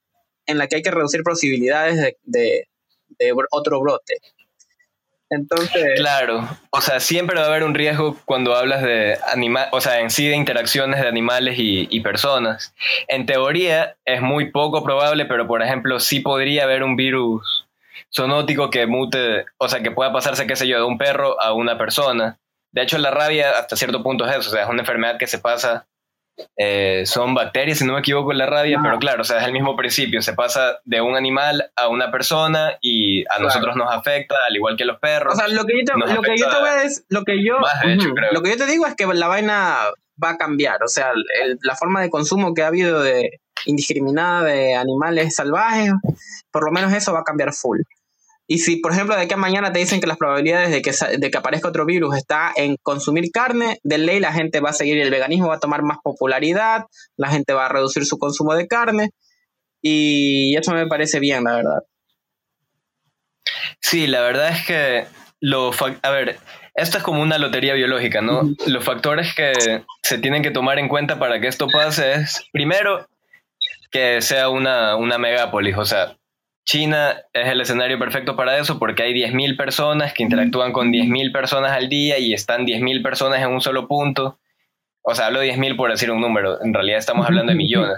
en 0.45 0.57
la 0.57 0.67
que 0.67 0.77
hay 0.77 0.81
que 0.81 0.89
reducir 0.89 1.21
posibilidades 1.21 2.15
de, 2.23 2.65
otro 3.51 3.81
brote. 3.81 4.15
Entonces, 5.29 5.85
Claro, 5.97 6.47
o 6.71 6.81
sea, 6.81 6.99
siempre 7.01 7.37
va 7.37 7.45
a 7.45 7.49
haber 7.49 7.63
un 7.63 7.75
riesgo 7.75 8.17
cuando 8.25 8.55
hablas 8.55 8.81
de 8.81 9.19
anima 9.31 9.67
o 9.71 9.79
sea, 9.79 9.99
en 9.99 10.09
sí 10.09 10.27
de 10.27 10.35
interacciones 10.35 11.01
de 11.01 11.07
animales 11.07 11.59
y, 11.59 11.87
y 11.91 11.99
personas. 11.99 12.73
En 13.07 13.25
teoría 13.27 13.97
es 14.05 14.21
muy 14.21 14.51
poco 14.51 14.83
probable, 14.83 15.25
pero 15.25 15.45
por 15.45 15.61
ejemplo, 15.61 15.99
sí 15.99 16.21
podría 16.21 16.63
haber 16.63 16.81
un 16.83 16.95
virus 16.95 17.67
zoonótico 18.11 18.69
que 18.69 18.87
mute, 18.87 19.45
o 19.57 19.67
sea, 19.67 19.83
que 19.83 19.91
pueda 19.91 20.11
pasarse, 20.13 20.47
qué 20.47 20.55
sé 20.55 20.67
yo, 20.67 20.77
de 20.77 20.85
un 20.85 20.97
perro 20.97 21.39
a 21.41 21.53
una 21.53 21.77
persona. 21.77 22.39
De 22.71 22.81
hecho, 22.83 22.97
la 22.97 23.11
rabia 23.11 23.51
hasta 23.57 23.75
cierto 23.75 24.03
punto 24.03 24.25
es 24.25 24.31
eso, 24.37 24.49
o 24.49 24.53
sea, 24.53 24.63
es 24.63 24.69
una 24.69 24.81
enfermedad 24.81 25.17
que 25.17 25.27
se 25.27 25.39
pasa, 25.39 25.87
eh, 26.57 27.03
son 27.05 27.33
bacterias, 27.33 27.79
si 27.79 27.85
no 27.85 27.93
me 27.93 27.99
equivoco, 27.99 28.31
la 28.31 28.45
rabia, 28.45 28.79
pero 28.81 28.97
claro, 28.99 29.21
o 29.21 29.25
sea, 29.25 29.39
es 29.39 29.45
el 29.45 29.51
mismo 29.53 29.75
principio, 29.75 30.21
se 30.21 30.33
pasa 30.33 30.79
de 30.85 31.01
un 31.01 31.15
animal 31.17 31.71
a 31.75 31.87
una 31.89 32.11
persona 32.11 32.77
y 32.81 33.23
a 33.23 33.25
Claro. 33.35 33.43
nosotros 33.43 33.75
nos 33.75 33.91
afecta, 33.93 34.35
al 34.47 34.55
igual 34.55 34.77
que 34.77 34.85
los 34.85 34.99
perros. 34.99 35.33
o 35.33 35.37
sea, 35.37 35.47
lo 35.49 35.65
que 35.65 35.79
yo 35.79 35.85
te, 35.85 35.93
lo 36.15 36.21
que 36.21 36.37
yo 36.37 36.49
te 36.49 36.59
voy 36.59 36.69
a 36.69 36.75
decir, 36.75 37.03
lo 37.09 37.23
que 37.25 37.43
yo, 37.43 37.59
más, 37.59 37.81
de 37.83 37.93
hecho, 37.93 38.05
ujú, 38.07 38.15
creo. 38.15 38.31
lo 38.31 38.41
que 38.41 38.49
yo 38.51 38.57
te 38.57 38.65
digo 38.67 38.85
es 38.85 38.95
que 38.95 39.05
la 39.07 39.27
vaina 39.27 39.77
va 40.23 40.29
a 40.31 40.37
cambiar. 40.37 40.83
O 40.83 40.87
sea, 40.87 41.11
el- 41.43 41.57
la 41.63 41.75
forma 41.75 42.01
de 42.01 42.09
consumo 42.09 42.53
que 42.53 42.61
ha 42.63 42.67
habido 42.67 43.01
de 43.01 43.39
indiscriminada 43.65 44.43
de 44.43 44.75
animales 44.75 45.35
salvajes, 45.35 45.91
por 46.51 46.63
lo 46.65 46.71
menos 46.71 46.93
eso 46.93 47.13
va 47.13 47.19
a 47.21 47.23
cambiar 47.23 47.51
full. 47.53 47.79
Y 48.51 48.57
si, 48.57 48.77
por 48.77 48.93
ejemplo, 48.93 49.15
de 49.15 49.21
aquí 49.21 49.35
a 49.35 49.37
mañana 49.37 49.71
te 49.71 49.77
dicen 49.77 50.01
que 50.01 50.07
las 50.07 50.17
probabilidades 50.17 50.71
de 50.71 50.81
que, 50.81 50.91
de 51.19 51.29
que 51.29 51.37
aparezca 51.37 51.69
otro 51.69 51.85
virus 51.85 52.17
está 52.17 52.51
en 52.55 52.77
consumir 52.81 53.25
carne, 53.31 53.77
de 53.83 53.99
ley 53.99 54.19
la 54.19 54.33
gente 54.33 54.59
va 54.59 54.71
a 54.71 54.73
seguir, 54.73 54.97
el 54.97 55.11
veganismo 55.11 55.49
va 55.49 55.57
a 55.57 55.59
tomar 55.59 55.83
más 55.83 55.99
popularidad, 56.03 56.85
la 57.15 57.29
gente 57.29 57.53
va 57.53 57.67
a 57.67 57.69
reducir 57.69 58.07
su 58.07 58.17
consumo 58.17 58.55
de 58.55 58.65
carne, 58.65 59.11
y 59.83 60.57
eso 60.57 60.73
me 60.73 60.87
parece 60.87 61.19
bien, 61.19 61.43
la 61.43 61.57
verdad. 61.57 61.83
Sí, 63.81 64.07
la 64.07 64.21
verdad 64.21 64.49
es 64.49 64.65
que 64.65 65.05
lo 65.39 65.69
a 66.01 66.09
ver, 66.09 66.39
esto 66.73 66.97
es 66.97 67.03
como 67.03 67.21
una 67.21 67.37
lotería 67.37 67.75
biológica, 67.75 68.21
¿no? 68.21 68.49
Los 68.65 68.83
factores 68.83 69.35
que 69.35 69.53
se 70.01 70.17
tienen 70.17 70.41
que 70.41 70.49
tomar 70.49 70.79
en 70.79 70.87
cuenta 70.87 71.19
para 71.19 71.39
que 71.39 71.47
esto 71.47 71.67
pase 71.67 72.13
es, 72.13 72.43
primero, 72.51 73.07
que 73.91 74.23
sea 74.23 74.49
una, 74.49 74.95
una 74.95 75.19
megápolis, 75.19 75.77
o 75.77 75.85
sea, 75.85 76.15
China 76.69 77.19
es 77.33 77.47
el 77.47 77.61
escenario 77.61 77.97
perfecto 77.97 78.35
para 78.35 78.59
eso 78.59 78.77
porque 78.77 79.01
hay 79.01 79.13
10.000 79.15 79.57
personas 79.57 80.13
que 80.13 80.21
interactúan 80.21 80.71
con 80.71 80.91
10.000 80.91 81.31
personas 81.33 81.71
al 81.71 81.89
día 81.89 82.19
y 82.19 82.31
están 82.31 82.67
10.000 82.67 83.01
personas 83.01 83.41
en 83.41 83.49
un 83.49 83.59
solo 83.59 83.87
punto. 83.87 84.37
O 85.01 85.15
sea, 85.15 85.25
hablo 85.25 85.39
de 85.39 85.51
10.000 85.51 85.75
por 85.75 85.89
decir 85.89 86.11
un 86.11 86.21
número, 86.21 86.63
en 86.63 86.71
realidad 86.71 86.99
estamos 86.99 87.25
hablando 87.25 87.53
de 87.53 87.57
millones. 87.57 87.97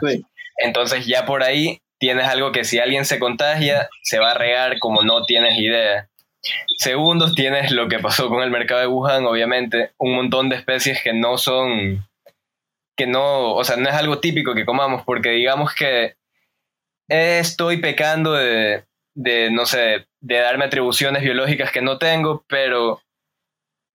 Entonces 0.58 1.06
ya 1.06 1.26
por 1.26 1.44
ahí 1.44 1.80
tienes 2.00 2.28
algo 2.28 2.54
que 2.54 2.64
si 2.64 2.80
alguien 2.80 3.04
se 3.04 3.20
contagia, 3.20 3.90
se 4.04 4.20
va 4.20 4.32
a 4.32 4.36
regar 4.36 4.80
como 4.80 5.04
no 5.04 5.26
tienes 5.26 5.60
idea. 5.60 6.08
Segundo, 6.78 7.34
tienes 7.34 7.72
lo 7.72 7.90
que 7.90 8.00
pasó 8.00 8.30
con 8.30 8.42
el 8.42 8.52
mercado 8.52 8.80
de 8.80 8.88
Wuhan, 8.88 9.26
obviamente, 9.26 9.92
un 9.98 10.16
montón 10.16 10.48
de 10.48 10.56
especies 10.56 11.04
que 11.04 11.12
no 11.12 11.38
son, 11.38 12.08
que 12.96 13.06
no, 13.06 13.54
o 13.54 13.66
sea, 13.66 13.76
no 13.76 13.90
es 13.90 13.96
algo 13.96 14.20
típico 14.20 14.56
que 14.56 14.66
comamos, 14.66 15.04
porque 15.04 15.32
digamos 15.32 15.76
que 15.76 16.16
estoy 17.08 17.78
pecando 17.78 18.34
de, 18.34 18.86
de, 19.16 19.52
no 19.52 19.66
sé, 19.66 20.08
de 20.20 20.36
darme 20.40 20.66
atribuciones 20.66 21.24
biológicas 21.24 21.72
que 21.72 21.82
no 21.82 21.98
tengo, 21.98 22.44
pero 22.48 23.02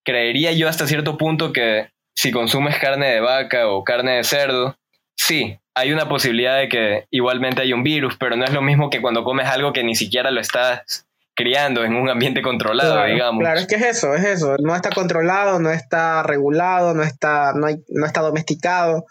creería 0.05 0.53
yo 0.53 0.69
hasta 0.69 0.87
cierto 0.87 1.17
punto 1.19 1.53
que 1.53 1.91
si 2.15 2.33
consumes 2.33 2.79
carne 2.79 3.09
de 3.09 3.21
vaca 3.21 3.69
o 3.69 3.85
carne 3.85 4.17
de 4.17 4.25
cerdo, 4.25 4.77
sí, 5.17 5.59
hay 5.75 5.93
una 5.93 6.09
posibilidad 6.09 6.59
de 6.59 6.69
que 6.69 7.07
igualmente 7.11 7.63
hay 7.63 7.73
un 7.73 7.83
virus, 7.83 8.17
pero 8.19 8.37
no 8.37 8.45
es 8.45 8.53
lo 8.53 8.63
mismo 8.63 8.89
que 8.89 9.03
cuando 9.03 9.25
comes 9.25 9.47
algo 9.47 9.73
que 9.73 9.85
ni 9.85 9.95
siquiera 9.95 10.31
lo 10.31 10.41
estás 10.41 11.07
criando 11.35 11.85
en 11.85 11.95
un 11.95 12.09
ambiente 12.09 12.41
controlado, 12.41 12.95
Claro, 12.95 13.13
digamos. 13.13 13.41
Claro, 13.43 13.61
es 13.61 13.67
que 13.67 13.75
es 13.75 13.83
eso, 13.85 14.15
es 14.15 14.25
eso. 14.25 14.57
No 14.59 14.75
está 14.75 14.89
controlado, 14.89 15.59
no 15.61 15.71
está 15.71 16.23
regulado, 16.23 16.95
no 16.95 17.03
está, 17.03 17.53
no 17.53 17.67
hay, 17.67 17.85
no 17.89 18.07
está 18.07 18.23
domesticado. 18.23 19.05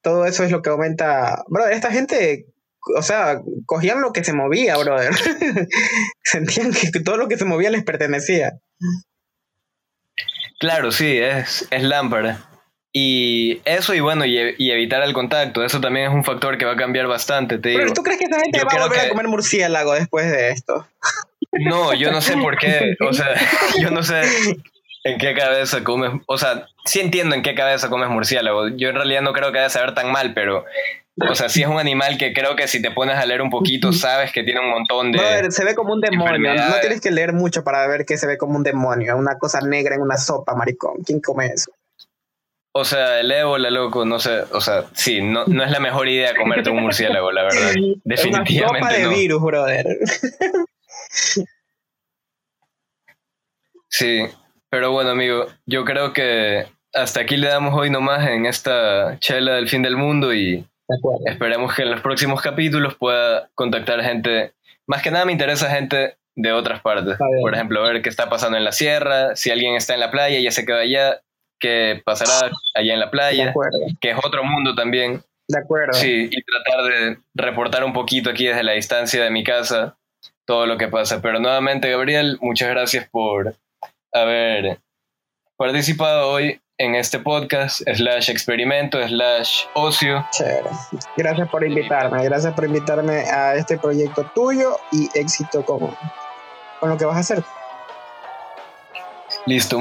Todo 0.00 0.26
eso 0.26 0.44
es 0.44 0.52
lo 0.52 0.62
que 0.62 0.70
aumenta. 0.70 1.42
Brother, 1.48 1.72
esta 1.72 1.90
gente, 1.90 2.46
o 2.96 3.02
sea, 3.02 3.40
cogían 3.66 4.00
lo 4.00 4.12
que 4.12 4.24
se 4.24 4.32
movía, 4.32 4.76
brother. 4.76 5.12
Sentían 6.22 6.72
que 6.72 7.00
todo 7.00 7.16
lo 7.16 7.28
que 7.28 7.36
se 7.36 7.44
movía 7.44 7.70
les 7.70 7.84
pertenecía. 7.84 8.52
Claro, 10.60 10.92
sí, 10.92 11.18
es, 11.18 11.66
es 11.70 11.82
lámpara. 11.82 12.48
Y 12.96 13.60
eso 13.64 13.92
y 13.92 13.98
bueno, 13.98 14.24
y, 14.24 14.54
y 14.56 14.70
evitar 14.70 15.02
el 15.02 15.12
contacto, 15.12 15.64
eso 15.64 15.80
también 15.80 16.06
es 16.06 16.14
un 16.14 16.22
factor 16.22 16.56
que 16.58 16.64
va 16.64 16.72
a 16.72 16.76
cambiar 16.76 17.08
bastante, 17.08 17.58
te 17.58 17.70
digo. 17.70 17.80
Pero 17.80 17.92
¿tú 17.92 18.02
crees 18.04 18.20
que 18.20 18.26
esa 18.26 18.38
gente 18.38 18.56
yo 18.56 18.64
va 18.64 18.72
a 18.72 18.86
volver 18.86 19.00
a 19.00 19.08
comer 19.08 19.26
murciélago 19.26 19.94
después 19.94 20.30
de 20.30 20.50
esto? 20.50 20.86
No, 21.56 21.94
yo 21.94 22.10
no 22.10 22.20
sé 22.20 22.36
por 22.36 22.58
qué, 22.58 22.96
o 22.98 23.12
sea, 23.12 23.28
yo 23.80 23.92
no 23.92 24.02
sé 24.02 24.22
en 25.04 25.18
qué 25.18 25.34
cabeza 25.34 25.84
comes, 25.84 26.10
o 26.26 26.36
sea, 26.36 26.66
sí 26.84 26.98
entiendo 26.98 27.36
en 27.36 27.42
qué 27.42 27.54
cabeza 27.54 27.88
comes 27.88 28.08
murciélago, 28.08 28.68
yo 28.70 28.88
en 28.88 28.96
realidad 28.96 29.22
no 29.22 29.32
creo 29.32 29.52
que 29.52 29.58
debe 29.58 29.70
saber 29.70 29.94
tan 29.94 30.10
mal, 30.10 30.34
pero, 30.34 30.64
o 31.16 31.34
sea, 31.34 31.48
sí 31.48 31.62
es 31.62 31.68
un 31.68 31.78
animal 31.78 32.18
que 32.18 32.32
creo 32.32 32.56
que 32.56 32.66
si 32.66 32.82
te 32.82 32.90
pones 32.90 33.16
a 33.16 33.26
leer 33.26 33.42
un 33.42 33.50
poquito, 33.50 33.92
sabes 33.92 34.32
que 34.32 34.42
tiene 34.42 34.60
un 34.60 34.70
montón 34.70 35.12
de... 35.12 35.18
Brother, 35.18 35.52
se 35.52 35.64
ve 35.64 35.74
como 35.74 35.92
un 35.92 36.00
demonio. 36.00 36.54
No 36.54 36.80
tienes 36.80 37.00
que 37.00 37.10
leer 37.10 37.32
mucho 37.32 37.62
para 37.62 37.86
ver 37.86 38.04
que 38.04 38.18
se 38.18 38.26
ve 38.26 38.36
como 38.36 38.56
un 38.56 38.62
demonio. 38.64 39.16
Una 39.16 39.38
cosa 39.38 39.60
negra 39.60 39.94
en 39.94 40.02
una 40.02 40.16
sopa, 40.16 40.54
maricón. 40.54 41.02
¿Quién 41.04 41.20
come 41.20 41.46
eso? 41.46 41.70
O 42.76 42.84
sea, 42.84 43.20
el 43.20 43.30
ébola, 43.30 43.70
loco, 43.70 44.04
no 44.04 44.18
sé, 44.18 44.40
o 44.50 44.60
sea, 44.60 44.86
sí, 44.94 45.22
no, 45.22 45.44
no 45.46 45.62
es 45.62 45.70
la 45.70 45.78
mejor 45.78 46.08
idea 46.08 46.34
comerte 46.36 46.70
un 46.70 46.82
murciélago, 46.82 47.30
la 47.30 47.44
verdad, 47.44 47.70
Es 47.70 47.76
una 47.76 47.94
sopa 47.94 48.00
definitivamente 48.04 48.94
de 48.94 49.02
no. 49.04 49.10
virus, 49.10 49.42
brother. 49.42 49.86
Sí, 53.88 54.26
pero 54.70 54.90
bueno, 54.90 55.10
amigo, 55.10 55.46
yo 55.66 55.84
creo 55.84 56.12
que 56.12 56.66
hasta 56.92 57.20
aquí 57.20 57.36
le 57.36 57.46
damos 57.46 57.74
hoy 57.78 57.90
nomás 57.90 58.28
en 58.28 58.44
esta 58.44 59.20
chela 59.20 59.54
del 59.54 59.68
fin 59.68 59.82
del 59.82 59.96
mundo 59.96 60.34
y 60.34 60.66
De 60.88 60.96
acuerdo. 60.96 61.22
esperemos 61.26 61.74
que 61.74 61.82
en 61.82 61.90
los 61.90 62.00
próximos 62.00 62.42
capítulos 62.42 62.94
pueda 62.94 63.50
contactar 63.54 64.02
gente. 64.02 64.52
Más 64.86 65.02
que 65.02 65.10
nada 65.10 65.24
me 65.24 65.32
interesa 65.32 65.70
gente 65.70 66.18
de 66.36 66.52
otras 66.52 66.80
partes. 66.80 67.16
Por 67.40 67.54
ejemplo, 67.54 67.82
ver 67.82 68.02
qué 68.02 68.08
está 68.08 68.28
pasando 68.28 68.58
en 68.58 68.64
la 68.64 68.72
sierra, 68.72 69.36
si 69.36 69.50
alguien 69.50 69.74
está 69.74 69.94
en 69.94 70.00
la 70.00 70.10
playa, 70.10 70.38
ya 70.40 70.50
se 70.50 70.66
quedó 70.66 70.78
allá, 70.78 71.22
qué 71.58 72.02
pasará 72.04 72.50
allá 72.74 72.92
en 72.92 73.00
la 73.00 73.10
playa, 73.10 73.54
que 74.00 74.10
es 74.10 74.18
otro 74.22 74.44
mundo 74.44 74.74
también. 74.74 75.22
De 75.48 75.58
acuerdo. 75.58 75.92
Sí, 75.94 76.28
y 76.30 76.42
tratar 76.42 76.84
de 76.84 77.18
reportar 77.34 77.84
un 77.84 77.92
poquito 77.92 78.30
aquí 78.30 78.46
desde 78.46 78.62
la 78.62 78.72
distancia 78.72 79.22
de 79.22 79.30
mi 79.30 79.44
casa 79.44 79.96
todo 80.46 80.66
lo 80.66 80.76
que 80.76 80.88
pasa. 80.88 81.22
Pero 81.22 81.38
nuevamente, 81.38 81.90
Gabriel, 81.90 82.38
muchas 82.40 82.68
gracias 82.68 83.08
por 83.08 83.54
haber 84.12 84.78
participado 85.56 86.30
hoy 86.30 86.60
en 86.78 86.94
este 86.94 87.18
podcast, 87.20 87.82
slash 87.94 88.30
experimento, 88.30 88.98
slash 89.06 89.64
ocio. 89.74 90.26
Chévere. 90.32 90.70
Gracias 91.16 91.48
por 91.48 91.64
invitarme. 91.64 92.24
Gracias 92.24 92.52
por 92.54 92.64
invitarme 92.64 93.20
a 93.30 93.54
este 93.54 93.78
proyecto 93.78 94.28
tuyo 94.34 94.76
y 94.90 95.08
éxito 95.14 95.64
con, 95.64 95.94
con 96.80 96.90
lo 96.90 96.96
que 96.96 97.04
vas 97.04 97.16
a 97.16 97.20
hacer. 97.20 97.44
Listo. 99.46 99.80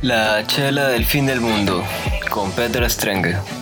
La 0.00 0.44
chela 0.46 0.88
del 0.88 1.04
fin 1.04 1.26
del 1.26 1.40
mundo 1.40 1.84
con 2.28 2.50
Pedro 2.52 2.88
Strenge. 2.88 3.61